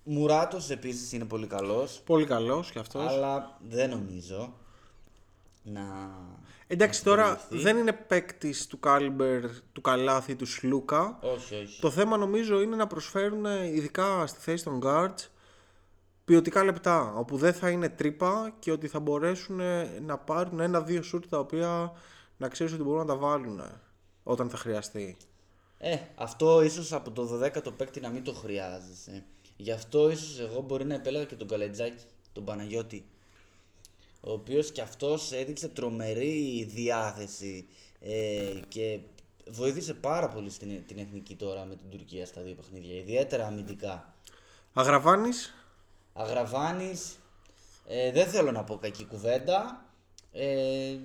Μουράτος 0.04 0.70
επίσης 0.70 1.12
είναι 1.12 1.26
πολύ 1.26 1.48
καλός, 1.48 2.02
Πολύ 2.06 2.26
καλός 2.26 2.72
κι 2.72 2.80
αυτός. 2.80 3.08
αλλά 3.08 3.58
δεν 3.70 3.90
νομίζω 3.90 4.54
να... 5.64 5.82
Εντάξει 6.68 7.02
να 7.06 7.12
τώρα 7.12 7.26
συμπεριληφθεί. 7.28 7.64
δεν 7.64 7.78
είναι 7.78 7.94
παίκτης 7.94 8.68
του 8.68 8.80
caliber, 8.80 9.42
του 9.72 9.82
Καλάθη, 9.82 10.36
του 10.36 10.46
Σλούκα. 10.46 11.18
Όχι, 11.22 11.56
όχι. 11.56 11.82
Το 11.82 11.90
θέμα 11.92 12.18
νομίζω 12.18 12.62
είναι 12.62 12.76
να 12.76 12.88
προσφέρουν 12.88 13.46
ε, 13.46 13.66
ειδικά 13.68 14.28
στη 14.28 14.40
θέση 14.40 14.64
των 14.64 14.80
guards 14.84 15.28
ποιοτικά 16.26 16.64
λεπτά 16.64 17.14
όπου 17.16 17.38
δεν 17.38 17.54
θα 17.54 17.70
είναι 17.70 17.90
τρύπα 17.90 18.54
και 18.60 18.72
ότι 18.72 18.88
θα 18.88 19.00
μπορέσουν 19.00 19.60
ε, 19.60 20.00
να 20.06 20.18
πάρουν 20.18 20.60
ένα-δύο 20.60 21.02
σουτ 21.02 21.26
τα 21.30 21.40
οποία 21.40 21.94
να 22.38 22.48
ξέρεις 22.48 22.74
ότι 22.74 22.84
μπορούν 22.84 23.00
να 23.00 23.06
τα 23.06 23.16
βάλουν 23.16 23.60
ε, 23.60 23.82
όταν 24.24 24.50
θα 24.50 24.58
χρειαστεί. 24.58 25.18
Ε, 25.78 25.98
αυτό 26.16 26.62
ίσως 26.62 26.94
από 26.94 27.12
το 27.12 27.40
12ο 27.44 27.74
παίκτη 27.78 28.00
να 28.00 28.10
μην 28.10 28.24
το 28.24 28.34
χρειάζεσαι. 28.34 29.24
Γι' 29.62 29.72
αυτό 29.72 30.10
ίσως 30.10 30.40
εγώ 30.40 30.62
μπορεί 30.62 30.86
να 30.86 30.94
επέλεγα 30.94 31.26
και 31.26 31.36
τον 31.36 31.48
Καλετζάκη, 31.48 32.04
τον 32.34 32.46
Παναγιώτη. 32.46 33.06
Ο 34.22 34.32
οποίος 34.32 34.72
και 34.72 34.82
αυτός 34.82 35.32
έδειξε 35.32 35.68
τρομερή 35.68 36.64
διάθεση 36.74 37.68
ε, 38.00 38.60
και 38.68 39.00
βοήθησε 39.50 39.94
πάρα 39.94 40.30
πολύ 40.30 40.50
στην, 40.50 40.86
την 40.88 40.98
εθνική 40.98 41.36
τώρα 41.36 41.66
με 41.66 41.76
την 41.76 41.90
Τουρκία 41.90 42.26
στα 42.26 42.42
δύο 42.42 42.54
παιχνίδια, 42.54 42.96
ιδιαίτερα 42.96 43.46
αμυντικά. 43.46 44.14
Αγραβάνης, 44.74 45.54
Αγραβάνης, 46.14 47.16
ε, 47.88 48.12
δεν 48.12 48.28
θέλω 48.28 48.52
να 48.52 48.64
πω 48.64 48.78
κακή 48.78 49.06
κουβέντα. 49.06 49.86
Ε, 50.32 50.98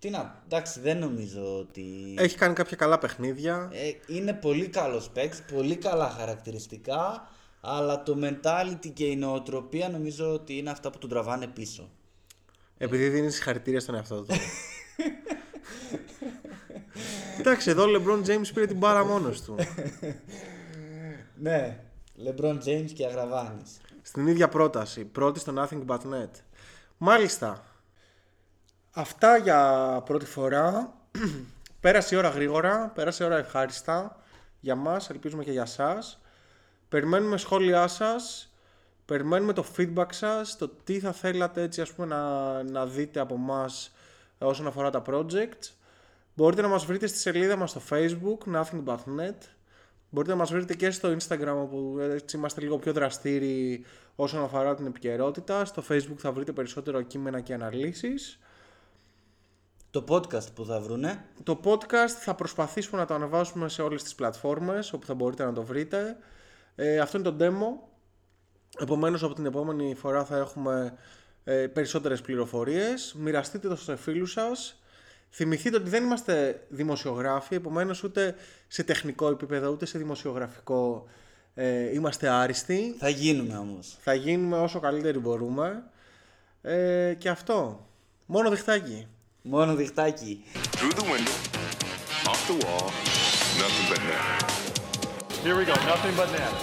τι 0.00 0.10
να, 0.10 0.42
εντάξει 0.44 0.80
δεν 0.80 0.98
νομίζω 0.98 1.58
ότι... 1.58 2.14
έχει 2.18 2.36
κάνει 2.36 2.54
κάποια 2.54 2.76
καλά 2.76 2.98
παιχνίδια. 2.98 3.70
Ε, 3.72 4.14
είναι 4.14 4.32
πολύ 4.32 4.68
καλός 4.68 5.10
παίκτης, 5.10 5.42
πολύ 5.52 5.76
καλά 5.76 6.10
χαρακτηριστικά, 6.10 7.28
αλλά 7.66 8.02
το 8.02 8.18
mentality 8.22 8.90
και 8.94 9.04
η 9.04 9.16
νοοτροπία 9.16 9.88
νομίζω 9.88 10.32
ότι 10.32 10.56
είναι 10.56 10.70
αυτά 10.70 10.90
που 10.90 10.98
τον 10.98 11.08
τραβάνε 11.08 11.46
πίσω. 11.46 11.90
Επειδή 12.78 13.08
δίνεις 13.08 13.34
συγχαρητήρια 13.34 13.80
στον 13.80 13.94
εαυτό 13.94 14.22
του. 14.22 14.34
Εντάξει, 17.38 17.70
εδώ 17.70 17.82
ο 17.82 17.86
LeBron 17.86 18.26
James 18.26 18.46
πήρε 18.54 18.66
την 18.66 18.76
μπάρα 18.76 19.04
μόνος 19.04 19.42
του. 19.42 19.54
Ναι, 21.34 21.80
LeBron 22.26 22.58
James 22.64 22.90
και 22.94 23.06
Αγραβάνης. 23.06 23.80
Στην 24.02 24.26
ίδια 24.26 24.48
πρόταση. 24.48 25.04
Πρώτη 25.04 25.38
στο 25.38 25.52
Nothing 25.56 25.84
But 25.86 25.98
Net. 25.98 26.30
Μάλιστα. 26.98 27.64
Αυτά 28.90 29.36
για 29.36 30.02
πρώτη 30.04 30.24
φορά. 30.26 30.94
πέρασε 31.80 32.14
η 32.14 32.18
ώρα 32.18 32.28
γρήγορα, 32.28 32.92
πέρασε 32.94 33.22
η 33.22 33.26
ώρα 33.26 33.36
ευχάριστα 33.36 34.16
για 34.60 34.74
μας, 34.74 35.10
ελπίζουμε 35.10 35.44
και 35.44 35.52
για 35.52 35.66
σας. 35.66 36.23
Περιμένουμε 36.94 37.36
σχόλιά 37.36 37.86
σας, 37.86 38.52
περιμένουμε 39.04 39.52
το 39.52 39.64
feedback 39.76 40.06
σας, 40.10 40.56
το 40.56 40.70
τι 40.84 40.98
θα 40.98 41.12
θέλατε 41.12 41.62
έτσι 41.62 41.80
ας 41.80 41.92
πούμε 41.92 42.06
να, 42.06 42.62
να 42.62 42.86
δείτε 42.86 43.20
από 43.20 43.36
μας 43.36 43.92
όσον 44.38 44.66
αφορά 44.66 44.90
τα 44.90 45.02
projects. 45.06 45.72
Μπορείτε 46.34 46.62
να 46.62 46.68
μας 46.68 46.84
βρείτε 46.84 47.06
στη 47.06 47.18
σελίδα 47.18 47.56
μας 47.56 47.70
στο 47.70 47.80
facebook, 47.90 48.54
nothing 48.54 48.84
but 48.84 48.96
net. 48.96 49.34
Μπορείτε 50.10 50.32
να 50.32 50.38
μας 50.38 50.52
βρείτε 50.52 50.74
και 50.74 50.90
στο 50.90 51.16
Instagram 51.16 51.56
όπου 51.62 51.96
έτσι 52.00 52.36
είμαστε 52.36 52.60
λίγο 52.60 52.78
πιο 52.78 52.92
δραστήριοι 52.92 53.84
όσον 54.16 54.42
αφορά 54.42 54.74
την 54.74 54.86
επικαιρότητα. 54.86 55.64
Στο 55.64 55.82
Facebook 55.88 56.18
θα 56.18 56.32
βρείτε 56.32 56.52
περισσότερο 56.52 57.02
κείμενα 57.02 57.40
και 57.40 57.54
αναλύσεις. 57.54 58.38
Το 59.90 60.04
podcast 60.08 60.52
που 60.54 60.64
θα 60.64 60.80
βρουνε. 60.80 61.24
Το 61.42 61.60
podcast 61.64 62.14
θα 62.20 62.34
προσπαθήσουμε 62.34 63.00
να 63.00 63.06
το 63.06 63.14
ανεβάσουμε 63.14 63.68
σε 63.68 63.82
όλες 63.82 64.02
τις 64.02 64.14
πλατφόρμες 64.14 64.92
όπου 64.92 65.06
θα 65.06 65.14
μπορείτε 65.14 65.44
να 65.44 65.52
το 65.52 65.62
βρείτε. 65.62 66.16
Ε, 66.74 66.98
αυτό 66.98 67.18
είναι 67.18 67.30
το 67.30 67.36
demo. 67.40 67.88
Επομένως 68.78 69.22
από 69.22 69.34
την 69.34 69.46
επόμενη 69.46 69.94
φορά 69.94 70.24
θα 70.24 70.36
έχουμε 70.36 70.94
ε, 71.44 71.66
περισσότερες 71.66 72.20
πληροφορίες. 72.20 73.14
Μοιραστείτε 73.18 73.68
το 73.68 73.76
στους 73.76 74.00
φίλους 74.00 74.32
σας. 74.32 74.78
Θυμηθείτε 75.30 75.76
ότι 75.76 75.88
δεν 75.88 76.04
είμαστε 76.04 76.66
δημοσιογράφοι, 76.68 77.54
επομένως 77.54 78.02
ούτε 78.02 78.34
σε 78.68 78.82
τεχνικό 78.82 79.28
επίπεδο 79.28 79.70
ούτε 79.70 79.86
σε 79.86 79.98
δημοσιογραφικό 79.98 81.06
ε, 81.54 81.94
είμαστε 81.94 82.28
άριστοι. 82.28 82.94
Θα 82.98 83.08
γίνουμε 83.08 83.56
όμως. 83.56 83.96
Θα 84.00 84.14
γίνουμε 84.14 84.56
όσο 84.58 84.80
καλύτεροι 84.80 85.18
μπορούμε. 85.18 85.82
Ε, 86.62 87.14
και 87.18 87.28
αυτό. 87.28 87.86
Μόνο 88.26 88.50
διχτάκι. 88.50 89.06
Μόνο 89.42 89.74
διχτάκι. 89.74 90.44
Through 90.52 90.92
the 90.92 91.02
window, 91.02 91.38
off 92.30 92.48
the 92.48 92.56
wall, 92.64 92.90
nothing 93.60 93.86
but 93.90 93.98
net. 93.98 94.53
Here 95.43 95.55
we 95.57 95.65
go. 95.65 95.73
Nothing 95.85 96.15
but 96.15 96.31
net. 96.31 96.53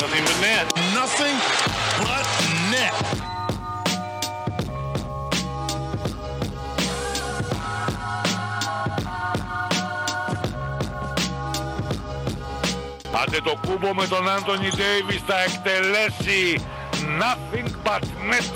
Nothing 0.00 0.24
but 0.28 0.38
net. 0.40 0.66
Nothing 0.94 1.36
but 2.02 2.26
net. 2.72 2.96
Άντε 13.22 13.40
το 13.40 13.58
κούμπο 13.66 13.94
με 13.94 14.06
τον 14.06 14.28
Άντωνι 14.28 14.68
Ντέιβις 14.68 15.22
θα 15.26 15.40
εκτελέσει 15.40 16.60
nothing 17.04 17.68
but 17.84 18.04
net. 18.30 18.50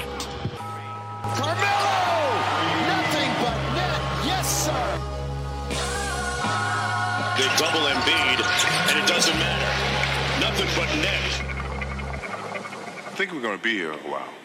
Carmelo! 1.36 1.98
Nothing 2.92 3.32
but 3.42 3.58
net. 3.76 4.00
Yes, 4.30 4.46
sir. 4.64 4.84
They 7.36 7.48
double 7.60 7.84
Embiid, 7.92 8.20
and 8.30 8.31
it 8.31 8.31
doesn't 9.25 9.39
matter. 9.39 10.41
Nothing 10.41 10.67
but 10.75 10.89
net. 10.97 11.23
I 13.07 13.15
think 13.15 13.31
we're 13.31 13.41
going 13.41 13.57
to 13.57 13.63
be 13.63 13.71
here 13.71 13.93
a 13.93 13.97
while. 13.97 14.42